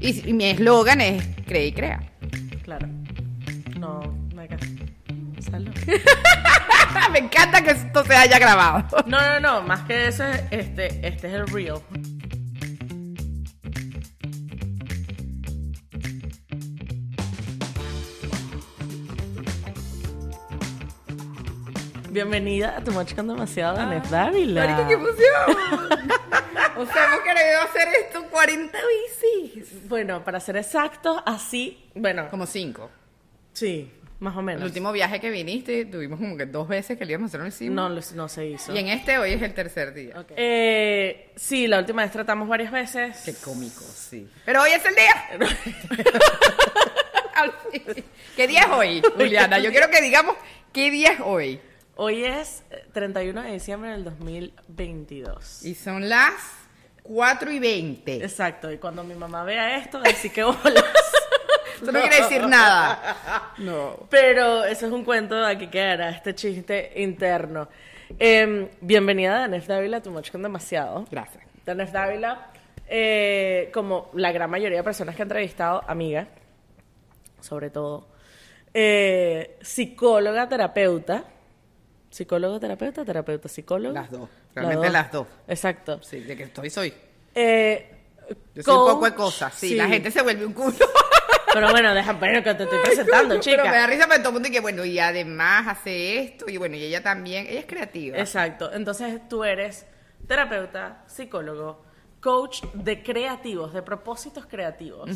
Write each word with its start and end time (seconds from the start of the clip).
Y, 0.00 0.28
y 0.28 0.32
mi 0.32 0.44
eslogan 0.44 1.00
es 1.00 1.24
cree 1.46 1.66
y 1.66 1.72
crea. 1.72 2.00
Claro. 2.62 2.86
No, 3.78 4.00
me 4.34 4.48
me 7.12 7.18
encanta 7.18 7.62
que 7.62 7.70
esto 7.72 8.04
se 8.04 8.14
haya 8.14 8.38
grabado. 8.38 8.84
No, 9.06 9.20
no, 9.20 9.40
no, 9.40 9.62
más 9.62 9.80
que 9.82 10.08
eso, 10.08 10.24
este, 10.50 11.06
este 11.06 11.28
es 11.28 11.34
el 11.34 11.46
real. 11.48 11.80
Bienvenida 22.10 22.76
a 22.76 22.84
Tu 22.84 22.92
Match 22.92 23.14
con 23.14 23.28
Demasiado 23.28 23.78
de 23.78 23.86
Nef 23.86 24.10
Dávila. 24.10 24.66
Marica, 24.66 24.88
qué 24.88 24.94
emoción. 24.94 26.38
o 26.78 26.86
sea, 26.86 27.06
hemos 27.06 27.20
querido 27.20 27.60
hacer 27.62 27.88
esto 28.04 28.24
40 28.30 28.78
veces. 28.78 29.88
Bueno, 29.88 30.24
para 30.24 30.40
ser 30.40 30.56
exacto, 30.56 31.22
así, 31.26 31.90
bueno, 31.94 32.28
Como 32.30 32.46
cinco. 32.46 32.90
sí, 33.52 33.92
más 34.20 34.36
o 34.36 34.42
menos. 34.42 34.62
El 34.62 34.66
último 34.68 34.90
viaje 34.92 35.20
que 35.20 35.30
viniste, 35.30 35.84
tuvimos 35.84 36.18
como 36.18 36.36
que 36.36 36.46
dos 36.46 36.66
veces 36.66 36.98
que 36.98 37.04
le 37.04 37.12
íbamos 37.12 37.32
a 37.32 37.36
hacer 37.38 37.46
hicimos. 37.48 37.74
No, 37.76 37.88
lo- 37.88 38.00
no 38.16 38.28
se 38.28 38.46
hizo. 38.46 38.74
Y 38.74 38.78
en 38.78 38.88
este 38.88 39.16
hoy 39.18 39.32
es 39.32 39.42
el 39.42 39.54
tercer 39.54 39.94
día. 39.94 40.24
Eh, 40.36 41.30
sí, 41.36 41.68
la 41.68 41.78
última 41.78 42.02
vez 42.02 42.10
tratamos 42.10 42.48
varias 42.48 42.72
veces. 42.72 43.16
Qué 43.24 43.34
cómico, 43.34 43.80
sí. 43.82 44.28
Pero 44.44 44.62
hoy 44.62 44.70
es 44.72 44.84
el 44.84 44.94
día. 44.96 45.38
¿Qué 48.36 48.46
día 48.48 48.62
es 48.62 48.68
hoy, 48.70 49.02
Juliana? 49.16 49.58
Yo 49.58 49.70
quiero 49.70 49.90
que 49.90 50.00
digamos 50.00 50.36
qué 50.72 50.90
día 50.90 51.12
es 51.12 51.20
hoy. 51.20 51.60
Hoy 51.96 52.24
es 52.24 52.62
eh, 52.70 52.84
31 52.92 53.42
de 53.42 53.52
diciembre 53.52 53.90
del 53.90 54.04
2022. 54.04 55.64
Y 55.64 55.74
son 55.74 56.08
las 56.08 56.32
4 57.08 57.50
y 57.50 57.58
20. 57.58 58.16
Exacto, 58.16 58.70
y 58.70 58.76
cuando 58.76 59.02
mi 59.02 59.14
mamá 59.14 59.42
vea 59.42 59.78
esto, 59.78 59.98
va 59.98 60.04
a 60.04 60.08
decir 60.08 60.30
que 60.30 60.44
bolas. 60.44 60.62
Eso 61.82 61.92
no 61.92 62.00
quiere 62.00 62.16
decir 62.16 62.46
nada. 62.46 63.52
No. 63.58 64.06
Pero 64.10 64.64
eso 64.64 64.86
es 64.86 64.92
un 64.92 65.04
cuento, 65.04 65.44
aquí 65.44 65.68
quedará 65.68 66.10
este 66.10 66.34
chiste 66.34 66.92
interno. 66.96 67.68
Em, 68.18 68.68
bienvenida 68.80 69.36
a 69.36 69.40
Danef 69.42 69.68
Dávila, 69.68 70.02
tu 70.02 70.10
Match 70.10 70.32
con 70.32 70.42
Demasiado. 70.42 71.04
Gracias. 71.08 71.44
Danef 71.64 71.92
Dávila, 71.92 72.50
eh, 72.88 73.70
como 73.72 74.10
la 74.14 74.32
gran 74.32 74.50
mayoría 74.50 74.78
de 74.78 74.82
personas 74.82 75.14
que 75.14 75.22
he 75.22 75.24
entrevistado, 75.24 75.84
amiga, 75.86 76.26
sobre 77.40 77.70
todo, 77.70 78.08
eh, 78.74 79.56
psicóloga, 79.60 80.48
terapeuta, 80.48 81.24
psicólogo, 82.10 82.58
terapeuta, 82.58 83.04
terapeuta, 83.04 83.48
psicólogo. 83.48 83.94
Las 83.94 84.10
dos, 84.10 84.28
realmente 84.52 84.90
las 84.90 85.12
dos. 85.12 85.28
Exacto. 85.46 86.02
Sí, 86.02 86.20
de 86.20 86.36
que 86.36 86.42
estoy 86.42 86.70
soy. 86.70 86.92
Eh, 87.34 87.90
Yo 88.54 88.62
soy 88.62 88.76
un 88.76 88.86
poco 88.86 89.04
de 89.04 89.14
cosas. 89.14 89.54
Sí, 89.54 89.70
sí. 89.70 89.74
la 89.76 89.88
gente 89.88 90.10
se 90.10 90.22
vuelve 90.22 90.44
un 90.44 90.52
culo. 90.52 90.76
Pero 91.52 91.70
bueno, 91.70 91.94
deja 91.94 92.18
pero 92.20 92.42
que 92.42 92.54
te 92.54 92.64
estoy 92.64 92.78
presentando, 92.84 93.40
chica. 93.40 93.62
Pero 93.62 93.70
me 93.70 93.78
da 93.78 93.86
risa 93.86 94.06
para 94.06 94.18
todo 94.18 94.28
el 94.28 94.32
mundo 94.34 94.48
y 94.48 94.52
que 94.52 94.60
bueno, 94.60 94.84
y 94.84 94.98
además 94.98 95.66
hace 95.66 96.20
esto 96.20 96.48
y 96.48 96.58
bueno, 96.58 96.76
y 96.76 96.84
ella 96.84 97.02
también, 97.02 97.46
ella 97.48 97.60
es 97.60 97.66
creativa. 97.66 98.18
Exacto. 98.18 98.70
Entonces 98.72 99.26
tú 99.28 99.44
eres 99.44 99.86
terapeuta, 100.26 101.04
psicólogo, 101.06 101.84
coach 102.20 102.62
de 102.74 103.02
creativos, 103.02 103.72
de 103.72 103.82
propósitos 103.82 104.46
creativos. 104.46 105.10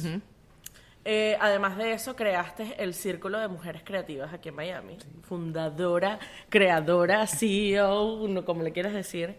Eh, 1.04 1.36
además 1.40 1.76
de 1.76 1.92
eso, 1.92 2.14
creaste 2.14 2.76
el 2.78 2.94
Círculo 2.94 3.38
de 3.38 3.48
Mujeres 3.48 3.82
Creativas 3.84 4.32
aquí 4.32 4.48
en 4.50 4.54
Miami. 4.54 4.98
Fundadora, 5.22 6.18
creadora, 6.48 7.26
CEO, 7.26 8.14
uno, 8.14 8.44
como 8.44 8.62
le 8.62 8.72
quieras 8.72 8.94
decir. 8.94 9.36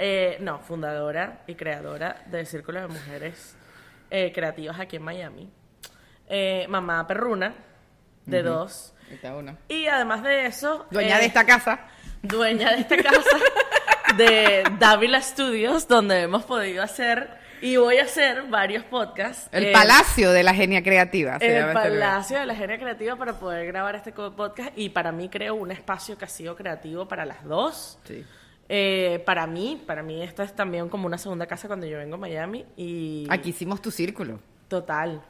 Eh, 0.00 0.38
no, 0.40 0.60
fundadora 0.60 1.42
y 1.48 1.56
creadora 1.56 2.22
del 2.26 2.46
Círculo 2.46 2.80
de 2.80 2.86
Mujeres 2.86 3.56
eh, 4.10 4.30
Creativas 4.32 4.78
aquí 4.78 4.96
en 4.96 5.02
Miami. 5.02 5.50
Eh, 6.28 6.66
mamá 6.68 7.06
perruna, 7.06 7.52
de 8.24 8.42
dos. 8.42 8.94
Y 9.68 9.86
además 9.86 10.22
de 10.22 10.46
eso... 10.46 10.86
Dueña 10.90 11.16
eh, 11.16 11.20
de 11.20 11.26
esta 11.26 11.44
casa. 11.44 11.80
dueña 12.22 12.70
de 12.70 12.80
esta 12.80 12.96
casa 12.96 13.38
de 14.16 14.62
Dávila 14.78 15.20
Studios, 15.20 15.88
donde 15.88 16.22
hemos 16.22 16.44
podido 16.44 16.82
hacer 16.82 17.38
y 17.60 17.76
voy 17.76 17.98
a 17.98 18.04
hacer 18.04 18.44
varios 18.44 18.84
podcasts. 18.84 19.48
El 19.52 19.64
eh, 19.64 19.72
Palacio 19.72 20.30
de 20.30 20.42
la 20.42 20.54
Genia 20.54 20.82
Creativa. 20.82 21.38
se 21.38 21.46
el 21.46 21.54
llama 21.54 21.80
este. 21.80 21.90
Palacio 21.90 22.38
de 22.38 22.46
la 22.46 22.54
Genia 22.54 22.78
Creativa 22.78 23.16
para 23.16 23.32
poder 23.34 23.66
grabar 23.66 23.96
este 23.96 24.12
podcast 24.12 24.70
y 24.76 24.90
para 24.90 25.12
mí 25.12 25.28
creo 25.28 25.54
un 25.54 25.70
espacio 25.70 26.16
que 26.16 26.24
ha 26.24 26.28
sido 26.28 26.54
creativo 26.54 27.08
para 27.08 27.24
las 27.24 27.44
dos. 27.44 27.98
Sí. 28.04 28.24
Eh, 28.68 29.22
para 29.24 29.46
mí, 29.46 29.82
para 29.86 30.02
mí 30.02 30.22
esto 30.22 30.42
es 30.42 30.54
también 30.54 30.88
como 30.88 31.06
una 31.06 31.16
segunda 31.18 31.46
casa 31.46 31.68
cuando 31.68 31.86
yo 31.86 31.96
vengo 31.98 32.16
a 32.16 32.18
Miami 32.18 32.66
y 32.76 33.26
Aquí 33.30 33.50
hicimos 33.50 33.80
tu 33.80 33.90
círculo. 33.90 34.40
total. 34.68 35.22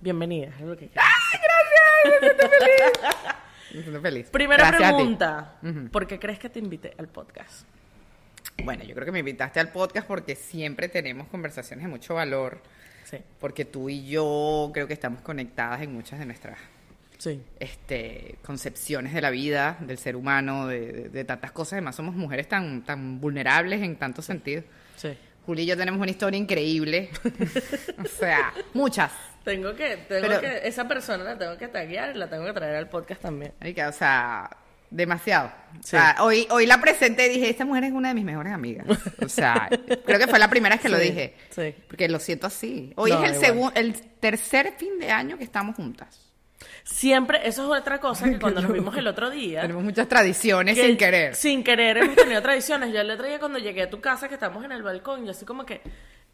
Bienvenida. 0.00 0.48
es 0.48 0.60
lo 0.62 0.76
que 0.76 0.88
quiero. 0.88 1.02
Me 3.74 3.82
siento 3.82 4.00
feliz. 4.00 4.30
Primera 4.30 4.66
Gracias 4.68 4.82
a 4.88 4.92
ti. 4.92 4.96
pregunta. 4.96 5.54
¿Por 5.92 6.06
qué 6.06 6.18
crees 6.18 6.38
que 6.38 6.48
te 6.50 6.58
invité 6.58 6.94
al 6.98 7.08
podcast? 7.08 7.66
Bueno, 8.64 8.84
yo 8.84 8.94
creo 8.94 9.04
que 9.06 9.12
me 9.12 9.20
invitaste 9.20 9.60
al 9.60 9.68
podcast 9.70 10.06
porque 10.06 10.34
siempre 10.34 10.88
tenemos 10.88 11.28
conversaciones 11.28 11.84
de 11.84 11.90
mucho 11.90 12.14
valor. 12.14 12.60
Sí, 13.04 13.18
Porque 13.38 13.64
tú 13.64 13.88
y 13.88 14.06
yo 14.08 14.70
creo 14.72 14.86
que 14.86 14.92
estamos 14.92 15.20
conectadas 15.22 15.82
en 15.82 15.92
muchas 15.92 16.18
de 16.18 16.26
nuestras 16.26 16.58
sí. 17.20 17.40
este, 17.60 18.34
concepciones 18.42 19.12
de 19.14 19.20
la 19.20 19.30
vida, 19.30 19.76
del 19.80 19.98
ser 19.98 20.16
humano, 20.16 20.66
de, 20.66 20.80
de- 20.92 21.08
de 21.10 21.24
tantas 21.24 21.52
cosas. 21.52 21.74
Además, 21.74 21.94
somos 21.94 22.14
mujeres 22.16 22.48
tan, 22.48 22.82
tan 22.82 23.20
vulnerables 23.20 23.82
en 23.82 23.94
tantos 23.96 24.24
sentidos. 24.24 24.64
Sí. 24.96 25.16
Juli 25.46 25.62
y 25.62 25.66
yo 25.66 25.76
tenemos 25.76 26.00
una 26.00 26.10
historia 26.10 26.38
increíble. 26.38 27.10
o 28.04 28.08
sea, 28.08 28.52
muchas. 28.74 29.12
Tengo 29.44 29.74
que, 29.74 29.96
tengo 30.08 30.26
Pero- 30.28 30.40
que, 30.40 30.60
esa 30.68 30.86
persona 30.88 31.24
la 31.24 31.38
tengo 31.38 31.56
que 31.56 31.68
taguear 31.68 32.14
y 32.14 32.18
la 32.18 32.28
tengo 32.28 32.44
que 32.44 32.52
traer 32.52 32.76
al 32.76 32.88
podcast 32.88 33.22
también. 33.22 33.52
O 33.88 33.92
sea, 33.92 34.50
demasiado. 34.90 35.46
O 35.48 35.82
Sí. 35.82 35.90
sea, 35.90 36.16
hoy, 36.20 36.46
hoy 36.50 36.66
la 36.66 36.80
presenté 36.80 37.26
y 37.26 37.30
dije, 37.36 37.48
esta 37.50 37.64
mujer 37.64 37.84
es 37.84 37.92
una 37.92 38.08
de 38.08 38.14
mis 38.14 38.24
mejores 38.24 38.52
amigas. 38.52 38.86
O 39.24 39.28
sea, 39.28 39.68
creo 40.04 40.18
que 40.18 40.26
fue 40.26 40.38
la 40.38 40.50
primera 40.50 40.74
vez 40.74 40.82
que 40.82 40.88
lo 40.90 40.98
dije. 40.98 41.34
sí. 41.50 41.74
Porque 41.88 42.08
lo 42.08 42.18
siento 42.18 42.46
así. 42.48 42.92
Hoy 42.96 43.10
No, 43.12 43.24
es 43.24 43.32
el, 43.32 43.40
segundo, 43.40 43.72
el 43.76 43.94
tercer 44.20 44.74
fin 44.76 44.98
de 44.98 45.10
año 45.10 45.38
que 45.38 45.44
estamos 45.44 45.74
juntas. 45.76 46.29
Siempre, 46.90 47.40
eso 47.44 47.72
es 47.72 47.80
otra 47.80 48.00
cosa 48.00 48.28
que 48.28 48.38
cuando 48.40 48.60
nos 48.60 48.72
vimos 48.72 48.96
el 48.96 49.06
otro 49.06 49.30
día. 49.30 49.62
Tenemos 49.62 49.82
muchas 49.82 50.08
tradiciones 50.08 50.76
que 50.76 50.86
sin 50.86 50.96
querer. 50.96 51.34
Sin 51.34 51.64
querer 51.64 51.98
hemos 51.98 52.16
tenido 52.16 52.42
tradiciones. 52.42 52.92
Yo 52.92 53.00
el 53.00 53.10
otro 53.10 53.26
día 53.26 53.38
cuando 53.38 53.58
llegué 53.58 53.82
a 53.82 53.90
tu 53.90 54.00
casa, 54.00 54.28
que 54.28 54.34
estamos 54.34 54.64
en 54.64 54.72
el 54.72 54.82
balcón, 54.82 55.24
yo 55.24 55.30
así 55.30 55.44
como 55.44 55.64
que 55.64 55.80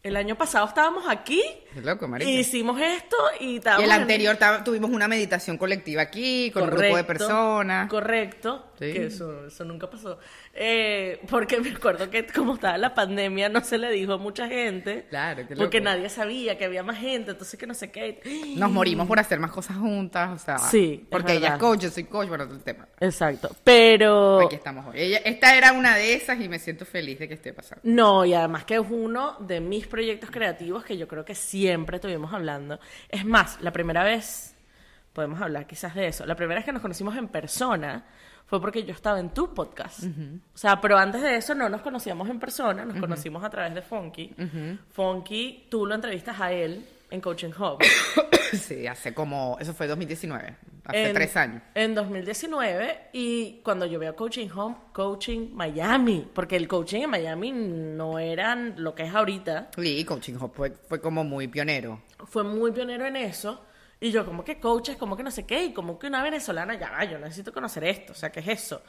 el 0.03 0.15
año 0.15 0.35
pasado 0.37 0.65
estábamos 0.67 1.03
aquí, 1.09 1.41
Qué 1.73 1.81
loco, 1.81 2.07
marica. 2.07 2.29
y 2.29 2.37
hicimos 2.39 2.79
esto 2.79 3.17
y 3.41 3.45
Y 3.45 3.57
estábamos 3.57 3.83
el 3.85 3.91
en- 3.91 4.01
anterior 4.01 4.37
tuvimos 4.63 4.89
una 4.89 5.07
meditación 5.07 5.57
colectiva 5.57 6.01
aquí 6.03 6.49
con 6.51 6.63
un 6.63 6.69
grupo 6.69 6.95
de 6.95 7.03
personas. 7.03 7.89
Correcto, 7.89 8.71
Sí. 8.79 8.93
que 8.93 9.05
eso, 9.07 9.47
eso 9.47 9.65
nunca 9.65 9.89
pasó. 9.89 10.19
Eh, 10.53 11.19
porque 11.29 11.59
me 11.59 11.71
acuerdo 11.71 12.09
que 12.09 12.25
como 12.27 12.55
estaba 12.55 12.77
la 12.77 12.93
pandemia 12.93 13.49
no 13.49 13.61
se 13.63 13.77
le 13.77 13.91
dijo 13.91 14.13
a 14.13 14.17
mucha 14.17 14.47
gente. 14.47 15.05
Claro, 15.09 15.47
qué 15.47 15.55
Porque 15.55 15.79
loco. 15.79 15.89
nadie 15.91 16.09
sabía 16.09 16.57
que 16.57 16.65
había 16.65 16.83
más 16.83 16.97
gente, 16.99 17.31
entonces 17.31 17.59
que 17.59 17.67
no 17.67 17.73
sé 17.73 17.91
qué. 17.91 18.21
Nos 18.55 18.71
morimos 18.71 19.07
por 19.07 19.19
hacer 19.19 19.39
más 19.39 19.51
cosas 19.51 19.77
juntas, 19.77 20.29
o 20.41 20.43
sea. 20.43 20.57
Sí, 20.59 20.99
es 21.03 21.07
Porque 21.09 21.33
ella 21.33 21.53
es 21.55 21.59
coach, 21.59 21.81
yo 21.81 21.89
soy 21.89 22.03
coach, 22.05 22.27
bueno, 22.29 22.45
todo 22.45 22.55
el 22.55 22.63
tema. 22.63 22.87
Exacto, 22.99 23.49
pero... 23.63 24.41
Aquí 24.45 24.55
estamos 24.55 24.85
hoy. 24.87 24.99
Ella, 25.01 25.17
esta 25.25 25.55
era 25.55 25.73
una 25.73 25.95
de 25.95 26.13
esas 26.13 26.39
y 26.39 26.47
me 26.47 26.59
siento 26.59 26.85
feliz 26.85 27.19
de 27.19 27.27
que 27.27 27.33
esté 27.33 27.53
pasando. 27.53 27.81
No, 27.83 28.25
y 28.25 28.33
además 28.33 28.63
que 28.65 28.75
es 28.75 28.81
uno 28.87 29.37
de 29.39 29.59
mis 29.59 29.86
proyectos 29.87 30.29
creativos 30.31 30.83
que 30.83 30.97
yo 30.97 31.07
creo 31.07 31.25
que 31.25 31.35
siempre 31.35 31.97
estuvimos 31.97 32.33
hablando. 32.33 32.79
Es 33.09 33.25
más, 33.25 33.59
la 33.61 33.71
primera 33.71 34.03
vez, 34.03 34.55
podemos 35.13 35.41
hablar 35.41 35.65
quizás 35.65 35.95
de 35.95 36.07
eso, 36.07 36.25
la 36.25 36.35
primera 36.35 36.59
vez 36.59 36.65
que 36.65 36.71
nos 36.71 36.81
conocimos 36.81 37.15
en 37.17 37.27
persona 37.27 38.05
fue 38.45 38.61
porque 38.61 38.83
yo 38.83 38.93
estaba 38.93 39.19
en 39.19 39.29
tu 39.31 39.53
podcast. 39.53 40.03
O 40.03 40.57
sea, 40.57 40.79
pero 40.79 40.97
antes 40.97 41.21
de 41.21 41.35
eso 41.35 41.53
no 41.53 41.67
nos 41.67 41.81
conocíamos 41.81 42.29
en 42.29 42.39
persona, 42.39 42.85
nos 42.85 42.97
conocimos 42.97 43.43
a 43.43 43.49
través 43.49 43.75
de 43.75 43.81
Funky. 43.81 44.33
Funky, 44.91 45.67
tú 45.69 45.85
lo 45.85 45.95
entrevistas 45.95 46.39
a 46.39 46.51
él 46.51 46.87
en 47.11 47.21
Coaching 47.21 47.51
Hub. 47.57 47.79
Sí, 48.53 48.87
hace 48.87 49.13
como. 49.13 49.57
Eso 49.59 49.73
fue 49.73 49.87
2019, 49.87 50.55
hace 50.87 51.07
en- 51.09 51.13
tres 51.13 51.35
años. 51.37 51.61
En 51.75 51.93
2019 51.95 53.09
y 53.13 53.61
cuando 53.63 53.85
yo 53.85 53.99
veo 53.99 54.15
Coaching 54.15 54.49
Home, 54.55 54.75
Coaching 54.93 55.49
Miami, 55.53 56.27
porque 56.33 56.55
el 56.55 56.67
coaching 56.67 57.01
en 57.01 57.09
Miami 57.09 57.51
no 57.51 58.19
eran 58.19 58.75
lo 58.77 58.95
que 58.95 59.03
es 59.03 59.13
ahorita. 59.13 59.69
Sí, 59.75 60.03
Coaching 60.05 60.35
Hub 60.35 60.53
fue, 60.55 60.71
fue 60.71 60.99
como 61.01 61.23
muy 61.23 61.47
pionero. 61.47 62.01
fue 62.27 62.43
muy 62.43 62.71
pionero 62.71 63.05
en 63.05 63.15
eso. 63.15 63.63
Y 63.99 64.11
yo, 64.11 64.23
como 64.25 64.43
que 64.43 64.59
coaches, 64.59 64.95
como 64.95 65.17
que 65.17 65.23
no 65.23 65.31
sé 65.31 65.47
qué, 65.47 65.63
y 65.65 65.73
como 65.73 65.97
que 65.97 66.05
una 66.05 66.21
venezolana, 66.21 66.75
ya 66.79 66.91
va, 66.91 67.03
yo 67.05 67.17
necesito 67.17 67.51
conocer 67.51 67.83
esto, 67.83 68.13
o 68.13 68.15
sea, 68.15 68.31
¿qué 68.31 68.41
es 68.41 68.47
eso? 68.47 68.83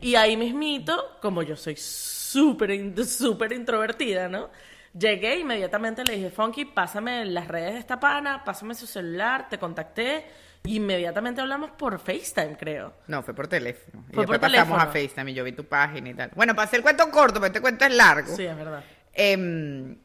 Y 0.00 0.16
ahí 0.16 0.36
mismito, 0.36 1.16
como 1.22 1.44
yo 1.44 1.54
soy 1.54 1.76
súper, 1.76 2.72
súper 3.06 3.52
introvertida, 3.52 4.28
¿no? 4.28 4.50
Llegué 4.98 5.38
inmediatamente 5.38 6.02
le 6.02 6.14
dije, 6.16 6.30
Funky, 6.30 6.64
pásame 6.64 7.24
las 7.26 7.46
redes 7.46 7.74
de 7.74 7.78
esta 7.78 8.00
pana, 8.00 8.42
pásame 8.44 8.74
su 8.74 8.86
celular, 8.88 9.48
te 9.48 9.58
contacté, 9.58 10.24
inmediatamente 10.64 11.40
hablamos 11.40 11.70
por 11.72 11.98
FaceTime, 11.98 12.56
creo. 12.58 12.94
No, 13.06 13.22
fue 13.22 13.34
por 13.34 13.48
teléfono. 13.48 14.04
Y 14.10 14.14
Fue 14.14 14.26
por 14.26 14.38
después 14.38 14.52
pasamos 14.52 14.82
a 14.82 14.90
teléfono. 14.90 15.08
FaceTime 15.08 15.30
y 15.30 15.34
yo 15.34 15.44
vi 15.44 15.52
tu 15.52 15.64
página 15.64 16.10
y 16.10 16.14
tal. 16.14 16.30
Bueno, 16.34 16.54
para 16.54 16.66
hacer 16.66 16.78
el 16.78 16.82
cuento 16.82 17.10
corto, 17.10 17.34
pero 17.34 17.46
este 17.46 17.60
cuento 17.60 17.84
es 17.84 17.94
largo. 17.94 18.36
Sí, 18.36 18.44
es 18.44 18.56
verdad. 18.56 18.82
Em, 19.12 19.96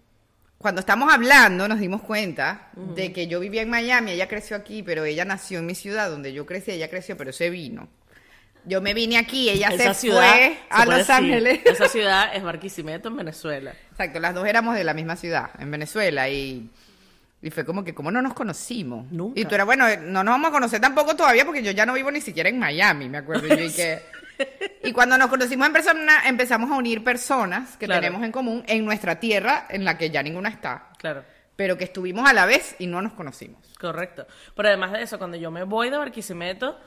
cuando 0.57 0.79
estamos 0.79 1.13
hablando 1.13 1.67
nos 1.67 1.79
dimos 1.79 2.01
cuenta 2.01 2.69
de 2.95 3.11
que 3.11 3.27
yo 3.27 3.39
vivía 3.39 3.61
en 3.61 3.69
Miami, 3.69 4.11
ella 4.11 4.27
creció 4.27 4.55
aquí, 4.55 4.81
pero 4.81 5.03
ella 5.03 5.25
nació 5.25 5.59
en 5.59 5.65
mi 5.65 5.75
ciudad 5.75 6.09
donde 6.09 6.31
yo 6.31 6.45
crecí, 6.45 6.71
ella 6.71 6.89
creció, 6.89 7.17
pero 7.17 7.33
se 7.33 7.49
vino. 7.49 7.89
Yo 8.65 8.81
me 8.81 8.93
vine 8.93 9.17
aquí, 9.17 9.49
ella 9.49 9.67
Esa 9.67 9.93
se 9.93 10.01
ciudad, 10.07 10.31
fue 10.31 10.57
a 10.69 10.85
Los 10.85 11.09
Ángeles. 11.09 11.59
Esa 11.65 11.89
ciudad 11.89 12.33
es 12.33 12.43
Barquisimeto 12.43 13.09
en 13.09 13.17
Venezuela. 13.17 13.73
Exacto, 13.91 14.21
las 14.21 14.33
dos 14.33 14.47
éramos 14.47 14.75
de 14.75 14.85
la 14.85 14.93
misma 14.93 15.17
ciudad, 15.17 15.49
en 15.59 15.69
Venezuela, 15.69 16.29
y, 16.29 16.69
y 17.43 17.51
fue 17.51 17.63
como 17.65 17.83
que, 17.83 17.93
¿cómo 17.93 18.09
no 18.09 18.21
nos 18.21 18.33
conocimos? 18.33 19.11
Nunca. 19.11 19.39
Y 19.39 19.45
tú 19.45 19.53
eras, 19.53 19.65
bueno, 19.67 19.85
no 20.01 20.23
nos 20.23 20.33
vamos 20.33 20.49
a 20.49 20.51
conocer 20.51 20.81
tampoco 20.81 21.15
todavía 21.15 21.45
porque 21.45 21.61
yo 21.61 21.71
ya 21.71 21.85
no 21.85 21.93
vivo 21.93 22.09
ni 22.09 22.21
siquiera 22.21 22.49
en 22.49 22.57
Miami, 22.57 23.09
me 23.09 23.19
acuerdo. 23.19 23.47
yo, 23.47 23.55
y, 23.63 23.71
que, 23.73 24.01
y 24.83 24.91
cuando 24.93 25.17
nos 25.17 25.27
conocimos 25.29 25.67
en 25.67 25.73
persona, 25.73 26.23
empezamos 26.27 26.71
a 26.71 26.75
unir 26.75 27.03
personas 27.03 27.77
que 27.77 27.85
Claro. 27.85 28.01
tenemos 28.01 28.23
en 28.23 28.31
común 28.31 28.63
en 28.65 28.83
nuestra 28.85 29.19
tierra, 29.19 29.67
en 29.69 29.83
la 29.85 29.97
que 29.97 30.09
ya 30.09 30.23
ninguna 30.23 30.49
está, 30.49 30.89
Claro. 30.97 31.23
pero 31.55 31.77
que 31.77 31.83
estuvimos 31.83 32.27
a 32.29 32.33
la 32.33 32.45
vez 32.45 32.75
y 32.79 32.87
no 32.87 33.01
nos 33.01 33.13
conocimos. 33.13 33.61
Correcto. 33.79 34.25
Pero 34.55 34.69
además 34.69 34.93
de 34.93 35.01
eso, 35.03 35.17
cuando 35.19 35.35
yo 35.37 35.51
me 35.51 35.63
voy 35.63 35.89
de 35.89 35.97
Barquisimeto, 35.97 36.79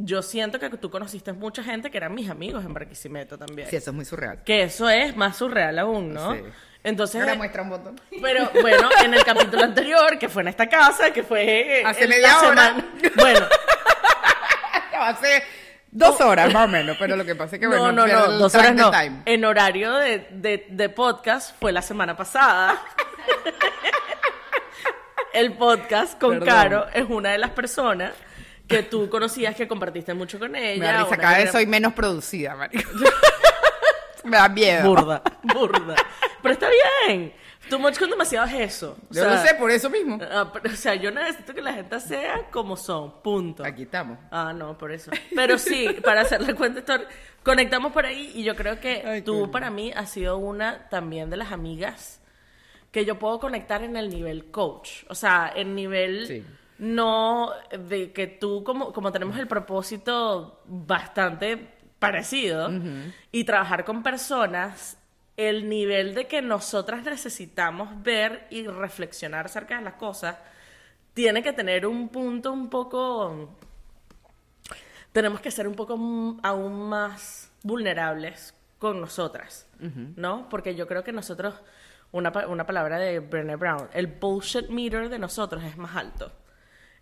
yo 0.00 0.22
siento 0.22 0.60
que 0.60 0.70
tú 0.70 0.90
conociste 0.90 1.32
mucha 1.32 1.62
gente 1.64 1.90
que 1.90 1.96
eran 1.98 2.14
mis 2.14 2.30
amigos 2.30 2.64
en 2.64 2.72
Barquisimeto 2.72 3.36
también. 3.36 3.68
Sí, 3.68 3.74
eso 3.76 3.90
es 3.90 3.96
muy 3.96 4.04
surreal. 4.04 4.44
Que 4.44 4.62
eso 4.62 4.88
es 4.88 5.16
más 5.16 5.36
surreal 5.36 5.76
aún, 5.80 6.14
¿no? 6.14 6.34
Sí. 6.34 6.40
Entonces, 6.84 7.20
Ahora 7.20 7.34
muestra 7.34 7.62
un 7.62 7.70
botón. 7.70 8.00
pero 8.22 8.48
bueno, 8.62 8.88
en 9.04 9.12
el 9.12 9.24
capítulo 9.24 9.64
anterior, 9.64 10.16
que 10.16 10.28
fue 10.28 10.42
en 10.42 10.48
esta 10.48 10.68
casa, 10.68 11.12
que 11.12 11.24
fue... 11.24 11.82
Hace 11.84 12.04
en 12.04 12.10
media 12.10 12.38
hora. 12.38 12.48
semana- 12.48 12.84
Bueno, 13.16 13.46
Hace 15.00 15.42
dos 15.90 16.20
horas 16.20 16.52
más 16.52 16.64
o 16.66 16.68
menos, 16.68 16.96
pero 16.98 17.16
lo 17.16 17.24
que 17.24 17.34
pasa 17.34 17.56
es 17.56 17.60
que 17.60 17.66
bueno, 17.66 17.90
no, 17.92 18.06
no, 18.06 18.26
no, 18.26 18.32
dos 18.38 18.54
horas 18.54 18.74
no. 18.74 18.90
time. 18.92 19.22
En 19.26 19.44
horario 19.44 19.94
de, 19.94 20.28
de, 20.30 20.66
de 20.70 20.88
podcast 20.88 21.58
fue 21.58 21.72
la 21.72 21.82
semana 21.82 22.16
pasada. 22.16 22.80
El 25.32 25.52
podcast 25.54 26.18
con 26.20 26.38
Perdón. 26.40 26.48
Caro 26.48 26.86
es 26.94 27.04
una 27.08 27.30
de 27.30 27.38
las 27.38 27.50
personas 27.50 28.12
que 28.68 28.82
tú 28.82 29.08
conocías, 29.08 29.56
que 29.56 29.66
compartiste 29.66 30.14
mucho 30.14 30.38
con 30.38 30.54
ella. 30.54 30.78
Me 30.80 30.86
da 30.86 31.02
risa, 31.04 31.16
cada 31.16 31.38
vez 31.38 31.50
soy 31.50 31.66
menos 31.66 31.94
producida, 31.94 32.54
marico. 32.54 32.90
Me 34.24 34.36
da 34.36 34.48
miedo. 34.48 34.88
Burda, 34.88 35.22
burda. 35.42 35.94
Pero 36.42 36.52
está 36.52 36.68
bien. 37.06 37.32
Too 37.70 37.78
much 37.78 37.98
con 37.98 38.10
demasiado 38.10 38.46
es 38.46 38.54
eso. 38.54 38.96
O 39.10 39.14
Yo 39.14 39.22
sea, 39.22 39.34
lo 39.34 39.38
sé, 39.38 39.54
por 39.54 39.70
eso 39.70 39.88
mismo. 39.90 40.18
ah, 40.30 40.50
pero, 40.52 40.72
o 40.72 40.76
sea, 40.76 40.94
yo 40.94 41.10
necesito 41.10 41.54
que 41.54 41.60
la 41.62 41.72
gente 41.72 41.98
sea 42.00 42.46
como 42.50 42.76
son, 42.76 43.22
punto. 43.22 43.64
Aquí 43.64 43.82
estamos. 43.82 44.18
Ah, 44.30 44.52
no, 44.54 44.76
por 44.76 44.90
eso. 44.92 45.10
Pero 45.34 45.58
sí, 45.58 45.88
para 46.04 46.22
hacerle 46.22 46.54
cuenta, 46.54 46.80
esto, 46.80 46.98
conectamos 47.42 47.92
por 47.92 48.06
ahí 48.06 48.32
y 48.34 48.42
yo 48.42 48.54
creo 48.56 48.80
que 48.80 49.02
Ay, 49.04 49.22
tú 49.22 49.46
qué 49.46 49.52
para 49.52 49.70
mí 49.70 49.92
has 49.94 50.10
sido 50.10 50.36
una 50.38 50.88
también 50.88 51.30
de 51.30 51.36
las 51.36 51.52
amigas 51.52 52.20
que 52.90 53.04
yo 53.04 53.18
puedo 53.18 53.38
conectar 53.38 53.82
en 53.82 53.96
el 53.96 54.08
nivel 54.08 54.50
coach. 54.50 55.04
O 55.08 55.14
sea, 55.14 55.52
en 55.54 55.74
nivel 55.74 56.26
Sí. 56.26 56.44
No 56.78 57.50
de 57.70 58.12
que 58.12 58.26
tú 58.26 58.62
como, 58.64 58.92
como 58.92 59.12
tenemos 59.12 59.36
el 59.38 59.48
propósito 59.48 60.62
bastante 60.66 61.74
parecido 61.98 62.70
y 63.32 63.44
trabajar 63.44 63.84
con 63.84 64.02
personas 64.02 64.98
el 65.36 65.68
nivel 65.68 66.14
de 66.14 66.26
que 66.26 66.42
nosotras 66.42 67.04
necesitamos 67.04 68.02
ver 68.02 68.46
y 68.50 68.66
reflexionar 68.66 69.46
acerca 69.46 69.76
de 69.76 69.82
las 69.82 69.94
cosas 69.94 70.36
tiene 71.14 71.42
que 71.42 71.52
tener 71.52 71.86
un 71.86 72.08
punto 72.08 72.52
un 72.52 72.70
poco 72.70 73.56
tenemos 75.12 75.40
que 75.40 75.50
ser 75.50 75.66
un 75.66 75.74
poco 75.74 75.94
aún 76.42 76.88
más 76.88 77.50
vulnerables 77.62 78.54
con 78.78 79.00
nosotras, 79.00 79.66
¿no? 80.14 80.48
Porque 80.48 80.74
yo 80.76 80.86
creo 80.86 81.02
que 81.02 81.12
nosotros, 81.12 81.54
una, 82.12 82.30
una 82.46 82.64
palabra 82.64 82.98
de 82.98 83.18
Brené 83.18 83.56
Brown, 83.56 83.88
el 83.92 84.06
bullshit 84.06 84.68
meter 84.68 85.08
de 85.08 85.18
nosotros 85.18 85.64
es 85.64 85.76
más 85.76 85.96
alto. 85.96 86.30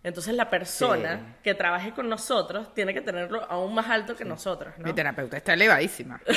Entonces 0.03 0.33
la 0.35 0.49
persona 0.49 1.15
Sí. 1.17 1.35
que 1.43 1.53
trabaje 1.53 1.91
con 1.91 2.07
nosotros 2.07 2.73
tiene 2.73 2.93
que 2.93 3.01
tenerlo 3.01 3.43
aún 3.49 3.73
más 3.73 3.87
alto 3.89 4.15
que 4.15 4.23
nosotros, 4.25 4.73
¿no? 4.77 4.85
Mi 4.85 4.93
terapeuta 4.93 5.37
está 5.37 5.53
elevadísima. 5.53 6.21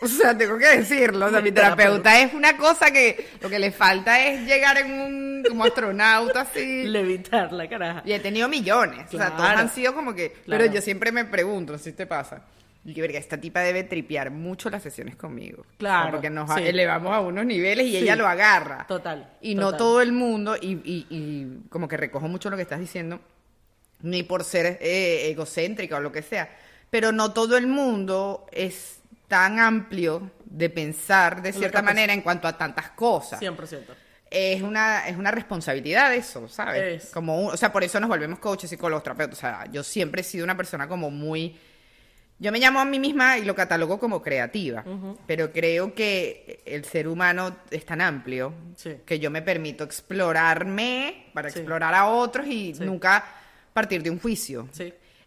O 0.00 0.06
sea, 0.06 0.38
tengo 0.38 0.56
que 0.56 0.76
decirlo. 0.76 1.26
O 1.26 1.28
sea, 1.28 1.40
mi 1.40 1.46
Mi 1.50 1.50
terapeuta. 1.52 2.04
terapeuta 2.12 2.20
es 2.20 2.32
una 2.32 2.56
cosa 2.56 2.92
que 2.92 3.30
lo 3.40 3.50
que 3.50 3.58
le 3.58 3.72
falta 3.72 4.24
es 4.24 4.42
llegar 4.46 4.78
en 4.78 4.92
un 4.92 5.42
como 5.48 5.64
astronauta 5.64 6.42
así. 6.42 6.84
Levitar 6.86 7.52
la 7.52 7.68
caraja. 7.68 8.02
Y 8.04 8.12
he 8.12 8.20
tenido 8.20 8.48
millones. 8.48 9.12
O 9.12 9.16
sea, 9.18 9.30
todos 9.36 9.48
han 9.50 9.68
sido 9.68 9.96
como 9.96 10.14
que. 10.14 10.30
Claro. 10.44 10.62
Pero 10.62 10.72
yo 10.72 10.80
siempre 10.82 11.10
me 11.10 11.24
pregunto, 11.24 11.76
si 11.78 11.92
te 11.94 12.06
pasa. 12.06 12.42
Y 12.88 12.94
que 12.94 13.02
verga, 13.02 13.18
esta 13.18 13.36
tipa 13.38 13.60
debe 13.60 13.84
tripear 13.84 14.30
mucho 14.30 14.70
las 14.70 14.82
sesiones 14.82 15.14
conmigo. 15.14 15.60
O 15.60 15.64
sea, 15.64 15.76
Claro, 15.78 16.10
porque 16.12 16.30
nos 16.30 16.48
sí. 16.54 16.62
elevamos 16.62 17.12
a 17.12 17.20
unos 17.20 17.44
niveles 17.44 17.86
y 17.86 17.90
Sí. 17.92 17.96
ella 17.98 18.16
lo 18.16 18.26
agarra. 18.26 18.86
Total, 18.86 19.30
Y 19.42 19.54
no 19.54 19.66
total. 19.66 19.78
todo 19.78 20.00
el 20.00 20.12
mundo, 20.12 20.56
y, 20.56 20.72
y- 20.84 21.06
y 21.10 21.68
como 21.68 21.86
que 21.86 21.98
recojo 21.98 22.28
mucho 22.28 22.48
lo 22.48 22.56
que 22.56 22.62
estás 22.62 22.80
diciendo, 22.80 23.20
ni 24.00 24.22
por 24.22 24.42
ser 24.42 24.78
eh, 24.80 25.28
egocéntrica 25.30 25.96
o 25.96 26.00
lo 26.00 26.10
que 26.12 26.22
sea, 26.22 26.48
pero 26.88 27.12
no 27.12 27.32
todo 27.32 27.58
el 27.58 27.66
mundo 27.66 28.46
es 28.52 29.00
tan 29.26 29.58
amplio 29.58 30.30
de 30.46 30.70
pensar 30.70 31.42
de 31.42 31.52
cierta 31.52 31.82
manera 31.82 32.14
en 32.14 32.22
cuanto 32.22 32.48
a 32.48 32.56
tantas 32.56 32.88
cosas 32.92 33.38
100%. 33.38 33.92
es 34.30 34.62
una, 34.62 35.06
es 35.08 35.16
una 35.18 35.30
responsabilidad 35.30 36.14
eso, 36.14 36.48
¿sabes? 36.48 37.04
Es. 37.04 37.10
Como 37.10 37.38
un- 37.38 37.52
o 37.52 37.56
sea, 37.58 37.70
por 37.70 37.84
eso 37.84 38.00
nos 38.00 38.08
volvemos 38.08 38.38
coaches, 38.38 38.70
psicólogos, 38.70 39.02
terapeutas. 39.02 39.36
O 39.38 39.40
sea, 39.40 39.66
yo 39.70 39.82
siempre 39.82 40.22
he 40.22 40.24
sido 40.24 40.44
una 40.44 40.56
persona 40.56 40.88
como 40.88 41.10
muy... 41.10 41.58
Yo 42.40 42.52
me 42.52 42.60
llamo 42.60 42.78
a 42.78 42.84
mí 42.84 43.00
misma 43.00 43.36
y 43.38 43.44
lo 43.44 43.54
catalogo 43.54 43.98
como 43.98 44.22
creativa, 44.22 44.84
pero 45.26 45.50
creo 45.52 45.92
que 45.92 46.62
el 46.64 46.84
ser 46.84 47.08
humano 47.08 47.56
es 47.70 47.84
tan 47.84 48.00
amplio 48.00 48.52
Sí. 48.76 48.96
que 49.04 49.18
yo 49.18 49.30
me 49.30 49.42
permito 49.42 49.82
explorarme 49.84 51.30
para 51.34 51.50
Sí. 51.50 51.58
explorar 51.58 51.94
a 51.94 52.06
otros 52.06 52.46
y 52.46 52.74
Sí. 52.74 52.84
nunca 52.84 53.24
partir 53.72 54.02
de 54.02 54.10
un 54.10 54.20
juicio. 54.20 54.68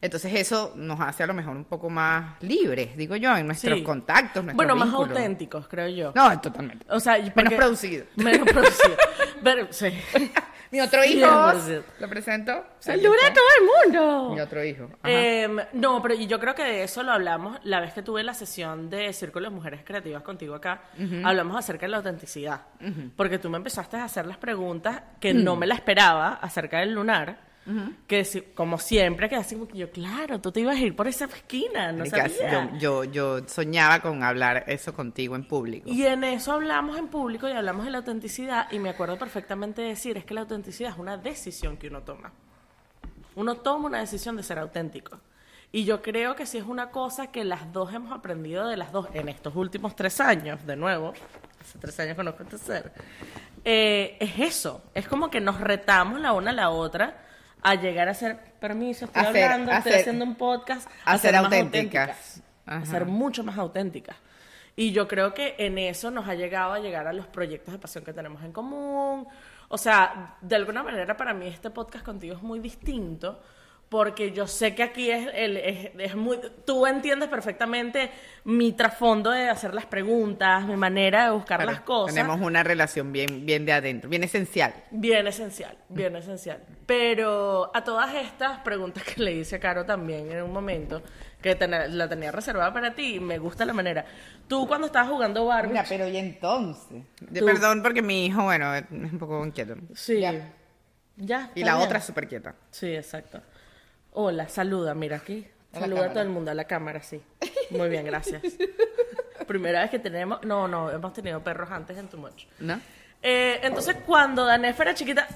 Entonces 0.04 0.34
eso 0.34 0.74
nos 0.78 1.00
hace 1.00 1.22
a 1.24 1.28
lo 1.28 1.34
mejor 1.36 1.56
un 1.56 1.66
poco 1.66 1.90
más 1.90 2.42
libres, 2.42 2.98
digo 2.98 3.16
yo, 3.18 3.36
en 3.38 3.46
nuestros 3.46 3.82
contactos, 3.82 4.44
nuestros 4.44 4.56
Bueno, 4.56 4.76
más 4.76 4.92
auténticos, 4.94 5.68
creo 5.68 5.90
yo. 5.90 6.12
No, 6.16 6.40
totalmente. 6.42 6.86
O 6.90 7.00
sea, 7.00 7.18
Menos 7.36 7.54
producido. 7.54 8.06
Menos 8.16 8.48
producido. 8.50 8.96
Pero, 9.44 9.68
sí. 9.72 9.88
Mi 10.72 10.80
otro 10.80 11.04
hijo, 11.04 11.28
100%. 11.28 11.84
lo 12.00 12.08
presento. 12.10 12.66
¡Saluda 12.80 13.18
a 13.28 13.34
todo 13.34 13.44
el 13.60 13.92
mundo! 13.92 14.34
Mi 14.36 14.40
otro 14.40 14.64
hijo. 14.64 14.90
Em, 15.04 15.58
no, 15.74 16.02
pero 16.02 16.16
yo 16.16 16.40
creo 16.40 16.56
que 16.56 16.64
de 16.64 16.84
eso 16.84 17.04
lo 17.04 17.12
hablamos 17.12 17.60
la 17.64 17.82
vez 17.82 17.94
que 17.94 18.02
tuve 18.02 18.24
la 18.24 18.34
sesión 18.34 18.90
de 18.90 19.12
Círculo 19.12 19.50
de 19.50 19.56
Mujeres 19.56 19.82
Creativas 19.84 20.24
contigo 20.24 20.56
acá. 20.56 20.82
Hablamos 21.26 21.58
acerca 21.58 21.86
de 21.86 21.90
la 21.90 21.98
autenticidad. 21.98 22.62
Porque 23.18 23.38
tú 23.38 23.50
me 23.50 23.58
empezaste 23.58 23.98
a 23.98 24.06
hacer 24.06 24.26
las 24.26 24.38
preguntas 24.38 25.02
que 25.20 25.34
Mm. 25.34 25.44
no 25.44 25.56
me 25.58 25.68
la 25.68 25.76
esperaba 25.76 26.36
acerca 26.42 26.80
del 26.80 26.94
lunar. 26.94 27.51
Que 28.08 28.26
si- 28.26 28.42
como 28.42 28.78
siempre, 28.80 29.30
que 29.30 29.36
así 29.36 29.56
como 29.56 29.68
que 29.68 29.78
yo, 29.78 29.92
claro, 29.92 30.42
tú 30.42 30.52
te 30.52 30.60
ibas 30.62 30.76
a 30.78 30.80
ir 30.80 30.96
por 30.96 31.08
esa 31.08 31.26
esquina, 31.26 31.92
no 31.92 32.00
Marica, 32.00 32.28
sabía. 32.28 32.72
yo, 32.80 33.04
yo, 33.06 33.38
yo 33.40 33.48
soñaba 33.48 34.00
con 34.02 34.24
hablar 34.24 34.64
eso 34.68 34.94
contigo 34.94 35.36
en 35.36 35.48
público. 35.48 35.88
Y 35.90 36.06
en 36.06 36.24
eso 36.24 36.52
hablamos 36.54 36.98
en 36.98 37.08
público 37.08 37.48
y 37.48 37.52
hablamos 37.52 37.86
de 37.86 37.92
la 37.92 38.00
autenticidad 38.00 38.70
y 38.72 38.80
me 38.80 38.90
acuerdo 38.90 39.18
perfectamente 39.18 39.82
de 39.84 39.90
decir, 39.90 40.18
es 40.18 40.26
que 40.26 40.34
la 40.34 40.42
autenticidad 40.42 40.92
es 40.92 40.98
una 40.98 41.18
decisión 41.18 41.78
que 41.78 41.88
uno 41.88 42.02
toma. 42.02 42.32
Uno 43.36 43.56
toma 43.56 43.86
una 43.88 44.00
decisión 44.00 44.36
de 44.36 44.44
ser 44.44 44.58
auténtico. 44.60 45.20
Y 45.72 45.86
yo 45.86 46.02
creo 46.02 46.36
que 46.36 46.46
sí 46.46 46.58
es 46.58 46.66
una 46.66 46.90
cosa 46.90 47.28
que 47.28 47.46
las 47.46 47.72
dos 47.72 47.94
hemos 47.94 48.12
aprendido 48.12 48.68
de 48.68 48.76
las 48.76 48.92
dos 48.92 49.08
en 49.14 49.30
estos 49.30 49.56
últimos 49.56 49.96
tres 49.96 50.20
años, 50.20 50.66
de 50.66 50.76
nuevo, 50.76 51.14
hace 51.62 51.80
tres 51.80 51.98
años 52.02 52.16
conozco 52.18 52.44
este 52.44 52.58
ser, 52.58 52.92
eh, 53.64 54.18
es 54.20 54.38
eso, 54.40 54.84
es 54.94 55.08
como 55.08 55.30
que 55.30 55.40
nos 55.40 55.62
retamos 55.62 56.20
la 56.20 56.34
una 56.34 56.50
a 56.50 56.54
la 56.54 56.72
otra 56.72 57.24
a 57.62 57.76
llegar 57.76 58.10
a 58.10 58.14
ser, 58.14 58.38
permiso, 58.60 59.06
estoy 59.06 59.24
A 59.24 59.28
hablando, 59.28 59.72
a 59.72 59.78
estoy 59.80 59.94
haciendo 59.94 60.26
un 60.26 60.36
podcast, 60.36 60.90
a 61.06 61.18
ser 61.18 61.34
más 61.34 61.44
auténticas. 61.46 62.42
a 62.66 62.78
Ajá. 62.78 62.86
ser 62.86 63.06
mucho 63.06 63.44
más 63.44 63.58
auténticas. 63.58 64.16
Y 64.76 64.92
yo 64.94 65.08
creo 65.08 65.34
que 65.34 65.56
en 65.58 65.78
eso 65.78 66.12
nos 66.12 66.28
ha 66.28 66.34
llegado 66.36 66.74
a 66.74 66.80
llegar 66.80 67.06
a 67.08 67.14
los 67.14 67.28
proyectos 67.28 67.74
de 67.74 67.80
pasión 67.80 68.04
que 68.04 68.14
tenemos 68.14 68.42
en 68.44 68.52
común. 68.52 69.28
O 69.68 69.78
sea, 69.78 70.38
de 70.42 70.56
alguna 70.56 70.82
manera 70.82 71.16
para 71.18 71.34
mí 71.34 71.48
este 71.48 71.70
podcast 71.70 72.04
contigo 72.06 72.36
es 72.36 72.42
muy 72.42 72.60
distinto 72.60 73.42
porque 73.92 74.32
yo 74.32 74.48
sé 74.48 74.74
que 74.74 74.84
aquí 74.84 75.12
es, 75.12 75.28
el, 75.34 75.58
es, 75.58 75.90
es 76.00 76.16
muy... 76.16 76.40
Tú 76.66 76.88
entiendes 76.88 77.28
perfectamente 77.28 78.10
mi 78.46 78.72
trasfondo 78.72 79.32
de 79.32 79.50
hacer 79.50 79.74
las 79.74 79.86
preguntas, 79.86 80.66
mi 80.66 80.78
manera 80.78 81.26
de 81.26 81.32
buscar 81.32 81.58
Claro, 81.60 81.74
las 81.74 81.82
cosas. 81.82 82.16
Tenemos 82.16 82.40
una 82.40 82.64
relación 82.64 83.12
bien, 83.12 83.46
bien 83.46 83.66
de 83.66 83.74
adentro, 83.74 84.10
bien 84.10 84.24
esencial. 84.24 84.74
Bien 84.92 85.28
esencial, 85.28 85.78
bien 85.90 86.16
esencial. 86.16 86.64
Pero 86.86 87.70
a 87.74 87.84
todas 87.84 88.16
estas 88.16 88.60
preguntas 88.60 89.04
que 89.04 89.22
le 89.22 89.34
hice 89.34 89.58
a 89.58 89.60
Caro 89.60 89.86
también 89.86 90.32
en 90.32 90.42
un 90.42 90.54
momento, 90.54 91.02
que 91.42 91.56
ten- 91.56 91.98
la 91.98 92.08
tenía 92.08 92.32
reservada 92.32 92.72
para 92.72 92.96
ti, 92.96 93.20
me 93.20 93.40
gusta 93.40 93.66
la 93.66 93.74
manera. 93.74 94.06
Tú 94.48 94.70
cuando 94.70 94.88
estabas 94.88 95.10
jugando 95.10 95.44
Barbie... 95.48 95.72
Mira, 95.74 95.86
pero 95.90 96.08
¿y 96.08 96.16
entonces? 96.16 97.04
Tú- 97.20 97.46
Perdón 97.46 97.84
porque 97.84 98.02
mi 98.02 98.28
hijo, 98.28 98.42
bueno, 98.44 98.74
es 98.74 98.86
un 98.90 99.20
poco 99.20 99.46
inquieto. 99.46 99.76
Sí. 99.94 100.22
Ya. 100.22 100.54
Ya. 101.18 101.52
Y 101.56 101.66
la 101.66 101.74
bien. 101.76 101.86
otra 101.86 101.98
es 102.00 102.06
súper 102.06 102.26
quieta. 102.30 102.56
Sí, 102.72 102.96
exacto. 102.96 103.42
Hola, 104.14 104.50
saluda, 104.50 104.94
mira 104.94 105.18
aquí. 105.18 105.48
A 105.74 105.80
Saluda 105.80 106.06
a 106.08 106.10
todo 106.10 106.22
el 106.22 106.30
mundo, 106.30 106.52
a 106.52 106.54
la 106.54 106.66
cámara, 106.66 107.02
sí. 107.02 107.22
Muy 107.70 107.88
bien, 107.90 108.06
gracias. 108.06 108.42
Primera 109.48 109.82
vez 109.82 109.90
que 109.90 110.00
tenemos... 110.00 110.44
No, 110.44 110.68
no, 110.68 110.92
hemos 110.92 111.14
tenido 111.14 111.42
perros 111.42 111.72
antes 111.72 111.98
en 111.98 112.08
Too 112.10 112.18
Much. 112.18 112.46
¿No? 112.60 112.80
Eh, 113.22 113.60
entonces, 113.64 113.96
cuando 114.06 114.46
Danef 114.46 114.80
era 114.80 114.94
chiquita. 114.94 115.28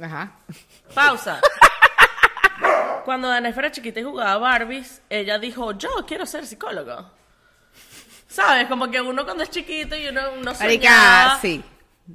Ajá. 0.00 0.32
Pausa. 0.94 1.40
Cuando 3.04 3.28
Danef 3.28 3.56
era 3.56 3.70
chiquita 3.72 3.98
y 4.00 4.02
jugaba 4.02 4.36
Barbies, 4.38 5.00
ella 5.08 5.38
dijo: 5.38 5.72
Yo 5.72 5.88
quiero 6.06 6.26
ser 6.26 6.46
psicólogo. 6.46 7.10
¿Sabes? 8.28 8.68
Como 8.68 8.90
que 8.90 9.00
uno 9.00 9.24
cuando 9.24 9.42
es 9.42 9.50
chiquito 9.50 9.96
y 9.96 10.06
uno 10.08 10.36
no 10.36 10.52
Marica, 10.54 10.56
soñaba. 10.56 11.38
sí. 11.40 11.64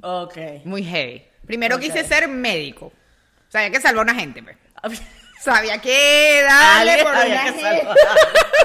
Ok. 0.00 0.36
Muy 0.64 0.84
heavy. 0.84 1.24
Primero 1.44 1.78
quise 1.78 2.04
ser 2.04 2.28
médico. 2.28 2.92
Sabía 3.48 3.70
que 3.70 3.80
salvó 3.80 4.00
a 4.00 4.04
una 4.04 4.14
gente, 4.14 4.42
pues. 4.42 4.56
Sabía 5.38 5.78
que 5.78 6.42
darle 6.42 7.02
por 7.02 7.12
una 7.12 7.22
que 7.22 7.28
gente. 7.38 7.60
salvar. 7.62 7.96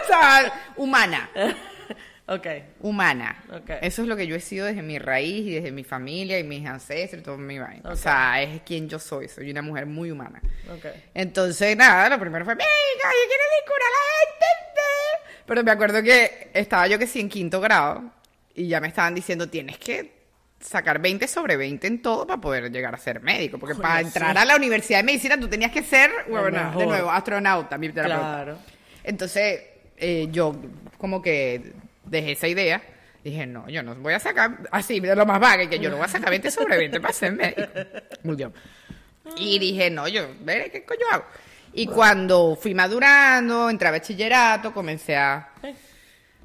O 0.04 0.08
sea, 0.08 0.72
humana. 0.78 1.30
ok. 2.28 2.48
Humana. 2.80 3.44
Ok. 3.52 3.70
Eso 3.82 4.02
es 4.02 4.08
lo 4.08 4.16
que 4.16 4.28
yo 4.28 4.36
he 4.36 4.40
sido 4.40 4.66
desde 4.66 4.82
mi 4.82 4.98
raíz 5.00 5.48
y 5.48 5.56
desde 5.56 5.72
mi 5.72 5.84
familia 5.84 6.40
y 6.40 6.44
mis 6.44 6.66
ancestros 6.66 7.22
y 7.22 7.24
todo 7.24 7.38
mi 7.38 7.60
vaina. 7.60 7.90
O 7.90 7.96
sea, 7.96 8.42
es 8.42 8.62
quien 8.62 8.90
yo 8.90 9.00
soy. 9.00 9.28
Soy 9.28 9.52
una 9.52 9.62
mujer 9.62 9.86
muy 9.86 10.12
humana. 10.12 10.42
Ok. 10.74 10.86
Entonces, 11.14 11.76
nada, 11.76 12.10
lo 12.10 12.20
primero 12.20 12.46
fue, 12.46 12.56
venga, 12.56 12.66
yo 12.66 13.28
quiero 13.28 13.44
curar 13.66 13.88
a 13.88 13.92
la 13.92 14.24
gente. 14.24 15.42
Pero 15.46 15.64
me 15.64 15.72
acuerdo 15.72 16.02
que 16.02 16.52
estaba 16.54 16.88
yo 16.88 16.98
que 16.98 17.08
sí 17.08 17.20
en 17.20 17.30
quinto 17.30 17.60
grado 17.60 18.04
y 18.56 18.68
ya 18.68 18.80
me 18.80 18.88
estaban 18.88 19.14
diciendo, 19.14 19.50
tienes 19.50 19.78
que 19.78 20.21
sacar 20.62 21.00
20 21.00 21.28
sobre 21.28 21.58
20 21.58 21.88
en 21.88 22.02
todo 22.02 22.26
para 22.26 22.40
poder 22.40 22.72
llegar 22.72 22.94
a 22.94 22.98
ser 22.98 23.22
médico. 23.22 23.58
Porque 23.60 23.76
para 23.76 24.00
sí. 24.00 24.06
entrar 24.06 24.38
a 24.38 24.46
la 24.46 24.56
Universidad 24.56 25.00
de 25.00 25.04
Medicina 25.04 25.40
tú 25.40 25.48
tenías 25.48 25.72
que 25.72 25.84
ser, 25.84 26.12
mejor. 26.28 26.52
de 26.78 26.86
nuevo, 26.86 27.12
astronauta, 27.12 27.78
mi. 27.78 27.90
Claro. 27.90 28.58
Entonces, 29.04 29.62
eh, 29.98 30.28
yo 30.32 30.56
como 30.98 31.22
que 31.22 31.74
dejé 32.06 32.34
esa 32.34 32.48
idea. 32.48 32.82
Dije, 33.24 33.46
no, 33.46 33.70
yo 33.70 33.84
no 33.84 33.94
voy 33.96 34.14
a 34.14 34.20
sacar, 34.20 34.58
así, 34.72 35.00
de 35.00 35.16
lo 35.16 35.28
más 35.28 35.40
vaga, 35.40 35.70
que 35.70 35.78
yo 35.78 35.92
no 35.92 35.98
voy 35.98 36.06
a 36.06 36.08
sacar 36.08 36.32
20 36.32 36.50
sobre 36.50 36.78
20 36.78 37.00
para 37.00 37.14
ser 37.14 37.32
médico. 37.34 37.62
Muy 38.24 38.36
bien. 38.36 38.52
Y 39.38 39.60
dije, 39.60 39.92
no, 39.92 40.08
yo, 40.08 40.28
veré 40.42 40.72
qué 40.72 40.84
coño 40.84 41.06
hago. 41.12 41.26
Y 41.74 41.86
cuando 41.86 42.58
fui 42.60 42.74
madurando, 42.74 43.70
entré 43.70 43.88
a 43.88 43.92
bachillerato, 43.92 44.74
comencé 44.74 45.16
a... 45.16 45.50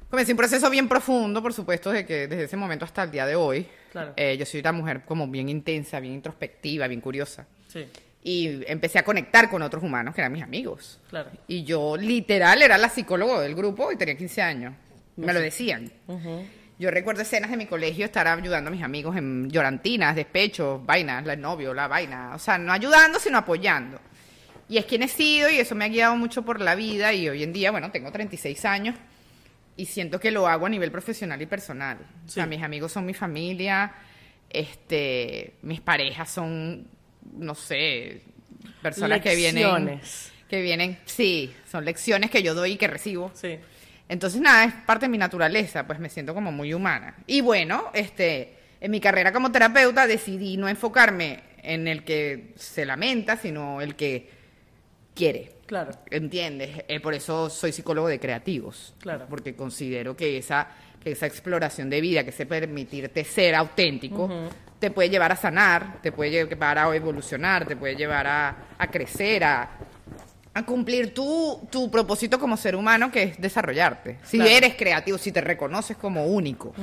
Comencé 0.09 0.31
un 0.31 0.37
proceso 0.37 0.69
bien 0.69 0.87
profundo, 0.87 1.41
por 1.41 1.51
supuesto, 1.51 1.91
de 1.91 2.05
que 2.05 2.27
desde 2.27 2.45
ese 2.45 2.55
momento 2.55 2.85
hasta 2.85 3.03
el 3.03 3.11
día 3.11 3.25
de 3.25 3.35
hoy. 3.35 3.67
Claro. 3.91 4.13
eh, 4.15 4.35
yo 4.37 4.45
soy 4.45 4.59
una 4.59 4.71
mujer 4.71 5.01
como 5.05 5.27
bien 5.27 5.49
intensa, 5.49 5.99
bien 5.99 6.13
introspectiva, 6.15 6.87
bien 6.87 7.01
curiosa. 7.01 7.45
Sí, 7.67 7.85
Y 8.23 8.63
empecé 8.71 8.99
a 8.99 9.03
conectar 9.03 9.49
con 9.49 9.61
otros 9.61 9.83
humanos 9.83 10.13
que 10.15 10.21
eran 10.21 10.31
mis 10.33 10.43
amigos. 10.43 10.99
claro. 11.09 11.29
Y 11.47 11.63
yo 11.63 11.95
literal 11.97 12.61
era 12.61 12.77
la 12.77 12.89
psicóloga 12.89 13.41
del 13.41 13.55
grupo 13.55 13.91
y 13.91 13.95
tenía 13.95 14.15
15 14.17 14.41
años. 14.41 14.73
Me 15.15 15.33
lo 15.33 15.39
decían. 15.39 15.91
Yo 16.79 16.91
recuerdo 16.91 17.23
escenas 17.23 17.49
de 17.49 17.57
mi 17.57 17.65
colegio 17.65 18.05
estar 18.05 18.27
ayudando 18.27 18.67
a 18.69 18.71
mis 18.71 18.83
amigos 18.83 19.15
en 19.17 19.49
llorantinas, 19.49 20.15
despechos, 20.15 20.85
vainas, 20.85 21.25
la 21.25 21.35
novio, 21.35 21.73
la 21.73 21.87
vaina. 21.87 22.33
O 22.35 22.39
sea, 22.39 22.57
no 22.59 22.71
ayudando, 22.71 23.19
sino 23.19 23.39
apoyando. 23.39 23.99
Y 24.69 24.77
es 24.77 24.85
quien 24.85 25.01
he 25.01 25.07
sido 25.07 25.49
y 25.49 25.57
eso 25.57 25.73
me 25.73 25.85
ha 25.85 25.87
guiado 25.87 26.15
mucho 26.15 26.43
por 26.43 26.61
la 26.61 26.75
vida 26.75 27.13
y 27.13 27.27
hoy 27.29 27.41
en 27.41 27.51
día, 27.53 27.71
bueno, 27.71 27.89
tengo 27.89 28.11
36 28.11 28.63
años 28.65 28.95
y 29.77 29.85
siento 29.85 30.19
que 30.19 30.31
lo 30.31 30.47
hago 30.47 30.65
a 30.65 30.69
nivel 30.69 30.91
profesional 30.91 31.41
y 31.41 31.45
personal. 31.45 31.99
O 32.25 32.29
sea, 32.29 32.47
mis 32.47 32.61
amigos 32.61 32.91
son 32.91 33.05
mi 33.05 33.13
familia, 33.13 33.93
este, 34.49 35.53
mis 35.61 35.79
parejas 35.81 36.29
son, 36.31 36.87
no 37.37 37.53
sé, 37.55 38.23
personas 38.81 39.21
que 39.21 39.35
vienen 39.35 39.63
Lecciones. 39.63 40.31
que 40.49 40.61
vienen, 40.61 40.97
sí, 41.05 41.53
son 41.71 41.85
lecciones 41.85 42.31
que 42.31 42.41
yo 42.41 42.55
doy 42.55 42.73
y 42.73 42.77
que 42.77 42.87
recibo. 42.87 43.31
Sí. 43.35 43.59
Entonces, 44.09 44.41
nada, 44.41 44.65
es 44.65 44.73
parte 44.85 45.05
de 45.05 45.09
mi 45.09 45.17
naturaleza, 45.17 45.85
pues 45.85 45.99
me 45.99 46.09
siento 46.09 46.33
como 46.33 46.51
muy 46.51 46.73
humana. 46.73 47.15
Y 47.27 47.41
bueno, 47.41 47.91
este, 47.93 48.55
en 48.81 48.89
mi 48.89 48.99
carrera 48.99 49.31
como 49.31 49.51
terapeuta 49.51 50.07
decidí 50.07 50.57
no 50.57 50.67
enfocarme 50.67 51.41
en 51.61 51.87
el 51.87 52.03
que 52.03 52.53
se 52.55 52.85
lamenta, 52.85 53.37
sino 53.37 53.81
el 53.81 53.95
que 53.95 54.29
quiere. 55.13 55.56
Claro. 55.67 55.91
¿Entiendes? 56.09 56.83
Eh, 56.87 56.99
por 56.99 57.13
eso 57.13 57.49
soy 57.49 57.71
psicólogo 57.71 58.07
de 58.07 58.19
creativos. 58.19 58.95
Claro. 58.99 59.25
Porque 59.29 59.55
considero 59.55 60.15
que 60.17 60.37
esa, 60.37 60.67
que 61.03 61.11
esa 61.11 61.25
exploración 61.27 61.89
de 61.89 62.01
vida, 62.01 62.23
que 62.23 62.31
ese 62.31 62.45
permitirte 62.45 63.23
ser 63.23 63.53
auténtico, 63.53 64.29
te 64.79 64.89
puede 64.91 65.09
llevar 65.09 65.31
a 65.31 65.35
sanar, 65.35 66.01
te 66.01 66.11
puede 66.11 66.31
llevar 66.31 66.77
a 66.79 66.95
evolucionar, 66.95 67.65
te 67.67 67.75
puede 67.75 67.95
llevar 67.95 68.25
a, 68.27 68.55
a 68.77 68.87
crecer, 68.89 69.43
a, 69.43 69.69
a 70.53 70.65
cumplir 70.65 71.13
tu, 71.13 71.67
tu 71.69 71.91
propósito 71.91 72.39
como 72.39 72.55
ser 72.57 72.75
humano, 72.75 73.11
que 73.11 73.23
es 73.23 73.41
desarrollarte. 73.41 74.17
Si 74.23 74.37
Claro. 74.37 74.51
eres 74.51 74.75
creativo, 74.75 75.17
si 75.17 75.31
te 75.31 75.41
reconoces 75.41 75.97
como 75.97 76.25
único. 76.27 76.73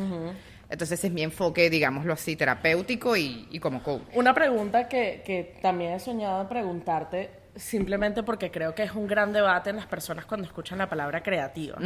Entonces 0.69 1.03
es 1.05 1.11
mi 1.13 1.23
enfoque, 1.23 1.71
digámoslo 1.71 2.13
así, 2.13 2.37
terapéutico 2.37 3.17
y, 3.17 3.47
y 3.51 3.61
como 3.61 3.83
coach. 3.83 4.03
Una 4.15 4.35
pregunta 4.35 4.89
que, 4.89 5.23
que 5.25 5.57
también 5.63 5.93
he 5.95 6.01
soñado 6.01 6.43
en 6.43 6.49
preguntarte, 6.49 7.31
simplemente 7.57 8.23
porque 8.23 8.51
creo 8.51 8.75
que 8.75 8.83
es 8.83 8.93
un 8.93 9.07
gran 9.07 9.33
debate 9.33 9.71
en 9.71 9.77
las 9.77 9.87
personas 9.87 10.27
cuando 10.27 10.47
escuchan 10.47 10.79
la 10.79 10.89
palabra 10.89 11.23
creativa, 11.23 11.79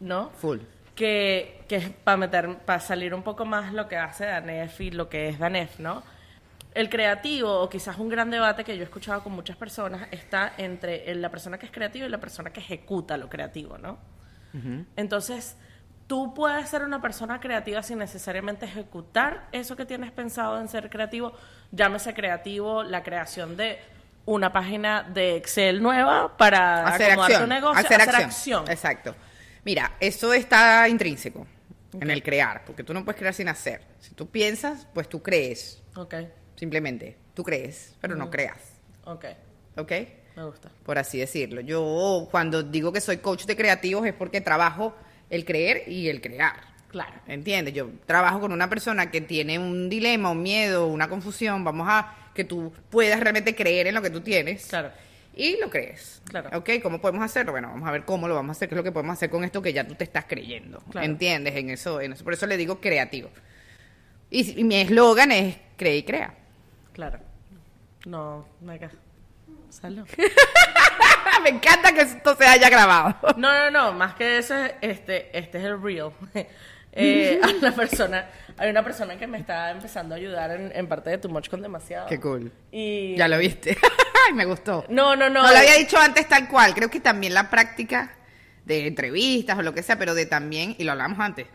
¿no? 0.00 0.30
Full. 0.30 0.58
Que, 0.94 1.64
que 1.68 1.76
es 1.76 1.90
para 1.90 2.16
meter, 2.16 2.58
para 2.58 2.80
salir 2.80 3.14
un 3.14 3.22
poco 3.22 3.44
más 3.44 3.72
lo 3.72 3.88
que 3.88 3.96
hace 3.96 4.26
Danef 4.26 4.80
y 4.80 4.90
lo 4.90 5.08
que 5.08 5.28
es 5.28 5.38
Danef, 5.38 5.78
¿no? 5.78 6.02
El 6.74 6.88
creativo, 6.88 7.60
o 7.60 7.68
quizás 7.68 7.98
un 7.98 8.08
gran 8.08 8.30
debate 8.30 8.62
que 8.62 8.76
yo 8.76 8.82
he 8.82 8.84
escuchado 8.84 9.22
con 9.22 9.32
muchas 9.32 9.56
personas, 9.56 10.06
está 10.10 10.52
entre 10.56 11.12
la 11.14 11.28
persona 11.30 11.58
que 11.58 11.66
es 11.66 11.72
creativa 11.72 12.06
y 12.06 12.08
la 12.08 12.20
persona 12.20 12.52
que 12.52 12.60
ejecuta 12.60 13.16
lo 13.16 13.28
creativo, 13.28 13.78
¿no? 13.78 13.98
Entonces, 14.96 15.56
tú 16.06 16.34
puedes 16.34 16.68
ser 16.68 16.82
una 16.82 17.00
persona 17.00 17.38
creativa 17.38 17.82
sin 17.82 17.98
necesariamente 17.98 18.66
ejecutar 18.66 19.46
eso 19.52 19.76
que 19.76 19.86
tienes 19.86 20.10
pensado 20.10 20.60
en 20.60 20.68
ser 20.68 20.90
creativo. 20.90 21.32
Llámese 21.70 22.14
creativo 22.14 22.82
la 22.82 23.04
creación 23.04 23.56
de 23.56 23.78
una 24.26 24.52
página 24.52 25.02
de 25.02 25.36
Excel 25.36 25.82
nueva 25.82 26.36
para 26.36 26.86
hacer 26.86 27.12
acomodar 27.12 27.30
acción, 27.32 27.42
tu 27.42 27.54
negocio, 27.54 27.78
hacer, 27.86 28.00
hacer, 28.00 28.14
acción. 28.16 28.60
acción. 28.60 28.70
Exacto. 28.70 29.16
Mira, 29.64 29.96
eso 30.00 30.32
está 30.32 30.88
intrínseco 30.88 31.46
en 32.00 32.10
el 32.10 32.22
crear, 32.22 32.64
porque 32.64 32.84
tú 32.84 32.94
no 32.94 33.04
puedes 33.04 33.18
crear 33.18 33.34
sin 33.34 33.48
hacer. 33.48 33.82
Si 33.98 34.14
tú 34.14 34.28
piensas, 34.30 34.86
pues 34.94 35.08
tú 35.08 35.22
crees, 35.22 35.82
Ok, 35.96 36.14
simplemente. 36.56 37.16
Tú 37.34 37.42
crees, 37.42 37.94
pero 38.00 38.14
no 38.16 38.30
creas. 38.30 38.58
ok, 39.04 39.24
¿Ok? 39.76 39.92
me 40.36 40.44
gusta. 40.44 40.70
Por 40.84 40.96
así 40.98 41.18
decirlo. 41.18 41.60
Yo 41.60 42.28
cuando 42.30 42.62
digo 42.62 42.92
que 42.92 43.00
soy 43.00 43.18
coach 43.18 43.44
de 43.44 43.56
creativos 43.56 44.06
es 44.06 44.14
porque 44.14 44.40
trabajo 44.40 44.94
el 45.28 45.44
creer 45.44 45.88
y 45.88 46.08
el 46.08 46.20
crear. 46.20 46.69
Claro. 46.90 47.12
¿Entiendes? 47.26 47.72
Yo 47.72 47.88
trabajo 48.04 48.40
con 48.40 48.52
una 48.52 48.68
persona 48.68 49.10
que 49.10 49.20
tiene 49.20 49.58
un 49.58 49.88
dilema, 49.88 50.30
un 50.30 50.42
miedo, 50.42 50.86
una 50.88 51.08
confusión. 51.08 51.62
Vamos 51.62 51.86
a 51.88 52.14
que 52.34 52.44
tú 52.44 52.72
puedas 52.90 53.20
realmente 53.20 53.54
creer 53.54 53.86
en 53.86 53.94
lo 53.94 54.02
que 54.02 54.10
tú 54.10 54.20
tienes. 54.20 54.66
Claro. 54.66 54.90
Y 55.34 55.58
lo 55.60 55.70
crees. 55.70 56.20
Claro. 56.24 56.50
¿Ok? 56.58 56.70
¿Cómo 56.82 57.00
podemos 57.00 57.24
hacerlo? 57.24 57.52
Bueno, 57.52 57.68
vamos 57.68 57.88
a 57.88 57.92
ver 57.92 58.04
cómo 58.04 58.26
lo 58.26 58.34
vamos 58.34 58.50
a 58.50 58.52
hacer, 58.58 58.68
qué 58.68 58.74
es 58.74 58.76
lo 58.76 58.82
que 58.82 58.92
podemos 58.92 59.14
hacer 59.14 59.30
con 59.30 59.44
esto 59.44 59.62
que 59.62 59.72
ya 59.72 59.86
tú 59.86 59.94
te 59.94 60.04
estás 60.04 60.24
creyendo. 60.24 60.80
Claro. 60.90 61.06
¿Entiendes? 61.06 61.54
En 61.56 61.70
eso, 61.70 62.00
en 62.00 62.12
eso. 62.12 62.24
Por 62.24 62.32
eso 62.32 62.46
le 62.46 62.56
digo 62.56 62.80
creativo. 62.80 63.30
Y, 64.28 64.60
y 64.60 64.64
mi 64.64 64.76
eslogan 64.76 65.30
es 65.30 65.56
cree 65.76 65.98
y 65.98 66.02
crea. 66.02 66.34
Claro. 66.92 67.20
No, 68.04 68.46
mega. 68.60 68.90
Salud. 69.70 70.06
Me 71.42 71.50
encanta 71.50 71.94
que 71.94 72.02
esto 72.02 72.36
se 72.36 72.44
haya 72.44 72.68
grabado. 72.68 73.16
No, 73.36 73.52
no, 73.52 73.70
no, 73.70 73.92
más 73.92 74.14
que 74.14 74.38
eso, 74.38 74.54
este, 74.80 75.36
este 75.36 75.58
es 75.58 75.64
el 75.64 75.80
real. 75.80 76.12
Eh, 76.92 77.40
a 77.42 77.52
la 77.60 77.72
persona, 77.72 78.28
hay 78.56 78.70
una 78.70 78.82
persona 78.84 79.16
que 79.18 79.26
me 79.26 79.38
está 79.38 79.70
empezando 79.70 80.14
a 80.14 80.18
ayudar 80.18 80.50
en, 80.52 80.72
en 80.74 80.86
parte 80.88 81.10
de 81.10 81.18
tu 81.18 81.28
Much 81.28 81.48
con 81.48 81.62
demasiado. 81.62 82.06
Qué 82.08 82.18
cool. 82.20 82.52
Y 82.72 83.16
Ya 83.16 83.28
lo 83.28 83.38
viste. 83.38 83.76
Ay, 84.26 84.34
me 84.34 84.44
gustó. 84.44 84.84
No, 84.88 85.16
no, 85.16 85.28
no. 85.30 85.42
No 85.42 85.50
lo 85.50 85.56
había 85.56 85.74
dicho 85.74 85.96
antes 85.98 86.28
tal 86.28 86.48
cual. 86.48 86.74
Creo 86.74 86.90
que 86.90 87.00
también 87.00 87.34
la 87.34 87.48
práctica 87.48 88.14
de 88.64 88.86
entrevistas 88.86 89.58
o 89.58 89.62
lo 89.62 89.72
que 89.74 89.82
sea, 89.82 89.98
pero 89.98 90.14
de 90.14 90.26
también, 90.26 90.74
y 90.78 90.84
lo 90.84 90.92
hablamos 90.92 91.18
antes, 91.18 91.46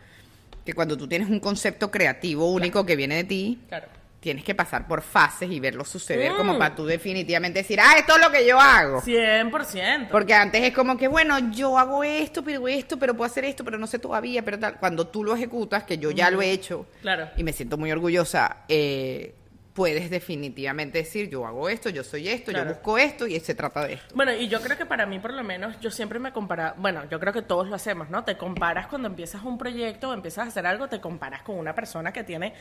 que 0.65 0.73
cuando 0.73 0.97
tú 0.97 1.07
tienes 1.07 1.29
un 1.29 1.39
concepto 1.39 1.91
creativo 1.91 2.51
único 2.51 2.85
que 2.85 2.95
viene 2.95 3.15
de 3.15 3.23
ti, 3.23 3.59
Claro. 3.67 3.87
Tienes 4.25 4.43
que 4.43 4.55
pasar 4.55 4.87
por 4.87 5.03
fases 5.03 5.51
y 5.51 5.59
verlo 5.59 5.85
suceder 5.85 6.31
Mm. 6.31 6.37
como 6.37 6.57
para 6.57 6.73
tú 6.73 6.83
definitivamente 6.83 7.59
decir, 7.59 7.79
ah, 7.79 7.93
esto 7.95 8.15
es 8.15 8.21
lo 8.25 8.31
que 8.31 8.43
yo 8.43 8.59
hago. 8.59 8.99
100%. 9.01 10.07
Porque 10.09 10.33
antes 10.33 10.63
es 10.63 10.73
como 10.73 10.97
que, 10.97 11.07
bueno, 11.07 11.37
yo 11.51 11.77
hago 11.77 12.03
esto, 12.03 12.43
pero 12.43 12.67
esto, 12.67 12.97
pero 12.97 13.13
puedo 13.15 13.29
hacer 13.29 13.45
esto, 13.45 13.63
pero 13.63 13.77
no 13.77 13.85
sé 13.85 13.99
todavía, 13.99 14.41
pero 14.43 14.57
tal. 14.57 14.79
Cuando 14.79 15.05
tú 15.05 15.23
lo 15.23 15.35
ejecutas, 15.35 15.83
que 15.83 15.99
yo 15.99 16.09
ya 16.09 16.31
lo 16.31 16.41
he 16.41 16.49
hecho, 16.49 16.87
Claro. 17.03 17.29
y 17.37 17.43
me 17.43 17.53
siento 17.53 17.77
muy 17.77 17.91
orgullosa, 17.91 18.63
eh, 18.67 19.35
puedes 19.75 20.09
definitivamente 20.09 20.97
decir, 20.99 21.29
yo 21.29 21.45
hago 21.45 21.69
esto, 21.69 21.89
yo 21.91 22.03
soy 22.03 22.27
esto, 22.29 22.49
Claro. 22.51 22.69
yo 22.69 22.73
busco 22.75 22.97
esto, 22.97 23.27
y 23.27 23.39
se 23.41 23.53
trata 23.53 23.85
de 23.85 23.93
esto. 23.93 24.15
Bueno, 24.15 24.33
y 24.33 24.47
yo 24.47 24.59
creo 24.59 24.75
que 24.75 24.87
para 24.87 25.05
mí, 25.05 25.19
por 25.19 25.33
lo 25.33 25.43
menos, 25.43 25.79
yo 25.81 25.91
siempre 25.91 26.17
me 26.17 26.31
compara, 26.31 26.73
bueno, 26.77 27.03
yo 27.11 27.19
creo 27.19 27.31
que 27.31 27.43
todos 27.43 27.67
lo 27.67 27.75
hacemos, 27.75 28.09
¿no? 28.09 28.23
Te 28.23 28.37
comparas 28.37 28.87
cuando 28.87 29.07
empiezas 29.07 29.43
un 29.43 29.59
proyecto 29.59 30.09
o 30.09 30.13
empiezas 30.13 30.45
a 30.45 30.47
hacer 30.47 30.65
algo, 30.65 30.87
te 30.87 30.99
comparas 30.99 31.43
con 31.43 31.59
una 31.59 31.75
persona 31.75 32.11
que 32.11 32.23
tiene 32.23 32.53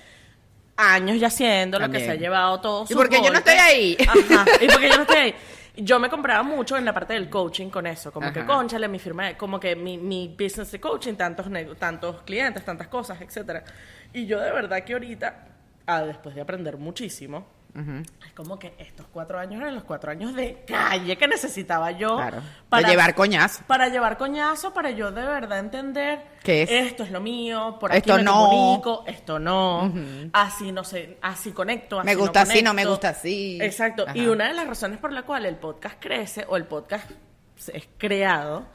años 0.77 1.21
ya 1.21 1.29
haciendo, 1.29 1.79
lo 1.79 1.91
que 1.91 2.01
se 2.01 2.11
ha 2.11 2.15
llevado 2.15 2.61
todo 2.61 2.85
¿Y 2.89 2.95
por 2.95 3.09
qué 3.09 3.23
yo 3.23 3.31
no 3.31 3.39
estoy 3.39 3.55
ahí? 3.55 3.97
Ajá, 4.01 4.47
y 4.61 4.67
porque 4.73 4.89
yo 4.89 4.97
no 4.97 5.03
estoy 5.03 5.17
ahí. 5.17 5.35
Yo 5.77 5.99
me 5.99 6.09
compraba 6.09 6.45
mucho 6.45 6.77
en 6.77 6.85
la 6.85 6.95
parte 6.95 7.15
del 7.15 7.29
coaching 7.29 7.69
con 7.69 7.87
eso, 7.87 8.13
como 8.13 8.33
que 8.33 8.41
Ajá. 8.41 8.47
conchale, 8.47 8.87
mi 8.87 9.01
firma, 9.01 9.37
como 9.37 9.59
que 9.59 9.75
mi, 9.75 9.99
mi 9.99 10.29
business 10.29 10.71
de 10.71 10.81
coaching, 10.81 11.15
tantos, 11.15 11.47
tantos 11.79 12.23
clientes, 12.23 12.65
tantas 12.65 12.87
cosas, 12.87 13.21
etcétera. 13.21 13.65
Y 14.13 14.27
yo 14.27 14.41
de 14.41 14.53
verdad 14.53 14.85
que 14.85 14.93
ahorita 14.93 15.49
ah, 15.87 16.03
después 16.03 16.35
de 16.35 16.41
aprender 16.41 16.77
muchísimo, 16.77 17.47
es 17.75 18.33
como 18.35 18.57
que 18.59 18.75
estos 18.79 19.07
cuatro 19.13 19.39
años 19.39 19.61
eran 19.61 19.75
los 19.75 19.83
cuatro 19.83 20.13
años 20.13 20.33
de 20.35 20.63
calle 20.67 21.17
que 21.17 21.27
necesitaba 21.27 21.91
yo 21.91 22.15
Claro. 22.17 22.41
De 22.71 22.83
llevar 22.85 23.15
coñazo. 23.17 23.65
Para 23.67 23.89
llevar 23.89 24.17
coñazo, 24.17 24.73
para 24.73 24.91
yo 24.93 25.11
de 25.11 25.25
verdad 25.25 25.59
entender 25.59 26.23
¿Qué 26.43 26.63
es? 26.63 26.71
esto 26.71 27.03
es 27.03 27.11
lo 27.11 27.21
mío, 27.21 27.77
por 27.81 27.91
aquí 27.91 27.99
Esto 27.99 28.17
me 28.17 28.23
no. 28.23 28.35
comunico, 28.49 29.05
esto 29.07 29.39
no, 29.41 29.93
así 30.33 30.71
no 30.71 30.85
sé, 30.85 31.19
así 31.21 31.51
conecto, 31.53 31.99
así 31.99 32.07
Me 32.07 32.15
gusta 32.15 32.43
así, 32.43 32.63
no 32.63 32.75
me 32.75 32.85
gusta 32.85 33.09
así. 33.09 33.59
Exacto. 33.61 34.05
Ajá. 34.07 34.17
Y 34.17 34.27
una 34.27 34.47
de 34.49 34.55
las 34.55 34.67
razones 34.69 34.99
por 34.99 35.13
la 35.13 35.23
cual 35.23 35.45
el 35.47 35.57
podcast 35.57 35.97
crece 36.01 36.45
o 36.49 36.57
el 36.57 36.65
podcast 36.67 37.11
es 37.73 37.89
creado 37.99 38.67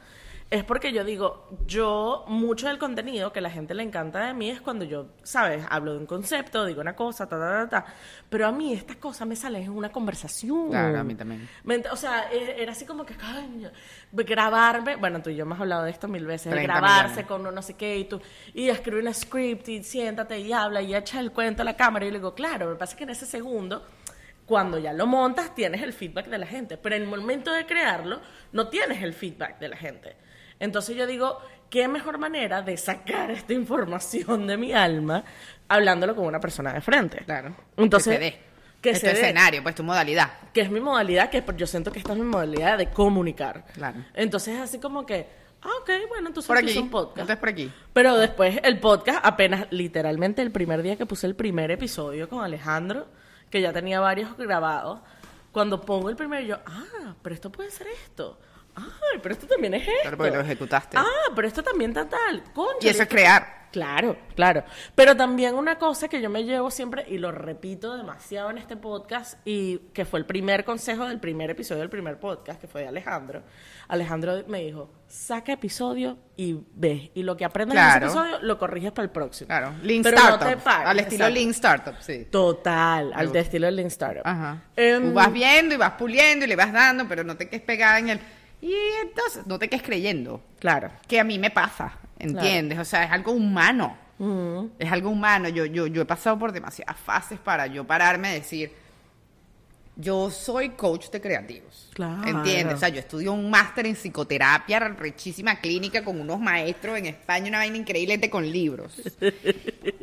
es 0.50 0.64
porque 0.64 0.92
yo 0.92 1.04
digo, 1.04 1.46
yo, 1.64 2.24
mucho 2.26 2.66
del 2.66 2.76
contenido 2.78 3.32
que 3.32 3.40
la 3.40 3.50
gente 3.50 3.72
le 3.72 3.84
encanta 3.84 4.26
de 4.26 4.34
mí 4.34 4.50
es 4.50 4.60
cuando 4.60 4.84
yo, 4.84 5.06
¿sabes? 5.22 5.64
Hablo 5.70 5.92
de 5.92 5.98
un 5.98 6.06
concepto, 6.06 6.66
digo 6.66 6.80
una 6.80 6.96
cosa, 6.96 7.28
ta, 7.28 7.38
ta, 7.38 7.68
ta, 7.68 7.84
ta. 7.84 7.94
Pero 8.28 8.48
a 8.48 8.52
mí 8.52 8.72
estas 8.72 8.96
cosas 8.96 9.28
me 9.28 9.36
salen 9.36 9.62
en 9.62 9.70
una 9.70 9.92
conversación. 9.92 10.70
Claro, 10.70 10.98
a 10.98 11.04
mí 11.04 11.14
también. 11.14 11.48
Me 11.62 11.76
o 11.92 11.94
sea, 11.94 12.32
e- 12.32 12.60
era 12.60 12.72
así 12.72 12.84
como 12.84 13.06
que, 13.06 13.14
coño, 13.14 13.70
grabarme, 14.10 14.96
bueno, 14.96 15.22
tú 15.22 15.30
y 15.30 15.36
yo 15.36 15.42
hemos 15.42 15.60
hablado 15.60 15.84
de 15.84 15.92
esto 15.92 16.08
mil 16.08 16.26
veces, 16.26 16.46
de 16.46 16.56
30 16.56 16.72
grabarse 16.72 17.08
millones. 17.08 17.26
con 17.26 17.46
un 17.46 17.54
no 17.54 17.62
sé 17.62 17.74
qué 17.74 17.98
y 17.98 18.04
tú, 18.06 18.20
y 18.52 18.70
escribe 18.70 19.06
un 19.06 19.14
script 19.14 19.68
y 19.68 19.84
siéntate 19.84 20.40
y 20.40 20.52
habla 20.52 20.82
y 20.82 20.96
echa 20.96 21.20
el 21.20 21.30
cuento 21.30 21.62
a 21.62 21.64
la 21.64 21.76
cámara 21.76 22.06
y 22.06 22.10
le 22.10 22.18
digo, 22.18 22.34
claro, 22.34 22.70
que 22.72 22.76
pasa 22.76 22.96
que 22.96 23.04
en 23.04 23.10
ese 23.10 23.24
segundo, 23.24 23.86
cuando 24.46 24.80
ya 24.80 24.92
lo 24.92 25.06
montas, 25.06 25.54
tienes 25.54 25.80
el 25.80 25.92
feedback 25.92 26.26
de 26.26 26.38
la 26.38 26.46
gente, 26.46 26.76
pero 26.76 26.96
en 26.96 27.02
el 27.02 27.08
momento 27.08 27.52
de 27.52 27.66
crearlo, 27.66 28.20
no 28.50 28.66
tienes 28.66 29.00
el 29.00 29.12
feedback 29.14 29.60
de 29.60 29.68
la 29.68 29.76
gente. 29.76 30.16
Entonces 30.60 30.94
yo 30.96 31.06
digo, 31.06 31.38
¿qué 31.70 31.88
mejor 31.88 32.18
manera 32.18 32.62
de 32.62 32.76
sacar 32.76 33.30
esta 33.32 33.52
información 33.52 34.46
de 34.46 34.56
mi 34.56 34.72
alma 34.72 35.24
hablándolo 35.68 36.14
con 36.14 36.26
una 36.26 36.38
persona 36.40 36.72
de 36.72 36.80
frente? 36.80 37.24
Claro. 37.24 37.56
Entonces, 37.76 38.18
que 38.18 38.24
se 38.24 38.30
dé. 38.30 38.40
que 38.80 38.90
Es 38.90 39.00
se 39.00 39.08
tu 39.08 39.14
dé 39.16 39.20
escenario, 39.22 39.62
pues 39.62 39.74
tu 39.74 39.82
modalidad. 39.82 40.30
que 40.52 40.60
es 40.60 40.70
mi 40.70 40.80
modalidad, 40.80 41.30
que 41.30 41.42
yo 41.56 41.66
siento 41.66 41.90
que 41.90 41.98
esta 41.98 42.12
es 42.12 42.18
mi 42.18 42.24
modalidad 42.24 42.78
de 42.78 42.90
comunicar. 42.90 43.64
Claro. 43.74 43.98
Entonces, 44.14 44.58
así 44.60 44.78
como 44.78 45.04
que, 45.06 45.26
ah, 45.62 45.70
ok, 45.80 45.90
bueno, 46.08 46.28
entonces 46.28 46.46
Por 46.46 46.58
aquí. 46.58 46.76
un 46.78 46.90
podcast. 46.90 47.18
Entonces 47.18 47.36
por 47.38 47.48
aquí. 47.48 47.72
Pero 47.92 48.16
después 48.16 48.58
el 48.62 48.78
podcast, 48.80 49.20
apenas, 49.24 49.66
literalmente 49.70 50.42
el 50.42 50.50
primer 50.52 50.82
día 50.82 50.96
que 50.96 51.06
puse 51.06 51.26
el 51.26 51.34
primer 51.36 51.70
episodio 51.70 52.28
con 52.28 52.44
Alejandro, 52.44 53.08
que 53.50 53.60
ya 53.60 53.72
tenía 53.72 53.98
varios 54.00 54.36
grabados, 54.36 55.00
cuando 55.52 55.80
pongo 55.80 56.10
el 56.10 56.16
primero, 56.16 56.46
yo, 56.46 56.58
ah, 56.66 57.14
pero 57.22 57.34
esto 57.34 57.50
puede 57.50 57.70
ser 57.70 57.88
esto. 58.04 58.38
Ay, 58.80 59.18
pero 59.22 59.34
esto 59.34 59.46
también 59.46 59.74
es 59.74 59.82
esto. 59.82 59.92
Claro, 60.02 60.16
porque 60.16 60.32
lo 60.36 60.40
ejecutaste. 60.40 60.96
Ah, 60.96 61.04
pero 61.34 61.46
esto 61.48 61.62
también 61.62 61.90
está 61.90 62.08
tal. 62.08 62.42
Concha, 62.52 62.86
Y 62.86 62.88
eso 62.88 63.02
es 63.02 63.08
crear. 63.08 63.60
Claro, 63.70 64.16
claro. 64.34 64.64
Pero 64.96 65.16
también 65.16 65.54
una 65.54 65.78
cosa 65.78 66.08
que 66.08 66.20
yo 66.20 66.28
me 66.28 66.42
llevo 66.42 66.72
siempre, 66.72 67.04
y 67.08 67.18
lo 67.18 67.30
repito 67.30 67.96
demasiado 67.96 68.50
en 68.50 68.58
este 68.58 68.76
podcast, 68.76 69.38
y 69.44 69.78
que 69.94 70.04
fue 70.04 70.18
el 70.18 70.26
primer 70.26 70.64
consejo 70.64 71.06
del 71.06 71.20
primer 71.20 71.50
episodio 71.50 71.80
del 71.82 71.88
primer 71.90 72.18
podcast, 72.18 72.60
que 72.60 72.66
fue 72.66 72.80
de 72.82 72.88
Alejandro. 72.88 73.44
Alejandro 73.86 74.42
me 74.48 74.62
dijo, 74.64 74.90
saca 75.06 75.52
episodio 75.52 76.18
y 76.36 76.58
ves. 76.74 77.10
Y 77.14 77.22
lo 77.22 77.36
que 77.36 77.44
aprendas 77.44 77.76
en 77.76 77.82
Claro. 77.84 78.06
ese 78.06 78.18
episodio, 78.18 78.38
lo 78.44 78.58
corriges 78.58 78.90
para 78.90 79.04
el 79.04 79.10
próximo. 79.10 79.46
Claro. 79.46 79.72
Lean 79.84 80.02
Pero 80.02 80.16
Startup. 80.16 80.40
no 80.40 80.48
te 80.48 80.56
pagues, 80.56 80.88
al 80.88 80.98
estilo 80.98 81.24
exacto. 81.26 81.34
Lean 81.40 81.50
Startup, 81.50 81.94
sí. 82.00 82.24
Total, 82.28 83.12
al 83.14 83.30
de 83.30 83.38
estilo 83.38 83.70
Lean 83.70 83.86
Startup. 83.86 84.22
Ajá. 84.26 84.64
Em, 84.74 85.10
Tú 85.10 85.14
vas 85.14 85.32
viendo 85.32 85.74
y 85.76 85.78
vas 85.78 85.92
puliendo 85.92 86.44
y 86.44 86.48
le 86.48 86.56
vas 86.56 86.72
dando, 86.72 87.06
pero 87.06 87.22
no 87.22 87.36
te 87.36 87.48
quedes 87.48 87.62
pegada 87.62 88.00
en 88.00 88.08
el... 88.08 88.20
Y 88.60 88.74
entonces, 89.02 89.46
no 89.46 89.58
te 89.58 89.68
quedes 89.68 89.82
creyendo. 89.82 90.42
Claro. 90.58 90.90
Que 91.08 91.18
a 91.18 91.24
mí 91.24 91.38
me 91.38 91.50
pasa, 91.50 91.92
¿entiendes? 92.18 92.78
O 92.78 92.84
sea, 92.84 93.04
es 93.04 93.12
algo 93.12 93.32
humano. 93.32 93.96
Ujú. 94.18 94.70
Es 94.78 94.92
algo 94.92 95.10
humano. 95.10 95.48
Yo, 95.48 95.64
yo, 95.64 95.86
yo 95.86 96.02
he 96.02 96.06
pasado 96.06 96.38
por 96.38 96.52
demasiadas 96.52 96.98
fases 96.98 97.38
para 97.38 97.66
yo 97.66 97.86
pararme 97.86 98.28
a 98.28 98.32
decir, 98.32 98.72
yo 100.00 100.30
soy 100.30 100.70
coach 100.70 101.10
de 101.10 101.20
creativos. 101.20 101.88
Claro. 101.94 102.26
¿Entiendes? 102.26 102.74
O 102.76 102.78
sea, 102.78 102.88
yo 102.88 103.00
estudio 103.00 103.32
un 103.32 103.50
máster 103.50 103.86
en 103.86 103.94
psicoterapia, 103.94 104.78
rechísima 104.80 105.60
clínica 105.60 106.02
con 106.04 106.20
unos 106.20 106.38
maestros 106.40 106.96
en 106.98 107.06
España, 107.06 107.48
una 107.48 107.58
vaina 107.58 107.76
increíble 107.76 108.14
este 108.14 108.30
con 108.30 108.50
libros. 108.50 108.94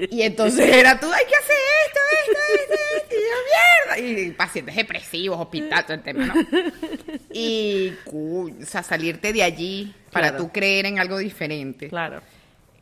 Y 0.10 0.22
entonces 0.22 0.68
era 0.76 1.00
tú, 1.00 1.12
hay 1.12 1.26
que 1.26 1.36
hacer 1.36 1.56
esto, 1.88 2.00
esto, 2.22 2.40
esto, 2.62 2.84
esto, 2.98 3.16
y 3.16 4.00
yo, 4.00 4.06
mierda. 4.14 4.22
Y 4.30 4.32
pacientes 4.32 4.76
depresivos, 4.76 5.40
hospital, 5.40 5.86
todo 5.86 5.94
el 5.96 6.04
tema, 6.04 6.26
¿no? 6.26 6.34
Y, 7.34 7.94
o 8.06 8.50
sea, 8.66 8.84
salirte 8.84 9.34
de 9.34 9.44
allí 9.44 9.94
para 10.12 10.30
Claro. 10.30 10.44
tú 10.46 10.52
creer 10.52 10.86
en 10.86 11.00
algo 11.00 11.18
diferente 11.18 11.90
Claro. 11.90 12.22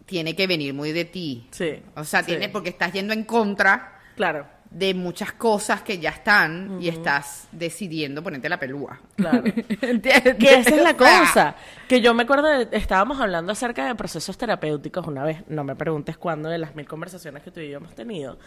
tiene 0.06 0.36
que 0.36 0.46
venir 0.48 0.74
muy 0.74 0.92
de 0.92 1.06
ti. 1.06 1.48
Sí. 1.52 1.82
O 1.96 2.04
sea, 2.04 2.20
sí. 2.22 2.28
tiene 2.28 2.50
porque 2.50 2.70
estás 2.70 2.92
yendo 2.94 3.14
en 3.14 3.24
contra 3.24 4.00
Claro. 4.16 4.46
De 4.76 4.94
muchas 4.94 5.32
cosas 5.32 5.84
que 5.84 6.00
ya 6.00 6.10
están 6.10 6.80
y 6.82 6.90
estás 6.90 7.48
decidiendo 7.54 8.22
ponerte 8.22 8.50
la 8.50 8.60
pelúa. 8.60 9.00
Claro. 9.16 9.42
¿Entiendes? 9.82 10.36
Que 10.36 10.56
esa 10.56 10.76
es 10.76 10.82
la 10.82 10.98
cosa. 10.98 11.56
Que 11.88 12.02
yo 12.02 12.14
me 12.14 12.24
acuerdo, 12.24 12.50
de- 12.50 12.68
estábamos 12.74 13.22
hablando 13.22 13.54
acerca 13.54 13.86
de 13.88 13.96
procesos 13.96 14.38
terapéuticos 14.38 15.08
una 15.08 15.24
vez, 15.24 15.44
no 15.48 15.64
me 15.64 15.78
preguntes 15.78 16.18
cuándo, 16.18 16.50
de 16.50 16.58
las 16.58 16.76
mil 16.76 16.86
conversaciones 16.86 17.42
que 17.42 17.52
tú 17.52 17.62
y 17.62 17.70
yo 17.70 17.78
hemos 17.78 17.96
tenido. 17.96 18.38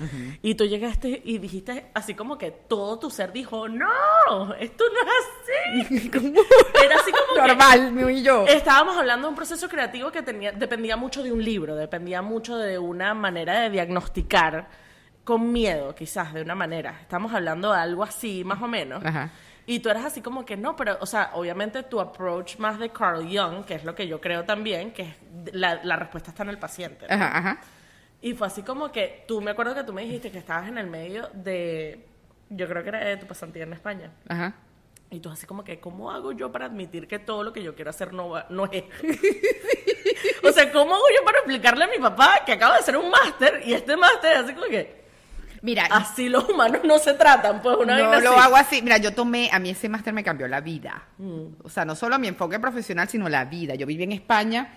Y 0.42 0.54
tú 0.54 0.66
llegaste 0.66 1.22
y 1.24 1.38
dijiste 1.38 1.86
así 1.94 2.12
como 2.12 2.36
que 2.36 2.50
todo 2.50 2.98
tu 2.98 3.08
ser 3.08 3.32
dijo, 3.32 3.66
no, 3.66 3.86
esto 4.60 4.84
no 4.92 5.80
es 5.80 5.88
así. 5.88 6.10
Era 6.84 6.96
así 6.96 7.10
como 7.10 7.34
que 7.42 7.48
Normal, 7.48 7.92
mío 7.92 8.10
y 8.10 8.22
yo. 8.22 8.44
Estábamos 8.46 8.98
hablando 8.98 9.28
de 9.28 9.30
un 9.30 9.36
proceso 9.36 9.66
creativo 9.70 10.10
que 10.12 10.20
tenía, 10.20 10.52
dependía 10.52 10.98
mucho 10.98 11.22
de 11.22 11.32
un 11.32 11.42
libro, 11.42 11.74
dependía 11.74 12.20
mucho 12.20 12.58
de 12.58 12.78
una 12.78 13.14
manera 13.14 13.60
de 13.60 13.70
diagnosticar 13.70 14.68
con 15.28 15.52
miedo, 15.52 15.94
quizás, 15.94 16.32
de 16.32 16.40
una 16.40 16.54
manera. 16.54 17.00
Estamos 17.02 17.34
hablando 17.34 17.70
de 17.70 17.78
algo 17.78 18.02
así, 18.02 18.44
más 18.44 18.62
o 18.62 18.66
menos. 18.66 19.04
Ajá. 19.04 19.30
Y 19.66 19.80
tú 19.80 19.90
eras 19.90 20.06
así 20.06 20.22
como 20.22 20.42
que 20.46 20.56
no, 20.56 20.74
pero, 20.74 20.96
o 21.02 21.04
sea, 21.04 21.32
obviamente 21.34 21.82
tu 21.82 22.00
approach 22.00 22.56
más 22.56 22.78
de 22.78 22.88
Carl 22.88 23.24
Jung, 23.24 23.66
que 23.66 23.74
es 23.74 23.84
lo 23.84 23.94
que 23.94 24.08
yo 24.08 24.22
creo 24.22 24.44
también, 24.46 24.90
que 24.90 25.02
es 25.02 25.16
la, 25.52 25.84
la 25.84 25.96
respuesta 25.96 26.30
está 26.30 26.44
en 26.44 26.48
el 26.48 26.58
paciente. 26.58 27.06
¿no? 27.06 27.14
Ajá, 27.14 27.36
ajá. 27.36 27.60
Y 28.22 28.32
fue 28.32 28.46
así 28.46 28.62
como 28.62 28.90
que 28.90 29.26
tú 29.28 29.42
me 29.42 29.50
acuerdo 29.50 29.74
que 29.74 29.84
tú 29.84 29.92
me 29.92 30.00
dijiste 30.00 30.30
que 30.30 30.38
estabas 30.38 30.66
en 30.66 30.78
el 30.78 30.86
medio 30.86 31.28
de, 31.34 32.06
yo 32.48 32.66
creo 32.66 32.82
que 32.82 32.88
era 32.88 33.00
de 33.00 33.18
tu 33.18 33.26
pasantía 33.26 33.64
en 33.64 33.74
España. 33.74 34.10
Ajá. 34.30 34.54
Y 35.10 35.20
tú 35.20 35.28
así 35.28 35.46
como 35.46 35.62
que, 35.62 35.78
¿cómo 35.78 36.10
hago 36.10 36.32
yo 36.32 36.50
para 36.50 36.64
admitir 36.64 37.06
que 37.06 37.18
todo 37.18 37.42
lo 37.42 37.52
que 37.52 37.62
yo 37.62 37.74
quiero 37.74 37.90
hacer 37.90 38.14
no, 38.14 38.30
va, 38.30 38.46
no 38.48 38.64
es 38.72 38.84
o 40.42 40.52
sea, 40.52 40.72
¿cómo 40.72 40.94
hago 40.94 41.04
yo 41.14 41.22
para 41.22 41.38
explicarle 41.40 41.84
a 41.84 41.88
mi 41.88 41.98
papá 41.98 42.42
que 42.46 42.52
acaba 42.52 42.74
de 42.74 42.80
hacer 42.80 42.96
un 42.96 43.10
máster 43.10 43.60
y 43.66 43.74
este 43.74 43.94
máster 43.94 44.32
es 44.32 44.38
así 44.44 44.54
como 44.54 44.66
que, 44.68 44.97
Mira, 45.62 45.86
así 45.90 46.28
los 46.28 46.48
humanos 46.48 46.82
no 46.84 46.98
se 46.98 47.14
tratan, 47.14 47.60
pues 47.62 47.76
una 47.76 47.98
no 47.98 48.20
lo 48.20 48.30
así. 48.30 48.40
hago 48.40 48.56
así. 48.56 48.82
Mira, 48.82 48.98
yo 48.98 49.12
tomé, 49.12 49.50
a 49.52 49.58
mí 49.58 49.70
ese 49.70 49.88
máster 49.88 50.12
me 50.12 50.22
cambió 50.22 50.46
la 50.48 50.60
vida. 50.60 51.02
O 51.62 51.68
sea, 51.68 51.84
no 51.84 51.96
solo 51.96 52.18
mi 52.18 52.28
enfoque 52.28 52.58
profesional, 52.58 53.08
sino 53.08 53.28
la 53.28 53.44
vida. 53.44 53.74
Yo 53.74 53.86
viví 53.86 54.04
en 54.04 54.12
España 54.12 54.68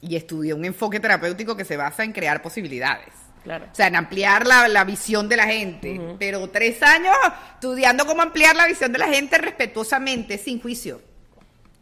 y 0.00 0.16
estudié 0.16 0.52
un 0.54 0.64
enfoque 0.64 1.00
terapéutico 1.00 1.56
que 1.56 1.64
se 1.64 1.76
basa 1.76 2.04
en 2.04 2.12
crear 2.12 2.42
posibilidades. 2.42 3.12
Claro. 3.44 3.66
O 3.70 3.74
sea, 3.74 3.88
en 3.88 3.96
ampliar 3.96 4.46
la, 4.46 4.68
la 4.68 4.84
visión 4.84 5.28
de 5.28 5.36
la 5.36 5.46
gente. 5.46 6.00
Pero 6.18 6.48
tres 6.48 6.82
años 6.82 7.14
estudiando 7.54 8.06
cómo 8.06 8.22
ampliar 8.22 8.56
la 8.56 8.66
visión 8.66 8.90
de 8.90 8.98
la 8.98 9.08
gente 9.08 9.38
respetuosamente, 9.38 10.38
sin 10.38 10.60
juicio. 10.60 11.02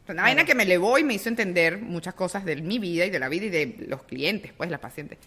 Una 0.09 0.23
vaina 0.23 0.45
que 0.45 0.55
me 0.55 0.65
elevó 0.65 0.99
y 0.99 1.05
me 1.05 1.15
hizo 1.15 1.29
entender 1.29 1.79
muchas 1.81 2.15
cosas 2.15 2.45
de 2.45 2.57
mi 2.57 2.79
vida 2.79 3.07
y 3.07 3.11
de 3.11 3.19
la 3.19 3.29
vida 3.29 3.47
y 3.47 3.51
de 3.51 3.87
los 3.89 4.03
clientes, 4.03 4.53
pues, 4.57 4.69
las 4.71 4.81
pacientes. 4.81 5.19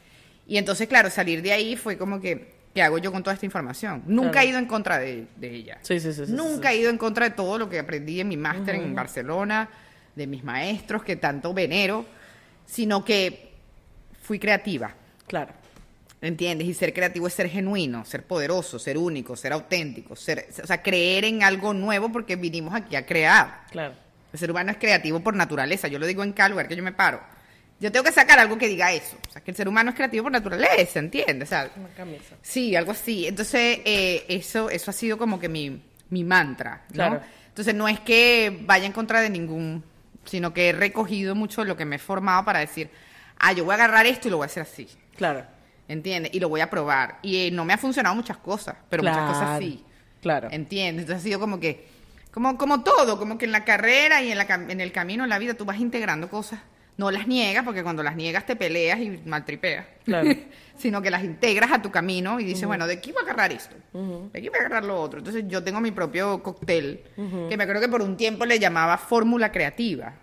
Y 0.47 0.57
entonces, 0.57 0.87
claro, 0.87 1.09
salir 1.09 1.41
de 1.41 1.53
ahí 1.53 1.75
fue 1.75 1.97
como 1.97 2.19
que, 2.19 2.54
¿qué 2.75 2.83
hago 2.83 2.97
yo 2.99 3.11
con 3.11 3.23
toda 3.23 3.33
esta 3.33 3.45
información? 3.45 4.03
Nunca 4.05 4.31
Claro. 4.33 4.45
he 4.47 4.49
ido 4.51 4.59
en 4.59 4.65
contra 4.65 4.99
de, 4.99 5.25
de 5.37 5.49
ella. 5.49 5.79
Sí, 5.81 5.99
sí, 5.99 6.11
sí, 6.13 6.23
Nunca 6.27 6.71
he 6.73 6.77
ido 6.77 6.89
en 6.91 6.97
contra 6.97 7.29
de 7.29 7.33
todo 7.33 7.57
lo 7.57 7.69
que 7.69 7.79
aprendí 7.79 8.19
en 8.19 8.27
mi 8.27 8.35
máster 8.37 8.75
en 8.75 8.93
Barcelona, 8.93 9.69
de 10.13 10.27
mis 10.27 10.43
maestros 10.43 11.01
que 11.03 11.15
tanto 11.15 11.53
venero, 11.53 12.05
sino 12.65 13.03
que 13.05 13.53
fui 14.21 14.37
creativa. 14.39 14.93
Claro. 15.25 15.53
¿Entiendes? 16.21 16.67
Y 16.67 16.73
ser 16.73 16.93
creativo 16.93 17.27
es 17.27 17.33
ser 17.33 17.49
genuino, 17.49 18.03
ser 18.03 18.23
poderoso, 18.23 18.77
ser 18.77 18.97
único, 18.97 19.35
ser 19.37 19.53
auténtico, 19.53 20.15
ser, 20.15 20.47
o 20.61 20.67
sea, 20.67 20.81
creer 20.81 21.23
en 21.25 21.43
algo 21.43 21.73
nuevo 21.73 22.11
porque 22.11 22.35
vinimos 22.35 22.73
aquí 22.73 22.95
a 22.97 23.05
crear. 23.05 23.61
Claro. 23.71 23.93
El 24.33 24.39
ser 24.39 24.51
humano 24.51 24.71
es 24.71 24.77
creativo 24.77 25.21
por 25.21 25.33
naturaleza. 25.35 25.87
Yo 25.87 25.97
lo 25.99 26.05
digo 26.05 26.23
en 26.23 26.33
cada 26.33 26.49
lugar 26.49 26.67
que 26.67 26.75
yo 26.75 26.83
me 26.83 26.91
paro. 26.91 27.21
Yo 27.79 27.91
tengo 27.91 28.05
que 28.05 28.11
sacar 28.11 28.39
algo 28.39 28.57
que 28.57 28.67
diga 28.67 28.91
eso. 28.93 29.17
O 29.27 29.31
sea, 29.31 29.43
que 29.43 29.51
el 29.51 29.57
ser 29.57 29.67
humano 29.67 29.89
es 29.89 29.95
creativo 29.95 30.23
por 30.23 30.31
naturaleza, 30.31 30.99
¿entiendes? 30.99 31.49
O 31.49 31.49
sea, 31.49 31.69
Una 31.75 31.89
camisa. 31.89 32.35
sí, 32.41 32.75
algo 32.75 32.91
así. 32.91 33.27
Entonces, 33.27 33.79
eh, 33.83 34.25
eso, 34.29 34.69
eso 34.69 34.91
ha 34.91 34.93
sido 34.93 35.17
como 35.17 35.39
que 35.39 35.49
mi, 35.49 35.81
mi 36.09 36.23
mantra, 36.23 36.83
¿no? 36.89 36.93
Claro. 36.93 37.21
Entonces, 37.49 37.75
no 37.75 37.87
es 37.87 37.99
que 37.99 38.59
vaya 38.65 38.85
en 38.85 38.91
contra 38.93 39.19
de 39.21 39.29
ningún, 39.29 39.83
sino 40.23 40.53
que 40.53 40.69
he 40.69 40.71
recogido 40.73 41.35
mucho 41.35 41.63
lo 41.65 41.75
que 41.75 41.85
me 41.85 41.97
he 41.97 41.99
formado 41.99 42.45
para 42.45 42.59
decir, 42.59 42.89
ah, 43.39 43.51
yo 43.51 43.65
voy 43.65 43.73
a 43.73 43.75
agarrar 43.75 44.05
esto 44.05 44.29
y 44.29 44.31
lo 44.31 44.37
voy 44.37 44.45
a 44.45 44.47
hacer 44.47 44.63
así. 44.63 44.87
Claro. 45.17 45.45
¿Entiendes? 45.87 46.33
Y 46.33 46.39
lo 46.39 46.49
voy 46.49 46.61
a 46.61 46.69
probar. 46.69 47.19
Y 47.21 47.47
eh, 47.47 47.51
no 47.51 47.65
me 47.65 47.73
ha 47.73 47.77
funcionado 47.77 48.15
muchas 48.15 48.37
cosas, 48.37 48.75
pero 48.89 49.03
muchas 49.03 49.29
cosas 49.31 49.59
sí. 49.59 49.83
Claro. 50.21 50.47
¿Entiendes? 50.49 51.03
Entonces 51.03 51.21
ha 51.23 51.27
sido 51.27 51.39
como 51.41 51.59
que, 51.59 51.87
como, 52.31 52.57
como 52.57 52.83
todo, 52.83 53.19
como 53.19 53.37
que 53.37 53.45
en 53.45 53.51
la 53.51 53.63
carrera 53.65 54.23
y 54.23 54.31
en, 54.31 54.37
la, 54.37 54.45
en 54.45 54.81
el 54.81 54.91
camino 54.91 55.23
en 55.25 55.29
la 55.29 55.37
vida 55.39 55.53
tú 55.53 55.65
vas 55.65 55.77
integrando 55.79 56.29
cosas 56.29 56.59
no 56.97 57.11
las 57.11 57.27
niegas, 57.27 57.63
porque 57.65 57.83
cuando 57.83 58.03
las 58.03 58.15
niegas 58.15 58.45
te 58.45 58.55
peleas 58.55 58.99
y 58.99 59.09
maltripeas, 59.25 59.85
Claro. 60.05 60.29
sino 60.77 61.01
que 61.01 61.09
las 61.09 61.23
integras 61.23 61.71
a 61.71 61.81
tu 61.81 61.91
camino 61.91 62.39
y 62.39 62.43
dices, 62.45 62.65
bueno, 62.65 62.87
¿de 62.87 62.93
aquí 62.95 63.11
voy 63.11 63.21
a 63.21 63.23
agarrar 63.23 63.51
esto? 63.51 63.75
¿De 63.93 64.39
aquí 64.39 64.49
voy 64.49 64.57
a 64.57 64.61
agarrar 64.61 64.85
lo 64.85 64.99
otro? 65.01 65.19
Entonces 65.19 65.43
yo 65.47 65.63
tengo 65.63 65.81
mi 65.81 65.91
propio 65.91 66.41
cóctel, 66.43 67.01
que 67.49 67.57
me 67.57 67.63
acuerdo 67.63 67.81
que 67.81 67.89
por 67.89 68.01
un 68.01 68.15
tiempo 68.17 68.45
le 68.45 68.59
llamaba 68.59 68.97
fórmula 68.97 69.51
creativa, 69.51 70.13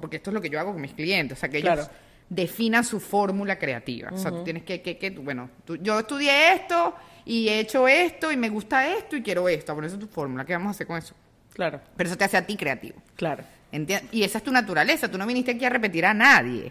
porque 0.00 0.16
esto 0.16 0.30
es 0.30 0.34
lo 0.34 0.40
que 0.40 0.50
yo 0.50 0.60
hago 0.60 0.72
con 0.72 0.80
mis 0.80 0.92
clientes, 0.94 1.36
o 1.38 1.40
sea, 1.40 1.48
que 1.48 1.58
ellos 1.58 1.72
Claro. 1.74 1.88
definan 2.28 2.84
su 2.84 3.00
fórmula 3.00 3.58
creativa. 3.58 4.10
O 4.12 4.18
sea, 4.18 4.30
tú 4.30 4.42
tienes 4.44 4.62
que, 4.64 4.82
que, 4.82 4.98
que 4.98 5.10
bueno, 5.10 5.50
tú- 5.64 5.76
yo 5.76 5.98
estudié 6.00 6.52
esto 6.54 6.94
y 7.24 7.48
he 7.48 7.60
hecho 7.60 7.86
esto 7.88 8.30
y 8.32 8.36
me 8.36 8.48
gusta 8.50 8.88
esto 8.88 9.16
y 9.16 9.22
quiero 9.22 9.48
esto. 9.48 9.74
Por 9.74 9.84
eso 9.84 9.94
es 9.94 10.00
tu 10.00 10.06
fórmula. 10.08 10.44
¿Qué 10.44 10.52
vamos 10.52 10.68
a 10.68 10.70
hacer 10.72 10.86
con 10.86 10.96
eso? 10.98 11.14
Claro, 11.52 11.80
Pero 11.96 12.08
eso 12.08 12.18
te 12.18 12.24
hace 12.24 12.36
a 12.36 12.44
ti 12.46 12.56
creativo. 12.56 13.00
claro. 13.16 13.44
¿Entiendes? 13.74 14.08
Y 14.12 14.22
esa 14.22 14.38
es 14.38 14.44
tu 14.44 14.52
naturaleza. 14.52 15.08
Tú 15.10 15.18
no 15.18 15.26
viniste 15.26 15.50
aquí 15.50 15.64
a 15.64 15.68
repetir 15.70 16.06
a 16.06 16.14
nadie. 16.14 16.70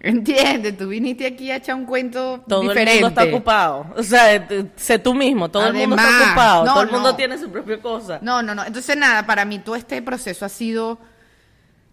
¿Entiendes? 0.00 0.76
Tú 0.78 0.88
viniste 0.88 1.26
aquí 1.26 1.50
a 1.50 1.56
echar 1.56 1.74
un 1.74 1.84
cuento 1.84 2.42
Todo 2.48 2.60
diferente. 2.62 2.94
el 2.98 3.04
mundo 3.04 3.20
está 3.20 3.24
ocupado. 3.34 3.86
O 3.96 4.02
sea, 4.02 4.34
eh, 4.34 4.66
sé 4.76 4.98
tú 4.98 5.14
mismo, 5.14 5.50
todo 5.50 5.66
el 5.66 5.74
mundo 5.74 5.96
está 5.96 6.26
ocupado, 6.26 6.64
no, 6.64 6.72
todo 6.74 6.82
el 6.84 6.90
mundo 6.90 7.10
no. 7.10 7.16
tiene 7.16 7.38
su 7.38 7.50
propia 7.50 7.80
cosa. 7.80 8.18
No, 8.22 8.42
no, 8.42 8.54
no. 8.54 8.64
Entonces, 8.64 8.96
nada, 8.96 9.26
para 9.26 9.44
mí 9.44 9.58
todo 9.58 9.76
este 9.76 10.00
proceso 10.02 10.44
ha 10.44 10.48
sido 10.48 10.98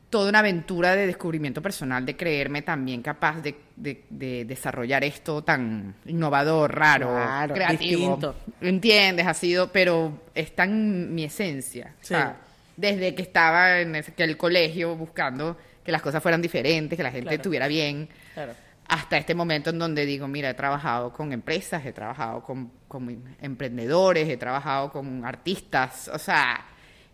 toda 0.09 0.29
una 0.29 0.39
aventura 0.39 0.95
de 0.95 1.05
descubrimiento 1.05 1.61
personal, 1.61 2.03
de 2.05 2.17
creerme 2.17 2.63
también 2.63 3.01
capaz 3.03 3.41
de, 3.41 3.55
de- 3.75 4.05
de 4.09 4.43
desarrollar 4.45 5.03
esto 5.03 5.43
tan 5.43 5.93
innovador, 6.07 6.75
raro, 6.75 7.09
Claro, 7.09 7.53
creativo. 7.53 7.99
distinto. 7.99 8.35
¿Entiendes? 8.59 9.27
Ha 9.27 9.33
sido, 9.35 9.71
pero 9.71 10.13
está 10.33 10.63
en 10.63 11.13
mi 11.13 11.25
esencia. 11.25 11.93
O 12.01 12.05
sea, 12.05 12.37
Sí. 12.43 12.48
Desde 12.79 13.13
que 13.15 13.21
estaba 13.21 13.79
en 13.81 13.93
el 13.95 14.37
colegio 14.37 14.95
buscando 14.95 15.57
que 15.83 15.91
las 15.91 16.01
cosas 16.01 16.21
fueran 16.23 16.41
diferentes, 16.41 16.95
que 16.95 17.03
la 17.03 17.11
gente 17.11 17.23
Claro. 17.27 17.35
estuviera 17.35 17.67
bien, 17.67 18.07
Claro. 18.33 18.53
hasta 18.87 19.17
este 19.17 19.35
momento 19.35 19.69
en 19.69 19.79
donde 19.79 20.05
digo, 20.05 20.27
mira, 20.27 20.49
he 20.49 20.53
trabajado 20.53 21.11
con 21.11 21.33
empresas, 21.33 21.85
he 21.85 21.91
trabajado 21.93 22.41
con, 22.43 22.71
con 22.87 23.35
emprendedores, 23.41 24.29
he 24.29 24.37
trabajado 24.37 24.91
con 24.91 25.25
artistas, 25.25 26.09
o 26.13 26.17
sea, 26.19 26.65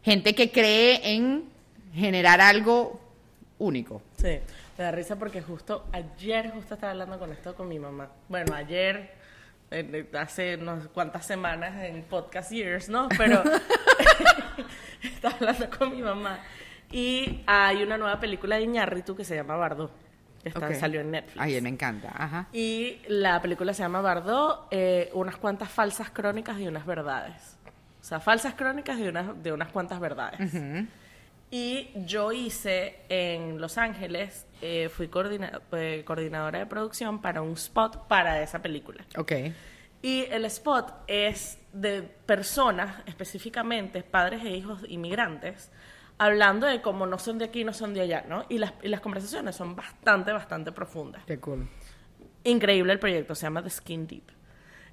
gente 0.04 0.36
que 0.36 0.52
cree 0.52 1.16
en 1.16 1.46
generar 1.94 2.42
algo 2.42 3.00
único. 3.58 4.02
Sí, 4.18 4.38
me 4.78 4.84
da 4.84 4.92
risa 4.92 5.16
porque 5.18 5.42
justo 5.42 5.88
ayer 5.94 6.52
justo 6.52 6.76
estaba 6.76 6.92
hablando 6.92 7.18
con 7.18 7.32
esto 7.32 7.56
con 7.56 7.68
mi 7.70 7.80
mamá. 7.80 8.10
Bueno, 8.28 8.54
ayer, 8.54 9.14
eh, 9.72 10.10
hace 10.18 10.56
unas 10.56 10.88
cuantas 10.88 11.26
semanas 11.26 11.84
en 11.84 12.04
Podcast 12.04 12.52
Years, 12.52 12.90
¿no? 12.90 13.08
Pero 13.18 13.44
estaba 15.04 15.36
hablando 15.36 15.70
con 15.78 15.96
mi 15.96 16.02
mamá. 16.02 16.40
Y 16.92 17.42
hay 17.48 17.84
una 17.84 17.98
nueva 17.98 18.20
película 18.20 18.56
de 18.58 18.64
Iñárritu 18.64 19.16
que 19.16 19.24
se 19.26 19.36
llama 19.36 19.56
Bardo. 19.56 19.92
Que 20.44 20.50
está, 20.50 20.68
Ok. 20.68 20.76
salió 20.76 21.02
en 21.02 21.12
Netflix. 21.12 21.42
Ay, 21.42 21.60
me 21.62 21.70
encanta, 21.70 22.14
ajá. 22.16 22.48
Y 22.54 23.02
la 23.08 23.42
película 23.42 23.74
se 23.74 23.82
llama 23.82 24.02
Bardo, 24.02 24.68
eh, 24.70 25.10
unas 25.14 25.38
cuantas 25.38 25.70
falsas 25.70 26.12
crónicas 26.12 26.60
y 26.60 26.68
unas 26.68 26.86
verdades. 26.86 27.58
O 28.00 28.04
sea, 28.04 28.20
falsas 28.20 28.54
crónicas 28.54 29.00
de 29.00 29.10
unas, 29.10 29.42
de 29.42 29.52
unas 29.52 29.70
cuantas 29.70 30.00
verdades. 30.00 30.40
Y 31.58 31.88
yo 32.06 32.34
hice 32.34 32.98
en 33.08 33.62
Los 33.62 33.78
Ángeles, 33.78 34.46
eh, 34.62 34.90
fui 34.90 35.08
coordina- 35.08 35.62
eh, 35.72 36.04
coordinadora 36.06 36.60
de 36.60 36.66
producción 36.66 37.22
para 37.22 37.42
un 37.42 37.54
spot 37.54 38.10
para 38.10 38.42
esa 38.42 38.62
película. 38.62 39.06
Ok. 39.18 39.32
Y 40.02 40.26
el 40.26 40.44
spot 40.44 40.94
es 41.08 41.58
de 41.72 42.02
personas, 42.02 43.02
específicamente 43.06 44.04
padres 44.04 44.44
e 44.44 44.50
hijos 44.50 44.82
inmigrantes, 44.90 45.72
hablando 46.18 46.68
de 46.68 46.82
cómo 46.82 47.08
no 47.08 47.18
son 47.20 47.38
de 47.38 47.46
aquí, 47.46 47.64
no 47.64 47.72
son 47.72 47.94
de 47.94 48.02
allá, 48.02 48.26
¿no? 48.28 48.46
Y 48.50 48.58
las, 48.58 48.74
y 48.84 48.90
las 48.90 49.00
conversaciones 49.00 49.56
son 49.56 49.78
bastante, 49.78 50.34
bastante 50.34 50.74
profundas. 50.74 51.24
Qué 51.26 51.40
cool. 51.40 51.70
Increíble 52.44 52.92
el 52.92 53.00
proyecto, 53.00 53.34
se 53.34 53.44
llama 53.44 53.64
The 53.64 53.70
Skin 53.70 54.08
Deep. 54.08 54.26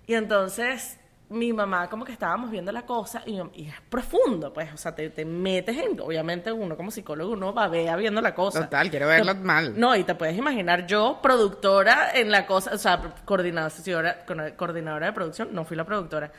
Y 0.07 0.14
entonces 0.14 1.01
mi 1.33 1.53
mamá 1.53 1.88
como 1.90 2.05
que 2.05 2.12
estábamos 2.12 2.51
viendo 2.51 2.71
la 2.73 2.83
cosa 2.87 3.23
y, 3.27 3.40
y 3.55 3.68
es 3.68 3.75
profundo, 3.88 4.53
pues, 4.53 4.73
o 4.73 4.77
sea, 4.77 4.95
te, 4.95 5.11
te 5.11 5.25
metes 5.25 5.77
en, 5.77 5.99
obviamente 6.01 6.53
uno 6.53 6.77
como 6.77 6.90
psicólogo 6.90 7.33
uno 7.33 7.53
va 7.53 7.68
vea 7.68 7.97
viendo 7.97 8.21
la 8.21 8.35
cosa. 8.35 8.61
Total, 8.64 8.90
quiero 8.90 9.07
verlo 9.09 9.35
Te- 9.35 9.40
mal. 9.40 9.79
No, 9.79 9.97
y 9.97 10.05
te 10.05 10.14
puedes 10.14 10.37
imaginar 10.37 10.87
yo, 10.87 11.18
productora 11.23 12.11
en 12.14 12.31
la 12.31 12.47
cosa, 12.47 12.73
o 12.75 12.79
sea, 12.79 13.01
coordinadora, 13.25 14.25
coordinadora 14.57 15.07
de 15.07 15.12
producción, 15.12 15.49
no 15.53 15.64
fui 15.64 15.77
la 15.77 15.85
productora. 15.85 16.31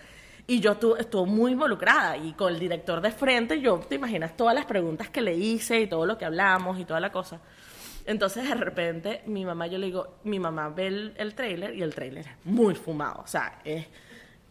Y 0.45 0.59
yo 0.59 0.75
tu- 0.75 0.95
estuve 0.95 1.29
muy 1.29 1.53
involucrada 1.53 2.17
y 2.17 2.33
con 2.33 2.53
el 2.53 2.59
director 2.59 2.99
de 3.01 3.11
frente, 3.11 3.61
yo 3.61 3.79
te 3.79 3.95
imaginas 3.95 4.35
todas 4.35 4.53
las 4.53 4.65
preguntas 4.65 5.09
que 5.09 5.21
le 5.21 5.33
hice 5.35 5.79
y 5.81 5.87
todo 5.87 6.05
lo 6.05 6.17
que 6.17 6.25
hablamos 6.25 6.79
y 6.79 6.85
toda 6.85 6.99
la 6.99 7.11
cosa. 7.11 7.39
Entonces, 8.05 8.47
de 8.49 8.55
repente, 8.55 9.21
mi 9.27 9.45
mamá, 9.45 9.67
yo 9.67 9.77
le 9.77 9.85
digo, 9.85 10.17
mi 10.25 10.37
mamá 10.39 10.67
ve 10.67 10.87
el, 10.87 11.13
el 11.17 11.33
tráiler 11.33 11.73
y 11.73 11.81
el 11.81 11.95
tráiler 11.95 12.27
es 12.27 12.45
muy 12.45 12.75
fumado. 12.75 13.21
O 13.23 13.27
sea, 13.27 13.61
es, 13.63 13.87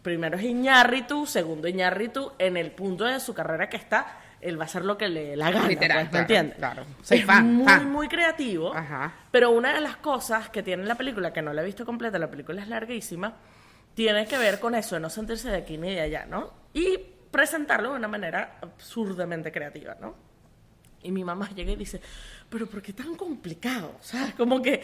primero 0.02 0.36
es 0.36 0.44
Iñárritu, 0.44 1.26
segundo 1.26 1.68
Iñárritu, 1.68 2.32
en 2.38 2.56
el 2.56 2.72
punto 2.72 3.04
de 3.04 3.20
su 3.20 3.34
carrera 3.34 3.68
que 3.68 3.76
está, 3.76 4.18
él 4.40 4.58
va 4.58 4.62
a 4.62 4.66
hacer 4.66 4.84
lo 4.84 4.98
que 4.98 5.08
le 5.08 5.36
la 5.36 5.50
gana, 5.52 5.68
Literal, 5.68 5.98
pues, 5.98 6.04
¿me 6.06 6.10
claro, 6.10 6.20
entiendes? 6.22 6.56
claro. 6.58 6.82
Soy 7.02 7.18
es 7.18 7.24
fan, 7.24 7.54
muy, 7.54 7.64
fan. 7.66 7.90
muy 7.92 8.08
creativo. 8.08 8.74
Ajá. 8.74 9.12
Pero 9.30 9.50
una 9.50 9.72
de 9.72 9.80
las 9.80 9.96
cosas 9.98 10.48
que 10.50 10.62
tiene 10.62 10.84
la 10.84 10.96
película, 10.96 11.32
que 11.32 11.42
no 11.42 11.52
la 11.52 11.62
he 11.62 11.64
visto 11.64 11.86
completa, 11.86 12.18
la 12.18 12.28
película 12.30 12.60
es 12.60 12.68
larguísima, 12.68 13.34
tiene 13.94 14.26
que 14.26 14.38
ver 14.38 14.58
con 14.58 14.74
eso, 14.74 14.96
de 14.96 15.00
no 15.00 15.10
sentirse 15.10 15.50
de 15.50 15.58
aquí 15.58 15.78
ni 15.78 15.94
de 15.94 16.00
allá, 16.00 16.26
¿no? 16.26 16.52
Y 16.72 16.98
presentarlo 17.30 17.90
de 17.92 17.96
una 17.98 18.08
manera 18.08 18.56
absurdamente 18.60 19.52
creativa, 19.52 19.96
¿no? 20.00 20.14
Y 21.04 21.10
mi 21.12 21.24
mamá 21.24 21.50
llega 21.54 21.72
y 21.72 21.76
dice, 21.76 22.00
pero 22.48 22.66
¿por 22.66 22.80
qué 22.82 22.92
tan 22.92 23.14
complicado? 23.16 23.96
O 24.00 24.02
sea, 24.02 24.32
como 24.36 24.60
que, 24.62 24.82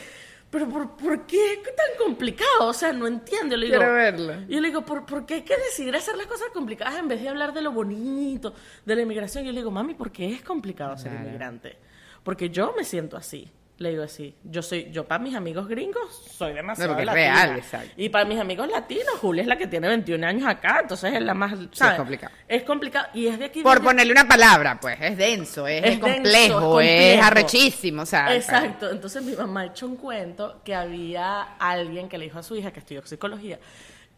pero 0.50 0.68
¿por, 0.68 0.96
por 0.96 1.26
qué 1.26 1.60
tan 1.64 2.04
complicado? 2.06 2.66
O 2.66 2.72
sea, 2.72 2.92
no 2.92 3.06
entiendo. 3.06 3.56
Le 3.56 3.66
digo, 3.66 3.78
Quiero 3.78 3.92
verlo. 3.94 4.34
Yo 4.48 4.60
le 4.60 4.68
digo, 4.68 4.82
¿por, 4.82 5.04
¿por 5.06 5.26
qué 5.26 5.34
hay 5.34 5.42
que 5.42 5.56
decidir 5.56 5.94
hacer 5.94 6.16
las 6.16 6.26
cosas 6.26 6.48
complicadas 6.54 6.98
en 6.98 7.06
vez 7.08 7.20
de 7.22 7.28
hablar 7.28 7.52
de 7.52 7.62
lo 7.62 7.72
bonito, 7.72 8.54
de 8.84 8.96
la 8.96 9.02
inmigración? 9.02 9.44
Yo 9.44 9.52
le 9.52 9.58
digo, 9.60 9.70
mami, 9.70 9.94
¿por 9.94 10.10
qué 10.10 10.32
es 10.32 10.42
complicado 10.42 10.96
ser 10.96 11.12
Claro. 11.12 11.26
inmigrante? 11.26 11.76
Porque 12.22 12.50
yo 12.50 12.72
me 12.76 12.84
siento 12.84 13.16
así. 13.16 13.50
Le 13.78 13.90
digo 13.90 14.02
así, 14.02 14.34
yo 14.42 14.60
soy, 14.60 14.90
yo 14.90 15.06
para 15.06 15.22
mis 15.22 15.36
amigos 15.36 15.68
gringos 15.68 16.12
soy 16.36 16.52
demasiado 16.52 16.94
No, 16.94 16.98
es 16.98 17.06
latina. 17.06 17.32
real, 17.44 17.56
exacto. 17.58 17.92
Y 17.96 18.08
para 18.08 18.24
mis 18.24 18.40
amigos 18.40 18.68
latinos, 18.68 19.14
Julia 19.20 19.42
es 19.42 19.46
la 19.46 19.56
que 19.56 19.68
tiene 19.68 19.86
21 19.86 20.26
años 20.26 20.48
acá, 20.48 20.80
entonces 20.82 21.14
es 21.14 21.22
la 21.22 21.32
más, 21.32 21.52
¿sabes? 21.70 21.96
complicado. 21.96 22.34
Es 22.48 22.64
complicado. 22.64 23.06
Y 23.14 23.28
es 23.28 23.38
de 23.38 23.44
aquí. 23.44 23.62
Por 23.62 23.78
de- 23.78 23.84
ponerle 23.84 24.10
una 24.10 24.26
palabra, 24.26 24.80
pues, 24.80 24.98
es 25.00 25.16
denso, 25.16 25.68
es, 25.68 25.76
Es 25.84 25.90
denso, 25.92 26.06
complejo, 26.08 26.80
es 26.80 26.88
es, 26.88 26.96
complejo. 26.96 27.22
arrechísimo, 27.24 28.02
o 28.02 28.06
sea. 28.06 28.34
Exacto. 28.34 28.90
Entonces 28.90 29.22
mi 29.22 29.34
mamá 29.36 29.66
echó 29.66 29.86
un 29.86 29.94
cuento 29.96 30.60
que 30.64 30.74
había 30.74 31.40
alguien 31.60 32.08
que 32.08 32.18
le 32.18 32.24
dijo 32.24 32.40
a 32.40 32.42
su 32.42 32.56
hija 32.56 32.72
que 32.72 32.80
estudió 32.80 33.06
psicología. 33.06 33.60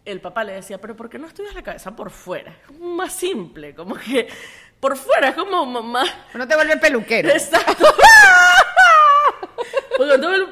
El 0.07 0.23
papá 0.23 0.43
le 0.43 0.55
decía, 0.55 0.81
pero 0.81 0.97
¿por 0.97 1.11
qué 1.11 1.19
no 1.19 1.27
estudias 1.27 1.55
la 1.55 1.63
cabeza 1.63 1.95
por 1.95 2.11
fuera? 2.11 2.51
Es 2.71 2.79
más 2.81 3.13
simple, 3.13 3.75
como 3.75 3.95
que 3.97 4.27
por 4.81 4.97
fuera 4.97 5.29
es 5.29 5.35
como 5.35 5.67
mamá. 5.67 6.05
No 6.33 6.49
te 6.49 6.55
vuelve 6.57 6.79
peluquero. 6.79 7.29
Exacto. 7.29 7.85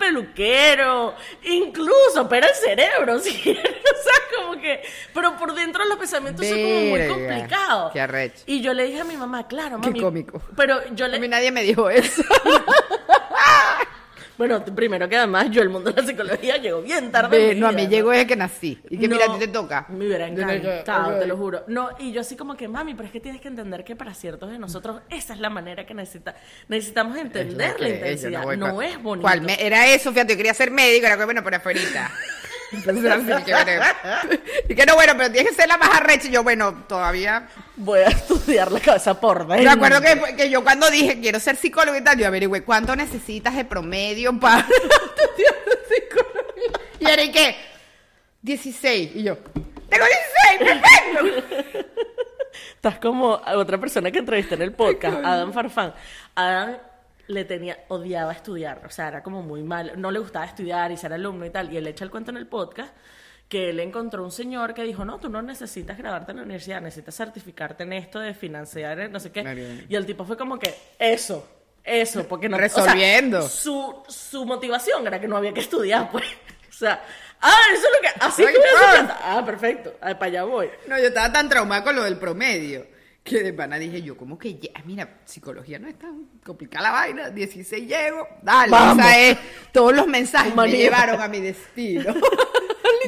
Peluquero, 0.08 1.14
incluso 1.44 2.22
opera 2.22 2.46
el 2.48 2.54
cerebro, 2.54 3.18
quieres. 3.42 3.64
O 3.64 4.02
sea, 4.02 4.12
como 4.36 4.60
que. 4.60 4.82
Pero 5.12 5.36
por 5.36 5.54
dentro 5.54 5.84
los 5.84 5.98
pensamientos 5.98 6.46
son 6.46 6.56
como 6.60 6.80
muy 6.80 7.06
complicados. 7.08 7.92
qué 7.92 8.00
arrecho. 8.00 8.42
Y 8.46 8.60
yo 8.60 8.72
le 8.74 8.84
dije 8.86 9.00
a 9.00 9.04
mi 9.04 9.16
mamá, 9.16 9.46
claro, 9.46 9.80
Qué 9.80 9.88
mami. 9.88 10.00
cómico. 10.00 10.42
Pero 10.56 10.80
yo 10.94 11.06
A 11.06 11.08
mí 11.10 11.18
le. 11.20 11.28
nadie 11.28 11.50
me 11.52 11.62
dijo 11.62 11.88
eso. 11.90 12.22
Bueno, 14.38 14.64
primero 14.64 15.08
que 15.08 15.16
además 15.16 15.50
yo 15.50 15.60
el 15.62 15.68
mundo 15.68 15.92
de 15.92 16.00
la 16.00 16.06
psicología 16.08 16.56
llegó 16.58 16.80
bien 16.80 17.10
tarde. 17.10 17.36
Ve, 17.36 17.54
no, 17.56 17.66
a 17.66 17.72
mí 17.72 17.88
llegó 17.88 18.10
desde 18.12 18.26
que 18.28 18.36
nací. 18.36 18.80
Y 18.88 18.96
que 18.98 19.08
mira, 19.08 19.24
a 19.26 19.32
ti 19.34 19.40
te 19.40 19.48
toca. 19.48 19.86
Me 19.88 20.06
hubiera 20.06 20.28
encantado, 20.28 21.18
te 21.18 21.26
lo 21.26 21.36
juro. 21.36 21.64
No, 21.66 21.90
y 21.98 22.12
yo 22.12 22.20
así 22.20 22.36
como 22.36 22.56
que, 22.56 22.68
mami, 22.68 22.94
pero 22.94 23.06
es 23.06 23.12
que 23.12 23.20
tienes 23.20 23.40
que 23.40 23.48
entender 23.48 23.82
que 23.84 23.96
para 23.96 24.14
ciertos 24.14 24.50
de 24.50 24.58
nosotros 24.58 25.00
esa 25.10 25.34
es 25.34 25.40
la 25.40 25.50
manera 25.50 25.84
que 25.84 25.92
necesita, 25.94 26.36
necesitamos 26.68 27.16
Es 27.16 27.22
entender 27.24 27.80
la 27.80 27.88
intensidad. 27.88 28.56
No, 28.56 28.80
es 28.80 29.02
bonito. 29.02 29.22
¿Cuál 29.22 29.42
me- 29.42 29.60
Era 29.60 29.86
eso, 29.88 30.12
fíjate, 30.12 30.32
yo 30.34 30.36
quería 30.36 30.54
ser 30.54 30.70
médico, 30.70 31.06
era 31.06 31.16
que 31.18 31.24
bueno, 31.24 31.42
pero 31.42 31.56
afuera. 31.56 31.80
Entonces 32.70 33.04
era 33.04 33.14
así, 33.14 33.44
que 33.44 33.52
bueno. 33.52 33.82
Y 34.68 34.74
que 34.74 34.86
no, 34.86 34.94
bueno, 34.94 35.14
pero 35.16 35.32
tienes 35.32 35.50
que 35.50 35.56
ser 35.56 35.68
la 35.68 35.78
más 35.78 35.88
arrecha. 35.96 36.28
Y 36.28 36.32
yo, 36.32 36.42
bueno, 36.42 36.84
todavía. 36.86 37.48
Voy 37.76 38.00
a 38.00 38.08
estudiar 38.08 38.70
la 38.70 38.80
cabeza 38.80 39.18
por 39.18 39.46
Me 39.46 39.56
dentro. 39.56 39.72
acuerdo 39.72 40.00
que, 40.02 40.36
que 40.36 40.50
yo 40.50 40.62
cuando 40.62 40.90
dije 40.90 41.18
quiero 41.20 41.40
ser 41.40 41.56
psicólogo 41.56 41.96
y 41.96 42.02
tal, 42.04 42.18
yo 42.18 42.26
averigüé 42.26 42.62
cuánto 42.64 42.94
necesitas 42.94 43.54
de 43.56 43.64
promedio 43.64 44.38
para 44.38 44.60
estudiar 44.68 45.54
psicología. 45.88 46.80
Y 47.00 47.06
era 47.08 47.22
y 47.22 47.30
que 47.32 47.56
16. 48.42 49.10
Y 49.14 49.22
yo, 49.22 49.38
tengo 49.88 50.04
16, 50.58 50.80
perfecto. 50.82 51.88
Estás 52.74 52.98
como 52.98 53.30
otra 53.32 53.78
persona 53.78 54.10
que 54.10 54.18
entrevisté 54.18 54.54
en 54.54 54.62
el 54.62 54.72
podcast, 54.72 55.16
Adam 55.24 55.52
Farfán. 55.52 55.94
Adam 56.34 56.76
le 57.28 57.44
tenía, 57.44 57.78
odiaba 57.88 58.32
estudiar, 58.32 58.82
o 58.84 58.90
sea, 58.90 59.08
era 59.08 59.22
como 59.22 59.42
muy 59.42 59.62
mal, 59.62 59.92
no 59.96 60.10
le 60.10 60.18
gustaba 60.18 60.46
estudiar 60.46 60.90
y 60.90 60.96
ser 60.96 61.12
alumno 61.12 61.46
y 61.46 61.50
tal. 61.50 61.72
Y 61.72 61.76
él 61.76 61.86
echa 61.86 62.04
el 62.04 62.10
cuento 62.10 62.30
en 62.30 62.38
el 62.38 62.46
podcast 62.46 62.92
que 63.48 63.70
él 63.70 63.80
encontró 63.80 64.24
un 64.24 64.30
señor 64.32 64.74
que 64.74 64.82
dijo, 64.82 65.04
no, 65.04 65.18
tú 65.18 65.28
no 65.28 65.40
necesitas 65.40 65.96
graduarte 65.96 66.32
en 66.32 66.38
la 66.38 66.42
universidad, 66.42 66.80
necesitas 66.80 67.14
certificarte 67.16 67.82
en 67.84 67.92
esto 67.94 68.18
de 68.18 68.34
financiar, 68.34 69.10
no 69.10 69.20
sé 69.20 69.30
qué. 69.30 69.86
Y 69.88 69.94
el 69.94 70.04
tipo 70.04 70.24
fue 70.24 70.36
como 70.36 70.58
que, 70.58 70.74
eso, 70.98 71.46
Eso, 71.84 72.26
porque 72.28 72.48
no... 72.48 72.56
o 72.56 72.58
sea, 72.58 72.68
Resolviendo. 72.68 73.48
su, 73.48 74.02
su 74.08 74.44
motivación 74.44 75.06
era 75.06 75.20
que 75.20 75.28
no 75.28 75.36
había 75.36 75.54
que 75.54 75.60
estudiar, 75.60 76.10
pues. 76.10 76.24
O 76.68 76.78
sea, 76.78 77.02
ah, 77.40 77.60
eso 77.72 77.82
es 77.82 77.90
lo 77.92 78.00
que... 78.00 78.24
Así 78.24 78.42
que. 78.44 78.58
Ah, 79.24 79.42
perfecto. 79.44 79.94
Ah, 80.00 80.16
para 80.16 80.26
allá 80.26 80.44
voy. 80.44 80.70
No, 80.86 80.96
yo 80.96 81.08
estaba 81.08 81.32
tan 81.32 81.48
traumada 81.48 81.82
con 81.82 81.96
lo 81.96 82.04
del 82.04 82.18
promedio 82.18 82.86
que 83.28 83.42
de 83.42 83.52
pana 83.52 83.78
dije 83.78 84.02
yo, 84.02 84.16
como 84.16 84.38
que 84.38 84.58
ya, 84.58 84.70
mira, 84.84 85.20
psicología 85.24 85.78
no 85.78 85.88
es 85.88 85.98
tan 85.98 86.24
complicada 86.44 86.84
la 86.84 86.90
vaina, 86.92 87.30
16 87.30 87.86
llego, 87.86 88.26
dale, 88.42 88.70
Vamos. 88.70 89.04
esa 89.04 89.18
es, 89.20 89.38
todos 89.72 89.94
los 89.94 90.06
mensajes 90.06 90.48
me 90.48 90.52
Humanidad. 90.54 90.78
llevaron 90.78 91.20
a 91.20 91.28
mi 91.28 91.40
destino. 91.40 92.14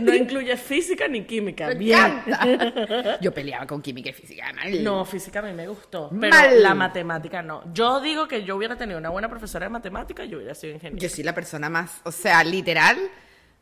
No 0.01 0.15
incluye 0.15 0.57
física 0.57 1.09
ni 1.09 1.25
química. 1.25 1.67
Me 1.67 1.75
Bien. 1.75 2.23
encanta. 2.27 3.19
Yo 3.21 3.35
peleaba 3.35 3.67
con 3.67 3.83
química 3.83 4.11
y 4.11 4.13
física, 4.13 4.51
mal. 4.55 4.83
No, 4.85 5.05
física 5.05 5.41
a 5.41 5.43
mí 5.43 5.53
me 5.53 5.67
gustó, 5.67 6.09
pero 6.19 6.35
Mal. 6.35 6.63
la 6.63 6.75
matemática 6.75 7.43
no. 7.43 7.71
Yo 7.75 8.01
digo 8.01 8.27
que 8.29 8.45
yo 8.45 8.57
hubiera 8.57 8.77
tenido 8.77 8.99
una 8.99 9.11
buena 9.11 9.29
profesora 9.29 9.67
de 9.67 9.71
matemática, 9.71 10.25
yo 10.25 10.39
hubiera 10.39 10.55
sido 10.55 10.75
ingeniero. 10.75 11.03
Yo 11.03 11.09
soy 11.09 11.25
la 11.25 11.35
persona 11.35 11.69
más, 11.69 12.01
o 12.05 12.13
sea, 12.13 12.43
literal, 12.45 12.97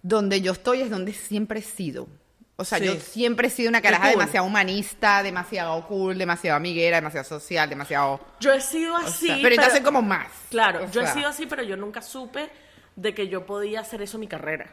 donde 0.03 0.41
yo 0.43 0.53
estoy 0.53 0.83
es 0.83 0.91
donde 0.91 1.13
siempre 1.13 1.61
he 1.61 1.63
sido. 1.63 2.07
O 2.61 2.65
sea, 2.65 2.79
Sí. 2.79 2.87
yo 2.87 2.95
siempre 2.97 3.47
he 3.47 3.51
sido 3.51 3.69
una 3.69 3.81
caraja 3.81 4.03
cool. 4.11 4.19
demasiado 4.19 4.45
humanista, 4.47 5.23
demasiado 5.23 5.87
cool, 5.87 6.19
demasiado 6.19 6.57
amiguera, 6.57 6.97
demasiado 6.97 7.23
social, 7.25 7.69
demasiado... 7.71 8.19
Yo 8.41 8.53
he 8.53 8.61
sido 8.61 8.95
o 8.95 8.97
así. 8.97 9.29
sea, 9.29 9.39
pero 9.41 9.55
entonces 9.55 9.81
como 9.81 10.03
más. 10.03 10.27
Claro, 10.51 10.83
O 10.85 10.91
yo 10.91 11.03
he 11.03 11.07
sido 11.07 11.29
así, 11.29 11.47
pero 11.47 11.63
yo 11.63 11.77
nunca 11.77 12.03
supe 12.03 12.51
de 12.97 13.15
que 13.15 13.29
yo 13.29 13.47
podía 13.47 13.79
hacer 13.79 14.03
eso 14.03 14.19
mi 14.19 14.27
carrera. 14.27 14.67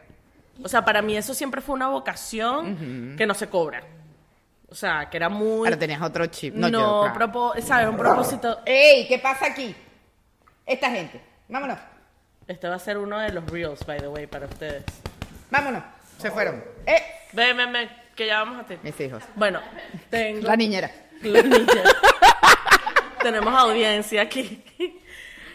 O 0.64 0.68
sea, 0.68 0.84
para 0.84 1.00
mí 1.00 1.16
eso 1.16 1.32
siempre 1.32 1.60
fue 1.60 1.76
una 1.76 1.86
vocación 1.86 3.14
que 3.16 3.24
no 3.24 3.34
se 3.34 3.48
cobra. 3.48 3.84
O 4.68 4.74
sea, 4.74 5.08
que 5.08 5.16
era 5.16 5.28
muy... 5.28 5.68
Ahora 5.68 5.78
tenías 5.78 6.02
otro 6.02 6.26
chip. 6.26 6.54
no, 6.56 6.68
No, 6.68 6.78
yo, 6.80 7.12
claro. 7.14 7.32
propo- 7.32 7.60
¿sabes? 7.62 7.86
Un 7.88 7.96
propósito... 7.96 8.62
¡Ey! 8.66 9.06
¿Qué 9.06 9.20
pasa 9.20 9.46
aquí? 9.46 9.76
Esta 10.66 10.90
gente. 10.90 11.22
Vámonos. 11.48 11.78
Este 12.48 12.68
va 12.68 12.74
a 12.74 12.78
ser 12.80 12.98
uno 12.98 13.20
de 13.20 13.30
los 13.30 13.48
reels, 13.48 13.86
by 13.86 14.00
the 14.00 14.08
way, 14.08 14.26
para 14.26 14.46
ustedes. 14.46 14.82
Vámonos. 15.52 15.84
Se 16.18 16.32
fueron. 16.32 16.64
¡Eh! 16.84 17.00
Ven, 17.36 17.54
ven, 17.54 17.70
ven, 17.70 17.90
que 18.14 18.26
ya 18.26 18.38
vamos 18.38 18.60
a 18.60 18.64
ti. 18.64 18.76
Mis 18.82 18.98
hijos. 18.98 19.22
Bueno, 19.34 19.60
tengo... 20.08 20.40
La 20.40 20.56
niñera. 20.56 20.90
La 21.20 21.42
niña. 21.42 21.66
Tenemos 23.22 23.54
audiencia 23.54 24.22
aquí. 24.22 24.64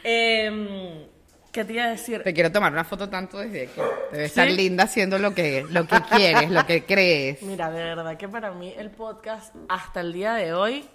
Em, 0.04 1.08
¿Qué 1.52 1.66
te 1.66 1.74
iba 1.74 1.86
a 1.86 1.90
decir? 1.90 2.22
Te 2.22 2.36
quiero 2.36 2.52
tomar 2.52 2.72
una 2.72 2.84
foto 2.84 3.10
tanto 3.10 3.40
desde 3.40 3.64
aquí. 3.64 3.82
Debe 4.12 4.26
estar 4.26 4.48
¿Sí? 4.48 4.56
linda 4.56 4.84
haciendo 4.84 5.18
lo 5.18 5.34
que, 5.34 5.66
lo 5.72 5.88
que 5.88 6.02
quieres, 6.16 6.52
lo 6.52 6.64
que 6.68 6.86
crees. 6.86 7.42
Mira, 7.42 7.72
de 7.72 7.84
verdad 7.84 8.16
que 8.16 8.30
para 8.30 8.52
mí 8.52 8.76
el 8.78 8.92
podcast 8.92 9.56
hasta 9.68 10.02
el 10.02 10.14
día 10.14 10.36
de 10.36 10.54
hoy 10.54 10.88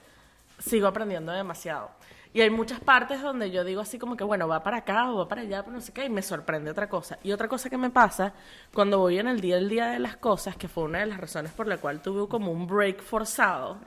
sigo 0.60 0.86
aprendiendo 0.86 1.32
demasiado. 1.32 1.90
Y 2.36 2.42
hay 2.42 2.50
muchas 2.50 2.80
partes 2.80 3.22
donde 3.22 3.50
yo 3.50 3.64
digo 3.64 3.80
así 3.80 3.98
como 3.98 4.14
que, 4.14 4.22
bueno, 4.22 4.46
va 4.46 4.62
para 4.62 4.76
acá 4.76 5.10
o 5.10 5.16
va 5.16 5.26
para 5.26 5.40
allá, 5.40 5.62
pero 5.62 5.74
no 5.74 5.80
sé 5.80 5.94
qué, 5.94 6.04
y 6.04 6.10
me 6.10 6.20
sorprende 6.20 6.70
otra 6.70 6.86
cosa. 6.86 7.18
Y 7.22 7.32
otra 7.32 7.48
cosa 7.48 7.70
que 7.70 7.78
me 7.78 7.88
pasa 7.88 8.34
cuando 8.74 8.98
voy 8.98 9.18
en 9.18 9.26
el 9.26 9.40
día 9.40 9.56
al 9.56 9.70
día 9.70 9.86
de 9.86 9.98
las 9.98 10.18
cosas, 10.18 10.54
que 10.54 10.68
fue 10.68 10.84
una 10.84 10.98
de 10.98 11.06
las 11.06 11.18
razones 11.18 11.50
por 11.52 11.66
la 11.66 11.78
cual 11.78 12.02
tuve 12.02 12.28
como 12.28 12.52
un 12.52 12.66
break 12.66 13.00
forzado, 13.00 13.80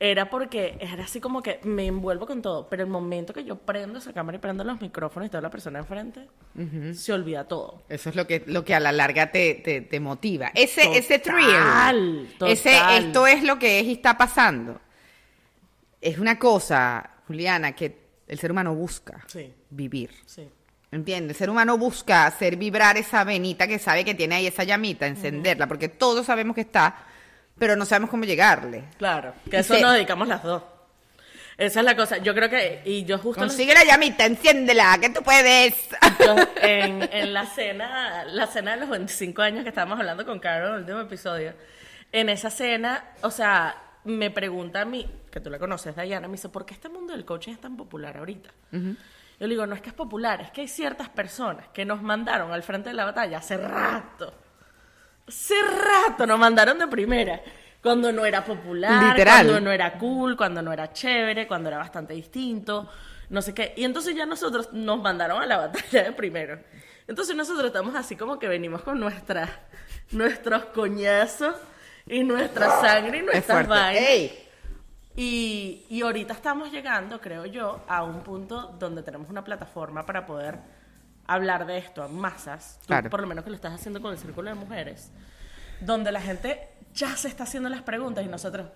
era 0.00 0.30
porque 0.30 0.78
era 0.80 1.04
así 1.04 1.20
como 1.20 1.42
que 1.42 1.60
me 1.64 1.84
envuelvo 1.84 2.26
con 2.26 2.40
todo, 2.40 2.66
pero 2.66 2.82
el 2.82 2.88
momento 2.88 3.34
que 3.34 3.44
yo 3.44 3.56
prendo 3.56 3.98
esa 3.98 4.14
cámara 4.14 4.38
y 4.38 4.40
prendo 4.40 4.64
los 4.64 4.80
micrófonos 4.80 5.26
y 5.26 5.30
toda 5.30 5.42
la 5.42 5.50
persona 5.50 5.78
enfrente, 5.78 6.28
se 6.94 7.12
olvida 7.12 7.44
todo. 7.44 7.82
Eso 7.90 8.08
es 8.08 8.16
lo 8.16 8.26
que, 8.26 8.42
lo 8.46 8.64
que 8.64 8.74
a 8.74 8.80
la 8.80 8.90
larga 8.90 9.30
te, 9.30 9.52
te, 9.52 9.82
te 9.82 10.00
motiva. 10.00 10.50
Ese, 10.54 10.80
Total, 10.80 10.96
ese 10.96 11.18
thrill. 11.18 12.28
Ese, 12.46 12.78
esto 12.96 13.26
es 13.26 13.42
lo 13.42 13.58
que 13.58 13.80
es 13.80 13.86
y 13.86 13.92
está 13.92 14.16
pasando. 14.16 14.80
Es 16.00 16.18
una 16.18 16.38
cosa, 16.38 17.10
Juliana, 17.26 17.72
que 17.72 17.98
el 18.28 18.38
ser 18.38 18.50
humano 18.52 18.74
busca 18.74 19.24
Sí. 19.26 19.52
vivir. 19.70 20.10
Sí. 20.26 20.48
¿Entiendes? 20.92 21.36
El 21.36 21.38
ser 21.38 21.50
humano 21.50 21.76
busca 21.76 22.26
hacer 22.26 22.56
vibrar 22.56 22.96
esa 22.96 23.24
venita 23.24 23.66
que 23.66 23.78
sabe 23.78 24.04
que 24.04 24.14
tiene 24.14 24.36
ahí 24.36 24.46
esa 24.46 24.64
llamita, 24.64 25.06
encenderla, 25.06 25.66
porque 25.66 25.88
todos 25.88 26.26
sabemos 26.26 26.54
que 26.54 26.60
está, 26.62 26.96
pero 27.58 27.74
no 27.76 27.84
sabemos 27.84 28.10
cómo 28.10 28.24
llegarle. 28.24 28.84
Claro, 28.96 29.34
que 29.50 29.58
eso 29.58 29.74
se- 29.74 29.80
nos 29.82 29.92
dedicamos 29.94 30.28
las 30.28 30.42
dos. 30.42 30.62
Esa 31.58 31.80
es 31.80 31.86
la 31.86 31.96
cosa. 31.96 32.18
Yo 32.18 32.34
creo 32.34 32.50
que, 32.50 32.82
y 32.84 33.04
yo 33.06 33.18
justo 33.18 33.40
Consigue 33.40 33.72
la 33.72 33.82
llamita, 33.84 34.26
enciéndela, 34.26 34.98
que 35.00 35.08
tú 35.08 35.22
puedes. 35.22 35.74
yo 36.24 36.36
en, 36.62 37.02
en 37.12 37.32
la 37.32 37.46
cena, 37.46 38.24
la 38.26 38.46
cena 38.46 38.72
de 38.72 38.76
los 38.80 38.90
25 38.90 39.40
años 39.42 39.62
que 39.62 39.70
estábamos 39.70 39.98
hablando 39.98 40.24
con 40.26 40.38
Carol 40.38 40.68
en 40.68 40.74
el 40.74 40.80
último 40.82 41.00
episodio, 41.00 41.54
en 42.12 42.28
esa 42.28 42.50
cena, 42.50 43.04
o 43.22 43.30
sea, 43.30 43.74
me 44.06 44.30
pregunta 44.30 44.80
a 44.80 44.84
mí, 44.84 45.06
que 45.30 45.40
tú 45.40 45.50
la 45.50 45.58
conoces, 45.58 45.94
Diana, 45.96 46.28
me 46.28 46.32
dice, 46.32 46.48
¿por 46.48 46.64
qué 46.64 46.74
este 46.74 46.88
mundo 46.88 47.12
del 47.12 47.24
coaching 47.24 47.52
es 47.52 47.60
tan 47.60 47.76
popular 47.76 48.16
ahorita? 48.16 48.50
Yo 48.72 49.46
le 49.46 49.48
digo, 49.48 49.66
no 49.66 49.74
es 49.74 49.82
que 49.82 49.90
es 49.90 49.94
popular, 49.94 50.40
es 50.40 50.50
que 50.50 50.62
hay 50.62 50.68
ciertas 50.68 51.08
personas 51.08 51.68
que 51.68 51.84
nos 51.84 52.00
mandaron 52.02 52.52
al 52.52 52.62
frente 52.62 52.88
de 52.88 52.94
la 52.94 53.04
batalla 53.04 53.38
hace 53.38 53.56
rato. 53.56 54.32
Hace 55.28 55.54
rato 55.62 56.26
nos 56.26 56.38
mandaron 56.38 56.78
de 56.78 56.86
primera. 56.86 57.40
Cuando 57.82 58.10
no 58.12 58.24
era 58.24 58.44
popular, 58.44 59.10
Literal. 59.10 59.44
cuando 59.44 59.60
no 59.60 59.70
era 59.70 59.98
cool, 59.98 60.36
cuando 60.36 60.62
no 60.62 60.72
era 60.72 60.92
chévere, 60.92 61.46
cuando 61.46 61.68
era 61.68 61.78
bastante 61.78 62.14
distinto, 62.14 62.88
no 63.28 63.42
sé 63.42 63.54
qué. 63.54 63.74
Y 63.76 63.84
entonces 63.84 64.16
ya 64.16 64.24
nosotros 64.26 64.72
nos 64.72 65.00
mandaron 65.00 65.42
a 65.42 65.46
la 65.46 65.56
batalla 65.58 66.04
de 66.04 66.12
primero. 66.12 66.58
Entonces 67.06 67.36
nosotros 67.36 67.66
estamos 67.66 67.94
así 67.94 68.16
como 68.16 68.38
que 68.38 68.48
venimos 68.48 68.82
con 68.82 68.98
nuestra, 68.98 69.66
nuestros 70.10 70.64
coñazos 70.66 71.54
y 72.06 72.22
nuestra 72.24 72.70
sangre 72.80 73.18
y 73.18 73.20
Es 73.20 73.26
nuestras 73.26 73.66
vainas. 73.68 74.02
Ey, 74.02 74.42
Y, 75.18 75.86
y 75.88 76.02
ahorita 76.02 76.34
estamos 76.34 76.70
llegando, 76.70 77.20
creo 77.20 77.46
yo, 77.46 77.80
a 77.88 78.02
un 78.04 78.20
punto 78.20 78.74
donde 78.78 79.02
tenemos 79.02 79.30
una 79.30 79.42
plataforma 79.42 80.04
para 80.04 80.26
poder 80.26 80.58
hablar 81.26 81.66
de 81.66 81.78
esto 81.78 82.02
a 82.02 82.08
masas, 82.08 82.78
tú, 82.82 82.86
Claro. 82.88 83.08
por 83.10 83.20
lo 83.20 83.26
menos 83.26 83.42
que 83.42 83.50
lo 83.50 83.56
estás 83.56 83.72
haciendo 83.74 84.00
con 84.02 84.12
el 84.12 84.18
Círculo 84.18 84.50
de 84.50 84.54
Mujeres, 84.56 85.10
donde 85.80 86.12
la 86.12 86.20
gente 86.20 86.68
ya 86.94 87.16
se 87.16 87.28
está 87.28 87.44
haciendo 87.44 87.68
las 87.70 87.82
preguntas 87.82 88.24
y 88.24 88.28
nosotros, 88.28 88.66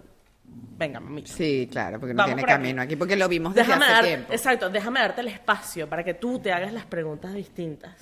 venga, 0.78 0.98
mamita. 0.98 1.30
Sí, 1.30 1.68
claro, 1.70 2.00
porque 2.00 2.14
no 2.14 2.24
tiene 2.24 2.40
por 2.42 2.48
camino 2.48 2.80
aquí, 2.82 2.96
porque 2.96 3.16
lo 3.16 3.28
vimos 3.28 3.54
desde 3.54 3.68
Déjame 3.68 3.84
hace 3.84 3.94
dar, 3.94 4.04
tiempo. 4.04 4.32
exacto, 4.32 4.70
déjame 4.70 5.00
darte 5.00 5.20
el 5.20 5.28
espacio 5.28 5.88
para 5.88 6.02
que 6.02 6.14
tú 6.14 6.38
te 6.40 6.52
hagas 6.52 6.72
las 6.72 6.86
preguntas 6.86 7.34
distintas. 7.34 8.00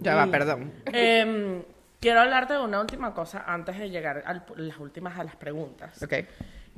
Ya 0.00 0.14
va, 0.14 0.26
perdón. 0.26 0.70
em, 0.92 1.62
quiero 2.04 2.20
hablarte 2.20 2.52
de 2.52 2.58
una 2.58 2.80
última 2.82 3.14
cosa 3.14 3.44
antes 3.46 3.78
de 3.78 3.88
llegar 3.88 4.22
a 4.26 4.34
las 4.56 4.76
últimas 4.76 5.18
a 5.18 5.24
las 5.24 5.36
preguntas, 5.36 6.02
Ok, 6.02 6.12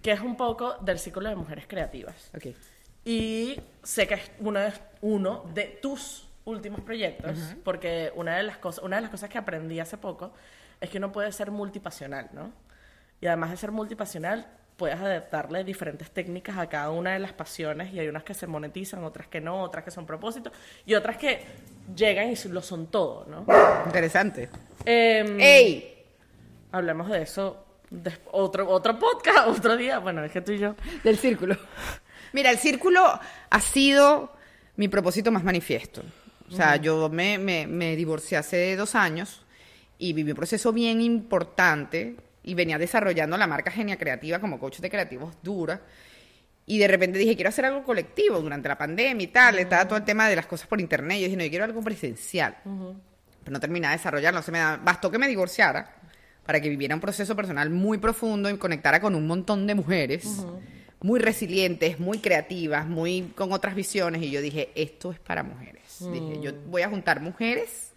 que 0.00 0.12
es 0.12 0.20
un 0.20 0.36
poco 0.36 0.74
del 0.82 1.00
Círculo 1.00 1.28
de 1.28 1.34
Mujeres 1.34 1.64
Creativas. 1.66 2.30
ok. 2.32 2.54
Y 3.04 3.60
sé 3.82 4.06
que 4.06 4.14
es 4.14 4.30
uno 4.38 4.60
de, 4.60 4.72
uno 5.00 5.44
de 5.52 5.78
tus 5.82 6.28
últimos 6.44 6.80
proyectos, 6.80 7.56
porque 7.64 8.12
una 8.14 8.36
de, 8.36 8.44
las 8.44 8.58
cosas, 8.58 8.84
una 8.84 8.96
de 8.96 9.02
las 9.02 9.10
cosas 9.10 9.28
que 9.28 9.36
aprendí 9.38 9.80
hace 9.80 9.98
poco 9.98 10.32
es 10.80 10.90
que 10.90 10.98
uno 10.98 11.10
puede 11.10 11.32
ser 11.32 11.50
multipasional, 11.50 12.28
¿no? 12.32 12.52
Y 13.20 13.26
además 13.26 13.50
de 13.50 13.56
ser 13.56 13.72
multipasional, 13.72 14.46
puedes 14.76 14.98
adaptarle 14.98 15.64
diferentes 15.64 16.10
técnicas 16.10 16.58
a 16.58 16.68
cada 16.68 16.90
una 16.90 17.12
de 17.14 17.18
las 17.18 17.32
pasiones 17.32 17.92
y 17.92 17.98
hay 17.98 18.08
unas 18.08 18.24
que 18.24 18.34
se 18.34 18.46
monetizan, 18.46 19.04
otras 19.04 19.26
que 19.26 19.40
no, 19.40 19.62
otras 19.62 19.84
que 19.84 19.90
son 19.90 20.06
propósitos 20.06 20.52
y 20.84 20.94
otras 20.94 21.16
que 21.16 21.40
llegan 21.94 22.30
y 22.30 22.48
lo 22.48 22.60
son 22.62 22.88
todo, 22.88 23.26
¿no? 23.26 23.46
Interesante. 23.86 24.50
Em, 24.84 25.40
¡Ey! 25.40 26.04
Hablemos 26.72 27.08
de 27.08 27.22
eso 27.22 27.64
otro, 28.32 28.68
otro 28.68 28.98
podcast, 28.98 29.46
otro 29.48 29.76
día. 29.76 29.98
Bueno, 29.98 30.24
es 30.24 30.32
que 30.32 30.40
tú 30.40 30.52
y 30.52 30.58
yo. 30.58 30.74
Del 31.02 31.16
círculo. 31.16 31.56
Mira, 32.32 32.50
el 32.50 32.58
círculo 32.58 33.02
ha 33.50 33.60
sido 33.60 34.32
mi 34.76 34.88
propósito 34.88 35.30
más 35.32 35.44
manifiesto. 35.44 36.02
O 36.50 36.54
sea, 36.54 36.76
yo 36.76 37.08
me, 37.08 37.38
me, 37.38 37.66
me 37.66 37.96
divorcié 37.96 38.38
hace 38.38 38.76
dos 38.76 38.94
años 38.94 39.42
y 39.98 40.12
viví 40.12 40.30
un 40.30 40.36
proceso 40.36 40.72
bien 40.72 41.00
importante 41.00 42.16
y 42.46 42.54
venía 42.54 42.78
desarrollando 42.78 43.36
la 43.36 43.46
marca 43.46 43.70
Genia 43.70 43.98
Creativa 43.98 44.38
como 44.38 44.58
coach 44.58 44.78
de 44.80 44.88
creativos 44.88 45.34
dura. 45.42 45.80
Y 46.64 46.78
de 46.78 46.88
repente 46.88 47.18
dije, 47.18 47.34
quiero 47.36 47.50
hacer 47.50 47.64
algo 47.66 47.84
colectivo 47.84 48.40
durante 48.40 48.68
la 48.68 48.78
pandemia 48.78 49.22
y 49.24 49.28
tal. 49.28 49.58
Estaba 49.58 49.86
todo 49.86 49.98
el 49.98 50.04
tema 50.04 50.28
de 50.28 50.34
las 50.36 50.46
cosas 50.46 50.66
por 50.66 50.80
internet. 50.80 51.18
Y 51.18 51.20
yo 51.20 51.24
dije, 51.26 51.36
no, 51.36 51.44
yo 51.44 51.50
quiero 51.50 51.64
algo 51.64 51.82
presencial. 51.82 52.56
Pero 52.64 53.52
no 53.52 53.60
terminaba 53.60 53.92
de 53.92 53.98
desarrollarlo. 53.98 54.42
Se 54.42 54.50
me 54.50 54.58
da- 54.58 54.76
bastó 54.82 55.10
que 55.10 55.18
me 55.18 55.28
divorciara 55.28 55.94
para 56.44 56.60
que 56.60 56.68
viviera 56.68 56.94
un 56.94 57.00
proceso 57.00 57.36
personal 57.36 57.70
muy 57.70 57.98
profundo 57.98 58.48
y 58.50 58.56
conectara 58.56 59.00
con 59.00 59.14
un 59.14 59.26
montón 59.26 59.66
de 59.66 59.74
mujeres 59.76 60.24
muy 61.02 61.20
resilientes, 61.20 62.00
muy 62.00 62.18
creativas, 62.18 62.86
muy 62.86 63.32
con 63.36 63.52
otras 63.52 63.74
visiones. 63.76 64.22
Y 64.22 64.30
yo 64.30 64.40
dije, 64.40 64.70
esto 64.74 65.12
es 65.12 65.18
para 65.20 65.42
mujeres. 65.44 65.82
Dije, 66.00 66.40
yo 66.40 66.52
voy 66.66 66.82
a 66.82 66.88
juntar 66.88 67.20
mujeres 67.20 67.92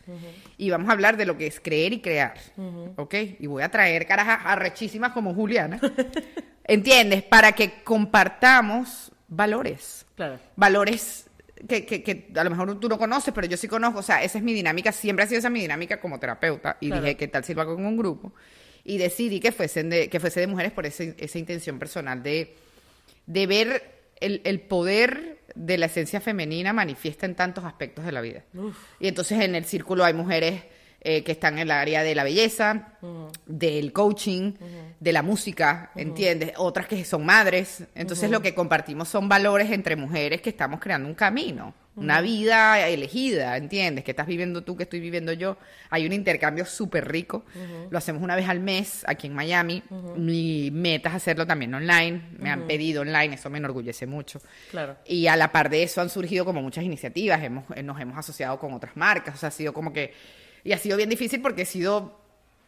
y 0.57 0.69
vamos 0.69 0.89
a 0.89 0.93
hablar 0.93 1.17
de 1.17 1.25
lo 1.25 1.37
que 1.37 1.47
es 1.47 1.59
creer 1.59 1.93
y 1.93 2.01
crear. 2.01 2.35
¿Ok? 2.95 3.13
Y 3.39 3.47
voy 3.47 3.63
a 3.63 3.69
traer 3.69 4.05
carajas 4.07 4.39
arrechísimas 4.43 5.11
como 5.13 5.33
Juliana. 5.33 5.79
¿Entiendes? 6.65 7.23
Para 7.23 7.51
que 7.53 7.81
compartamos 7.83 9.11
valores 9.27 10.05
Claro. 10.15 10.39
valores 10.55 11.25
que, 11.67 11.85
que, 11.85 12.03
que 12.03 12.31
a 12.35 12.43
lo 12.43 12.49
mejor 12.51 12.79
tú 12.79 12.87
no 12.87 12.97
conoces, 12.97 13.33
pero 13.33 13.47
yo 13.47 13.57
sí 13.57 13.67
conozco. 13.67 13.99
O 13.99 14.03
sea, 14.03 14.23
esa 14.23 14.37
es 14.37 14.43
mi 14.43 14.53
dinámica, 14.53 14.91
siempre 14.91 15.25
ha 15.25 15.27
sido 15.27 15.39
esa 15.39 15.49
mi 15.49 15.59
dinámica 15.61 15.99
como 15.99 16.19
terapeuta. 16.19 16.77
Y 16.79 16.87
Claro. 16.87 17.01
dije, 17.03 17.17
¿qué 17.17 17.27
tal 17.27 17.43
si 17.43 17.53
lo 17.53 17.61
hago 17.61 17.75
con 17.75 17.85
un 17.85 17.97
grupo? 17.97 18.33
Y 18.85 18.97
decidí 18.97 19.39
que, 19.39 19.51
fuesen 19.51 19.89
de, 19.89 20.09
que 20.09 20.19
fuese 20.19 20.39
de 20.39 20.47
mujeres 20.47 20.71
por 20.71 20.85
ese- 20.85 21.15
esa 21.17 21.37
intención 21.37 21.77
personal 21.79 22.23
de, 22.23 22.55
de 23.25 23.45
ver 23.47 23.99
el, 24.21 24.41
el 24.45 24.61
poder 24.61 25.38
de 25.55 25.77
la 25.77 25.87
esencia 25.87 26.21
femenina 26.21 26.73
manifiesta 26.73 27.25
en 27.25 27.35
tantos 27.35 27.65
aspectos 27.65 28.05
de 28.05 28.11
la 28.11 28.21
vida. 28.21 28.43
Y 28.99 29.07
entonces 29.07 29.39
en 29.41 29.55
el 29.55 29.65
círculo 29.65 30.05
hay 30.05 30.13
mujeres 30.13 30.63
eh, 31.01 31.23
que 31.23 31.31
están 31.31 31.53
en 31.53 31.59
el 31.59 31.71
área 31.71 32.03
de 32.03 32.13
la 32.13 32.25
belleza, 32.25 32.93
del 33.45 33.93
coaching, 33.93 34.53
de 34.99 35.13
la 35.13 35.21
música, 35.21 35.91
¿entiendes? 35.95 36.51
Otras 36.57 36.87
que 36.87 37.05
son 37.05 37.25
madres. 37.25 37.83
Entonces 37.95 38.29
lo 38.29 38.41
que 38.41 38.53
compartimos 38.53 39.07
son 39.07 39.29
valores 39.29 39.71
entre 39.71 39.95
mujeres 39.95 40.41
que 40.41 40.49
estamos 40.49 40.79
creando 40.81 41.07
un 41.07 41.15
camino, 41.15 41.73
una 41.99 42.21
vida 42.21 42.87
elegida, 42.87 43.57
¿entiendes? 43.57 44.03
Que 44.03 44.11
estás 44.11 44.27
viviendo 44.27 44.63
tú, 44.63 44.75
que 44.75 44.83
estoy 44.83 44.99
viviendo 44.99 45.33
yo. 45.33 45.57
Hay 45.89 46.05
un 46.05 46.13
intercambio 46.13 46.65
súper 46.65 47.07
rico. 47.09 47.45
Lo 47.89 47.97
hacemos 47.97 48.21
una 48.21 48.35
vez 48.35 48.47
al 48.47 48.59
mes 48.59 49.03
aquí 49.07 49.27
en 49.27 49.33
Miami. 49.33 49.83
Mi 50.15 50.71
meta 50.71 51.09
es 51.09 51.15
hacerlo 51.15 51.45
también 51.45 51.73
online. 51.73 52.21
Me 52.37 52.49
han 52.49 52.67
pedido 52.67 53.01
online, 53.01 53.35
eso 53.35 53.49
me 53.49 53.57
enorgullece 53.57 54.07
mucho. 54.07 54.41
Claro. 54.71 54.97
Y 55.05 55.27
a 55.27 55.35
la 55.35 55.51
par 55.51 55.69
de 55.69 55.83
eso 55.83 56.01
han 56.01 56.09
surgido 56.09 56.45
como 56.45 56.61
muchas 56.61 56.83
iniciativas, 56.83 57.43
hemos, 57.43 57.65
eh, 57.75 57.83
nos 57.83 57.99
hemos 57.99 58.17
asociado 58.17 58.59
con 58.59 58.73
otras 58.73 58.95
marcas, 58.95 59.35
o 59.35 59.37
sea, 59.37 59.49
ha 59.49 59.51
sido 59.51 59.73
como 59.73 59.91
que, 59.93 60.13
y 60.63 60.71
ha 60.71 60.77
sido 60.77 60.97
bien 60.97 61.09
difícil 61.09 61.41
porque 61.41 61.63
he 61.63 61.65
sido 61.65 62.19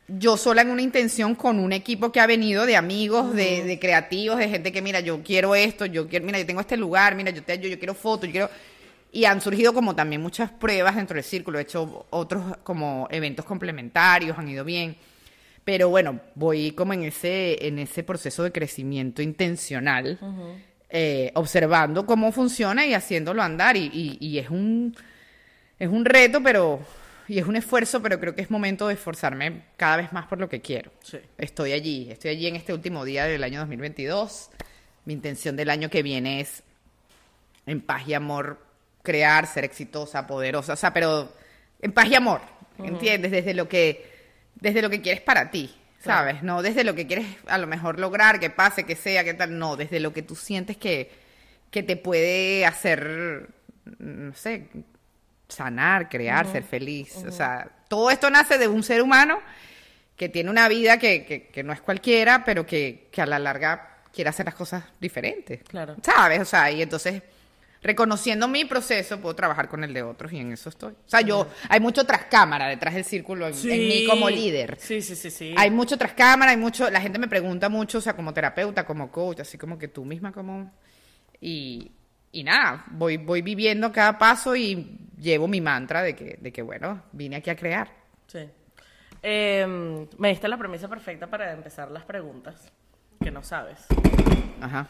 yo 0.07 0.35
sola 0.35 0.61
en 0.61 0.69
una 0.69 0.81
intención 0.81 1.35
con 1.35 1.59
un 1.59 1.71
equipo 1.71 2.11
que 2.11 2.19
ha 2.19 2.27
venido 2.27 2.65
de 2.65 2.75
amigos, 2.75 3.33
de, 3.33 3.63
de 3.63 3.79
creativos, 3.79 4.39
de 4.39 4.49
gente 4.49 4.71
que, 4.71 4.81
mira, 4.81 4.99
yo 4.99 5.21
quiero 5.23 5.55
esto, 5.55 5.85
yo 5.85 6.07
quiero, 6.07 6.25
mira, 6.25 6.39
yo 6.39 6.45
tengo 6.45 6.61
este 6.61 6.75
lugar, 6.75 7.15
mira, 7.15 7.31
yo, 7.31 7.43
te, 7.43 7.57
yo, 7.59 7.69
yo 7.69 7.77
quiero 7.77 7.93
fotos, 7.93 8.27
yo 8.27 8.31
quiero... 8.31 8.49
Y 9.12 9.26
han 9.26 9.41
surgido 9.41 9.74
como 9.74 9.93
también 9.95 10.21
muchas 10.21 10.52
pruebas 10.52 10.95
dentro 10.95 11.15
del 11.15 11.24
círculo, 11.24 11.60
he 11.60 11.63
hecho 11.63 12.06
otros 12.12 12.58
como 12.63 13.08
eventos 13.12 13.43
complementarios, 13.45 14.38
han 14.38 14.47
ido 14.47 14.63
bien. 14.63 14.95
Pero 15.65 15.89
bueno, 15.89 16.19
voy 16.36 16.71
como 16.71 16.93
en 16.93 17.04
ese, 17.04 17.67
en 17.67 17.78
ese 17.80 18.04
proceso 18.04 18.43
de 18.43 18.52
crecimiento 18.52 19.21
intencional, 19.21 20.17
eh, 20.89 21.32
observando 21.36 22.06
cómo 22.06 22.32
funciona 22.32 22.86
y 22.86 22.93
haciéndolo 22.93 23.41
andar. 23.43 23.76
Y, 23.78 23.89
y- 23.93 24.17
y 24.26 24.39
es 24.39 24.50
un 24.50 24.95
es 25.78 25.89
un 25.89 26.06
reto, 26.06 26.41
pero 26.43 26.80
y 27.28 27.38
es 27.39 27.45
un 27.47 27.56
esfuerzo, 27.56 28.02
pero 28.02 28.19
creo 28.19 28.36
que 28.36 28.41
es 28.41 28.50
momento 28.52 28.88
de 28.88 28.93
esforzarme 28.95 29.63
cada 29.78 29.97
vez 29.97 30.12
más 30.13 30.26
por 30.28 30.39
lo 30.39 30.47
que 30.50 30.62
quiero. 30.62 30.91
Sí. 31.04 31.17
Estoy 31.38 31.71
allí, 31.74 32.08
estoy 32.12 32.32
allí 32.32 32.47
en 32.47 32.56
este 32.56 32.74
último 32.74 33.04
día 33.06 33.26
del 33.26 33.43
año 33.43 33.60
2022. 33.60 34.50
Mi 35.06 35.13
intención 35.13 35.56
del 35.56 35.69
año 35.69 35.89
que 35.89 36.02
viene 36.04 36.39
es 36.41 36.63
en 37.65 37.82
paz 37.82 38.08
y 38.08 38.13
amor 38.13 38.60
crear, 39.03 39.47
ser 39.47 39.63
exitosa, 39.63 40.27
poderosa, 40.27 40.73
o 40.73 40.75
sea, 40.75 40.93
pero 40.93 41.31
en 41.81 41.91
paz 41.91 42.07
y 42.07 42.15
amor, 42.15 42.41
¿entiendes? 42.79 43.31
Desde 43.31 43.53
lo 43.53 43.67
que 43.67 44.09
desde 44.55 44.81
lo 44.81 44.89
que 44.89 45.01
quieres 45.01 45.21
para 45.21 45.49
ti, 45.49 45.75
¿sabes? 45.99 46.43
No 46.43 46.61
desde 46.61 46.83
lo 46.83 46.93
que 46.93 47.07
quieres 47.07 47.25
a 47.47 47.57
lo 47.57 47.65
mejor 47.67 47.99
lograr, 47.99 48.39
que 48.39 48.49
pase, 48.49 48.83
que 48.83 48.95
sea, 48.95 49.23
que 49.23 49.33
tal, 49.33 49.57
no, 49.57 49.75
desde 49.75 49.99
lo 49.99 50.13
que 50.13 50.21
tú 50.21 50.35
sientes 50.35 50.77
que 50.77 51.09
que 51.71 51.83
te 51.83 51.95
puede 51.95 52.65
hacer 52.65 53.49
no 53.97 54.33
sé, 54.35 54.67
sanar, 55.47 56.09
crear, 56.09 56.49
ser 56.51 56.63
feliz. 56.63 57.15
O 57.27 57.31
sea, 57.31 57.67
todo 57.87 58.09
esto 58.11 58.29
nace 58.29 58.57
de 58.57 58.67
un 58.67 58.83
ser 58.83 59.01
humano 59.01 59.39
que 60.15 60.29
tiene 60.29 60.49
una 60.49 60.67
vida 60.67 60.97
que, 60.97 61.25
que- 61.25 61.47
que 61.47 61.63
no 61.63 61.73
es 61.73 61.81
cualquiera, 61.81 62.43
pero 62.45 62.65
que, 62.65 63.07
que 63.11 63.21
a 63.21 63.25
la 63.25 63.39
larga 63.39 63.97
quiere 64.13 64.29
hacer 64.29 64.45
las 64.45 64.55
cosas 64.55 64.83
diferentes. 64.99 65.63
Claro. 65.63 65.95
¿Sabes? 66.03 66.41
O 66.41 66.45
sea, 66.45 66.69
y 66.71 66.81
entonces, 66.81 67.23
reconociendo 67.81 68.47
mi 68.47 68.65
proceso, 68.65 69.19
puedo 69.19 69.35
trabajar 69.35 69.67
con 69.67 69.83
el 69.83 69.93
de 69.93 70.03
otros 70.03 70.31
y 70.33 70.37
en 70.37 70.51
eso 70.51 70.69
estoy. 70.69 70.93
O 70.93 71.09
sea, 71.09 71.21
yo, 71.21 71.47
hay 71.67 71.79
mucho 71.79 72.05
tras 72.05 72.25
cámara 72.25 72.67
detrás 72.67 72.93
del 72.93 73.03
círculo 73.03 73.47
en, 73.47 73.53
en 73.53 73.87
mí 73.87 74.05
como 74.07 74.29
líder. 74.29 74.77
Sí, 74.79 75.01
sí, 75.01 75.15
sí, 75.15 75.31
sí. 75.31 75.53
Hay 75.57 75.71
mucho 75.71 75.97
tras 75.97 76.13
cámara, 76.13 76.51
hay 76.51 76.57
mucho, 76.57 76.89
la 76.89 77.01
gente 77.01 77.17
me 77.17 77.27
pregunta 77.27 77.69
mucho, 77.69 77.97
o 77.97 78.01
sea, 78.01 78.15
como 78.15 78.33
terapeuta, 78.33 78.85
como 78.85 79.11
coach, 79.11 79.39
así 79.39 79.57
como 79.57 79.77
que 79.77 79.87
tú 79.87 80.05
misma 80.05 80.31
como 80.31 80.71
y, 81.39 81.91
y 82.31 82.43
nada, 82.43 82.85
voy 82.91 83.17
voy 83.17 83.41
viviendo 83.41 83.91
cada 83.91 84.17
paso 84.19 84.55
y 84.55 84.99
llevo 85.19 85.47
mi 85.47 85.59
mantra 85.59 86.03
de 86.03 86.15
que 86.15 86.37
de 86.39 86.51
que 86.51 86.61
bueno, 86.61 87.03
vine 87.11 87.37
aquí 87.37 87.49
a 87.49 87.55
crear. 87.55 87.91
Sí. 88.27 88.47
Eh, 89.23 90.07
me 90.17 90.29
diste 90.29 90.47
la 90.47 90.57
premisa 90.57 90.87
perfecta 90.87 91.27
para 91.27 91.51
empezar 91.51 91.89
las 91.91 92.03
preguntas, 92.03 92.71
que 93.21 93.31
no 93.31 93.43
sabes. 93.43 93.85
Ajá. 94.61 94.87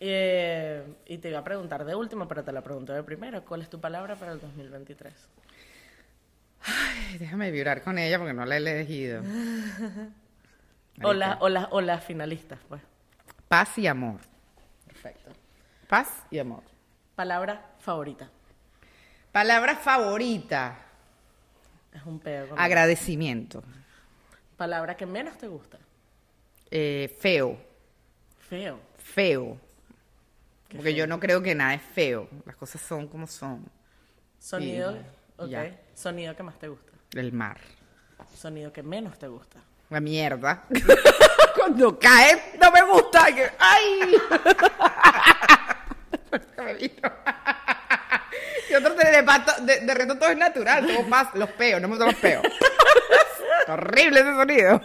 Eh, 0.00 0.84
y 1.06 1.18
te 1.18 1.28
iba 1.30 1.38
a 1.38 1.44
preguntar 1.44 1.84
de 1.84 1.94
último, 1.94 2.26
pero 2.28 2.44
te 2.44 2.52
la 2.52 2.62
pregunto 2.62 2.92
de 2.92 3.02
primero. 3.02 3.44
¿Cuál 3.44 3.62
es 3.62 3.70
tu 3.70 3.80
palabra 3.80 4.16
para 4.16 4.32
el 4.32 4.40
2023? 4.40 5.12
Ay, 6.66 7.18
déjame 7.18 7.50
vibrar 7.50 7.82
con 7.82 7.98
ella 7.98 8.18
porque 8.18 8.32
no 8.32 8.44
la 8.44 8.54
he 8.54 8.58
elegido. 8.58 9.22
O, 11.02 11.12
la- 11.12 11.38
o, 11.40 11.48
la- 11.48 11.68
o 11.70 11.80
las 11.80 12.04
finalistas, 12.04 12.58
pues. 12.68 12.80
Paz 13.48 13.76
y 13.78 13.86
amor. 13.86 14.20
Perfecto. 14.86 15.30
Paz 15.88 16.08
y 16.30 16.38
amor. 16.38 16.62
Palabra 17.14 17.72
favorita. 17.80 18.28
Palabra 19.32 19.76
favorita. 19.76 20.76
Es 21.92 22.02
un 22.06 22.18
pedo. 22.18 22.54
Agradecimiento. 22.58 23.62
Palabra 24.56 24.96
que 24.96 25.06
menos 25.06 25.36
te 25.38 25.46
gusta. 25.48 25.78
Eh, 26.70 27.14
feo. 27.20 27.58
Feo. 28.48 28.80
Feo. 28.98 29.60
Qué 30.74 30.78
Porque 30.78 30.94
yo 30.94 31.06
no 31.06 31.20
creo 31.20 31.40
que 31.40 31.54
nada 31.54 31.74
es 31.74 31.82
feo. 31.82 32.28
Las 32.44 32.56
cosas 32.56 32.80
son 32.80 33.06
como 33.06 33.28
son. 33.28 33.64
Sonido. 34.40 34.90
Sí, 34.90 34.98
ok. 35.36 35.48
ya. 35.48 35.80
Sonido 35.94 36.34
que 36.34 36.42
más 36.42 36.58
te 36.58 36.66
gusta. 36.66 36.90
El 37.14 37.32
mar. 37.32 37.60
Sonido 38.36 38.72
que 38.72 38.82
menos 38.82 39.16
te 39.16 39.28
gusta. 39.28 39.60
La 39.90 40.00
mierda. 40.00 40.64
Cuando 41.56 41.96
cae, 41.96 42.54
no 42.60 42.72
me 42.72 42.82
gusta. 42.82 43.26
¡Ay! 43.58 44.16
Y 48.68 48.74
otro 48.74 48.94
de, 48.94 49.04
de, 49.04 49.80
de 49.86 49.94
resto 49.94 50.18
todo 50.18 50.30
es 50.30 50.36
natural, 50.36 50.84
todo 50.84 51.08
pasa, 51.08 51.30
los 51.34 51.50
peos, 51.50 51.80
no 51.80 51.86
me 51.86 51.94
gustan 51.94 52.08
los 52.08 52.20
peos. 52.20 52.44
Horrible 53.68 54.20
ese 54.20 54.34
sonido. 54.34 54.80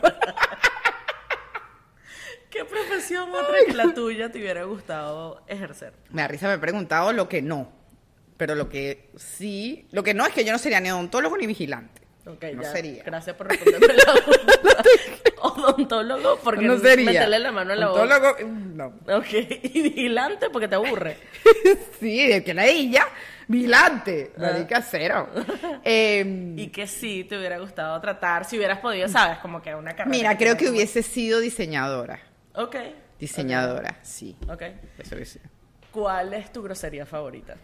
¿Qué 2.49 2.65
profesión 2.65 3.29
otra 3.29 3.57
que 3.65 3.73
la 3.73 3.93
tuya 3.93 4.31
te 4.31 4.39
hubiera 4.39 4.63
gustado 4.63 5.41
ejercer? 5.47 5.93
Me 6.09 6.21
da 6.23 6.27
risa, 6.27 6.47
me 6.47 6.55
he 6.55 6.57
preguntado 6.57 7.13
lo 7.13 7.29
que 7.29 7.41
no. 7.41 7.71
Pero 8.37 8.55
lo 8.55 8.69
que 8.69 9.09
sí, 9.17 9.87
lo 9.91 10.01
que 10.03 10.13
no 10.13 10.25
es 10.25 10.33
que 10.33 10.43
yo 10.45 10.51
no 10.51 10.57
sería 10.57 10.79
ni 10.79 10.89
odontólogo 10.89 11.37
ni 11.37 11.45
vigilante. 11.45 12.01
Ok, 12.25 12.43
no 12.55 12.61
ya. 12.63 12.71
sería. 12.71 13.03
Gracias 13.03 13.35
por 13.35 13.47
responderme 13.47 13.87
la 13.93 14.13
pregunta. 14.13 14.83
Odontólogo, 15.41 16.39
porque 16.43 16.65
no 16.65 16.77
sería. 16.77 17.05
meterle 17.05 17.39
la 17.39 17.51
mano 17.51 17.73
en 17.73 17.79
la 17.79 17.87
boca. 17.89 18.01
Odontólogo, 18.01 18.49
no. 18.75 18.85
Ok, 19.17 19.27
y 19.63 19.81
vigilante 19.81 20.49
porque 20.49 20.67
te 20.67 20.75
aburre. 20.75 21.17
Sí, 21.99 22.27
de 22.27 22.43
que 22.43 22.53
la 22.53 22.65
ella, 22.65 23.05
vigilante. 23.47 24.31
Marica 24.37 24.81
cero. 24.81 25.27
Em, 25.83 26.57
Y 26.57 26.67
que 26.67 26.87
sí 26.87 27.25
te 27.25 27.37
hubiera 27.37 27.57
gustado 27.59 27.99
tratar, 27.99 28.45
si 28.45 28.57
hubieras 28.57 28.79
podido, 28.79 29.07
sabes, 29.09 29.37
como 29.39 29.61
que 29.61 29.75
una 29.75 29.91
carrera. 29.95 30.09
Mira, 30.09 30.37
creo 30.37 30.55
que 30.55 30.69
hubiese 30.69 31.03
sido 31.03 31.39
diseñadora. 31.41 32.21
Ok. 32.55 32.75
Diseñadora, 33.19 33.99
sí. 34.03 34.35
Ok. 34.49 34.61
Eso 34.97 35.15
hubiese. 35.15 35.39
¿Cuál 35.91 36.33
es 36.33 36.51
tu 36.53 36.61
grosería 36.61 37.05
favorita? 37.05 37.55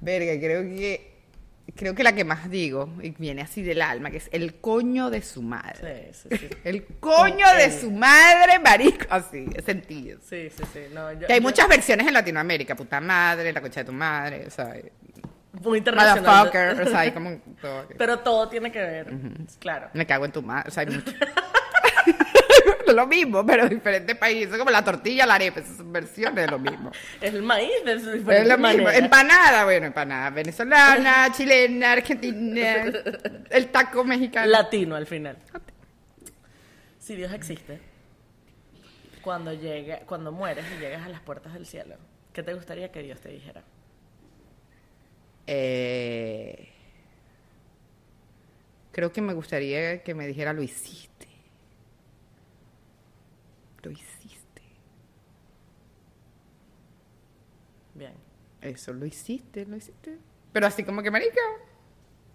Verga, 0.00 0.32
creo 0.38 0.62
que. 0.62 1.12
Creo 1.76 1.94
que 1.94 2.02
la 2.02 2.12
que 2.12 2.24
más 2.24 2.50
digo, 2.50 2.92
y 3.00 3.10
viene 3.10 3.40
así 3.40 3.62
del 3.62 3.80
alma, 3.82 4.10
que 4.10 4.16
es 4.18 4.28
el 4.32 4.56
coño 4.56 5.10
de 5.10 5.22
su 5.22 5.42
madre. 5.42 6.10
Sí, 6.12 6.28
sí, 6.28 6.36
sí. 6.36 6.48
El 6.64 6.84
coño 6.98 7.46
de 7.56 7.70
su 7.80 7.90
madre, 7.92 8.58
marico. 8.58 9.06
Así, 9.08 9.46
es 9.54 9.64
sentido. 9.64 10.18
Sí, 10.28 10.50
sí, 10.50 10.62
sí. 10.72 10.80
No, 10.92 11.12
yo- 11.12 11.26
Que 11.28 11.32
hay 11.34 11.38
yo- 11.38 11.42
muchas 11.42 11.68
versiones 11.68 12.06
en 12.06 12.14
Latinoamérica, 12.14 12.74
puta 12.74 13.00
madre, 13.00 13.52
la 13.52 13.60
concha 13.60 13.80
de 13.80 13.84
tu 13.86 13.92
madre, 13.92 14.44
o 14.48 14.50
sea, 14.50 14.74
Muy 15.52 15.78
internacional. 15.78 16.44
motherfucker, 16.46 16.86
o 16.86 16.90
sea, 16.90 17.00
hay 17.00 17.12
como 17.12 17.38
todo. 17.60 17.86
Pero 17.96 18.18
todo 18.20 18.48
tiene 18.48 18.72
que 18.72 18.80
ver. 18.80 19.12
Claro. 19.58 19.90
Me 19.92 20.06
cago 20.06 20.24
en 20.24 20.32
tu 20.32 20.42
madre, 20.42 20.68
o 20.68 20.70
sea, 20.70 20.82
hay 20.82 20.94
mucho. 20.94 21.12
lo 22.94 23.06
mismo, 23.06 23.44
pero 23.44 23.64
en 23.64 23.70
diferentes 23.70 24.16
países, 24.16 24.56
como 24.56 24.70
la 24.70 24.84
tortilla, 24.84 25.26
la 25.26 25.34
arepa, 25.34 25.60
esas 25.60 25.76
son 25.76 25.92
versiones 25.92 26.44
de 26.44 26.50
lo 26.50 26.58
mismo. 26.58 26.90
Es 27.20 27.34
el 27.34 27.42
maíz 27.42 27.70
de 27.84 28.00
su 28.00 28.10
Es 28.30 28.46
lo 28.46 28.58
mismo. 28.58 28.88
Empanada, 28.88 29.64
bueno, 29.64 29.86
empanada 29.86 30.30
venezolana, 30.30 31.30
chilena, 31.32 31.92
argentina, 31.92 32.84
el 33.50 33.68
taco 33.68 34.04
mexicano. 34.04 34.50
Latino 34.50 34.96
al 34.96 35.06
final. 35.06 35.38
Si 36.98 37.16
Dios 37.16 37.32
existe, 37.32 37.80
cuando 39.22 39.52
llegue, 39.52 40.02
cuando 40.06 40.32
mueres 40.32 40.64
y 40.76 40.80
llegas 40.80 41.04
a 41.04 41.08
las 41.08 41.20
puertas 41.20 41.54
del 41.54 41.66
cielo, 41.66 41.96
¿qué 42.32 42.42
te 42.42 42.54
gustaría 42.54 42.90
que 42.92 43.02
Dios 43.02 43.20
te 43.20 43.28
dijera? 43.30 43.62
Eh, 45.46 46.68
creo 48.92 49.12
que 49.12 49.20
me 49.20 49.34
gustaría 49.34 50.02
que 50.02 50.14
me 50.14 50.26
dijera 50.26 50.52
lo 50.52 50.62
hiciste. 50.62 51.28
Lo 53.82 53.90
hiciste. 53.90 54.62
Bien. 57.94 58.14
Eso, 58.60 58.92
lo 58.92 59.06
hiciste, 59.06 59.66
lo 59.66 59.76
hiciste. 59.76 60.18
Pero 60.52 60.66
así 60.66 60.84
como 60.84 61.02
que, 61.02 61.10
marica, 61.10 61.40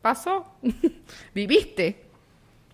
pasó. 0.01 0.57
Viviste. 1.33 2.03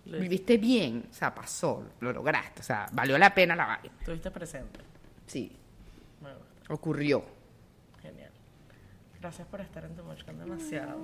Viviste 0.06 0.58
bien. 0.58 1.06
O 1.10 1.14
sea, 1.14 1.34
pasó, 1.34 1.86
lo 2.00 2.12
lograste. 2.12 2.60
O 2.60 2.64
sea, 2.64 2.86
valió 2.92 3.16
la 3.16 3.32
pena 3.34 3.54
la 3.54 3.66
vaina. 3.66 3.92
Estuviste 4.00 4.30
presente. 4.30 4.80
Sí. 5.26 5.52
Ocurrió. 6.68 7.24
Genial. 8.02 8.30
Gracias 9.24 9.48
por 9.48 9.62
estar 9.62 9.82
en 9.86 9.96
tu 9.96 10.04
Mochcon 10.04 10.38
demasiado. 10.38 10.98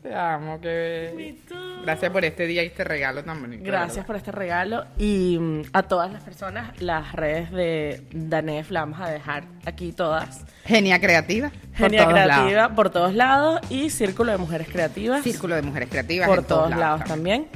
Te 0.00 0.14
amo, 0.14 0.60
que 0.60 1.36
Gracias 1.82 2.12
por 2.12 2.24
este 2.24 2.46
día 2.46 2.62
y 2.62 2.66
este 2.66 2.84
regalo 2.84 3.24
tan 3.24 3.40
bonito. 3.40 3.64
Gracias 3.64 4.06
por 4.06 4.14
este 4.14 4.30
regalo 4.30 4.84
y 4.96 5.38
mm, 5.40 5.62
a 5.72 5.82
todas 5.82 6.12
las 6.12 6.22
personas, 6.22 6.80
las 6.80 7.10
redes 7.14 7.50
de 7.50 8.06
Danef 8.12 8.70
la 8.70 8.82
vamos 8.82 9.00
a 9.00 9.08
dejar 9.08 9.46
aquí 9.66 9.90
todas. 9.90 10.44
Genia 10.64 11.00
Creativa. 11.00 11.50
Genia 11.74 12.06
Creativa 12.06 12.52
lados. 12.52 12.76
por 12.76 12.90
todos 12.90 13.12
lados 13.12 13.60
y 13.70 13.90
Círculo 13.90 14.30
de 14.30 14.38
Mujeres 14.38 14.68
Creativas 14.68 15.24
Círculo 15.24 15.56
de 15.56 15.62
Mujeres 15.62 15.88
Creativas. 15.88 16.28
por 16.28 16.44
todos 16.44 16.70
lados 16.70 17.02
también. 17.02 17.48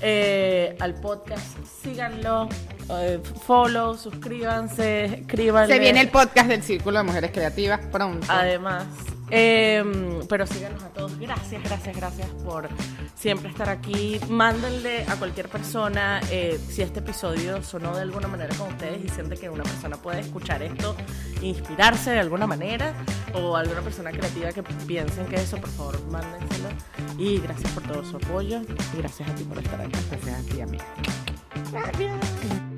Eh, 0.00 0.74
al 0.80 0.94
podcast, 0.94 1.62
síganlo, 1.82 2.48
eh, 2.90 3.20
follow, 3.46 3.98
suscríbanse, 3.98 5.04
escríbanle. 5.04 5.74
Se 5.74 5.78
viene 5.78 6.00
el 6.00 6.08
podcast 6.08 6.48
del 6.48 6.62
Círculo 6.62 6.96
de 6.96 7.04
Mujeres 7.04 7.30
Creativas 7.30 7.80
pronto. 7.92 8.26
Además, 8.30 8.86
eh, 9.30 10.20
pero 10.28 10.46
síganos 10.46 10.82
a 10.82 10.88
todos. 10.90 11.18
Gracias, 11.18 11.62
gracias, 11.62 11.96
gracias 11.96 12.28
por 12.44 12.68
siempre 13.14 13.50
estar 13.50 13.68
aquí. 13.68 14.20
Mándenle 14.28 15.04
a 15.08 15.16
cualquier 15.16 15.48
persona 15.48 16.20
eh, 16.30 16.58
si 16.68 16.82
este 16.82 17.00
episodio 17.00 17.62
sonó 17.62 17.94
de 17.94 18.02
alguna 18.02 18.28
manera 18.28 18.54
con 18.56 18.68
ustedes 18.68 19.04
y 19.04 19.08
siente 19.08 19.36
que 19.36 19.50
una 19.50 19.64
persona 19.64 19.96
puede 19.96 20.20
escuchar 20.20 20.62
esto, 20.62 20.96
inspirarse 21.42 22.10
de 22.10 22.20
alguna 22.20 22.46
manera, 22.46 22.94
o 23.34 23.56
alguna 23.56 23.80
persona 23.80 24.10
creativa 24.10 24.52
que 24.52 24.62
piensen 24.62 25.26
que 25.26 25.36
eso, 25.36 25.58
por 25.58 25.70
favor, 25.70 26.00
mándenselo. 26.10 26.68
Y 27.18 27.38
gracias 27.40 27.70
por 27.72 27.82
todo 27.84 28.04
su 28.04 28.16
apoyo 28.16 28.60
y 28.94 28.98
gracias 28.98 29.28
a 29.28 29.34
ti 29.34 29.44
por 29.44 29.58
estar 29.58 29.80
aquí. 29.80 29.98
Gracias 30.10 30.40
a 30.40 30.42
ti, 30.42 30.60
amiga. 30.60 30.84
Gracias. 31.72 32.75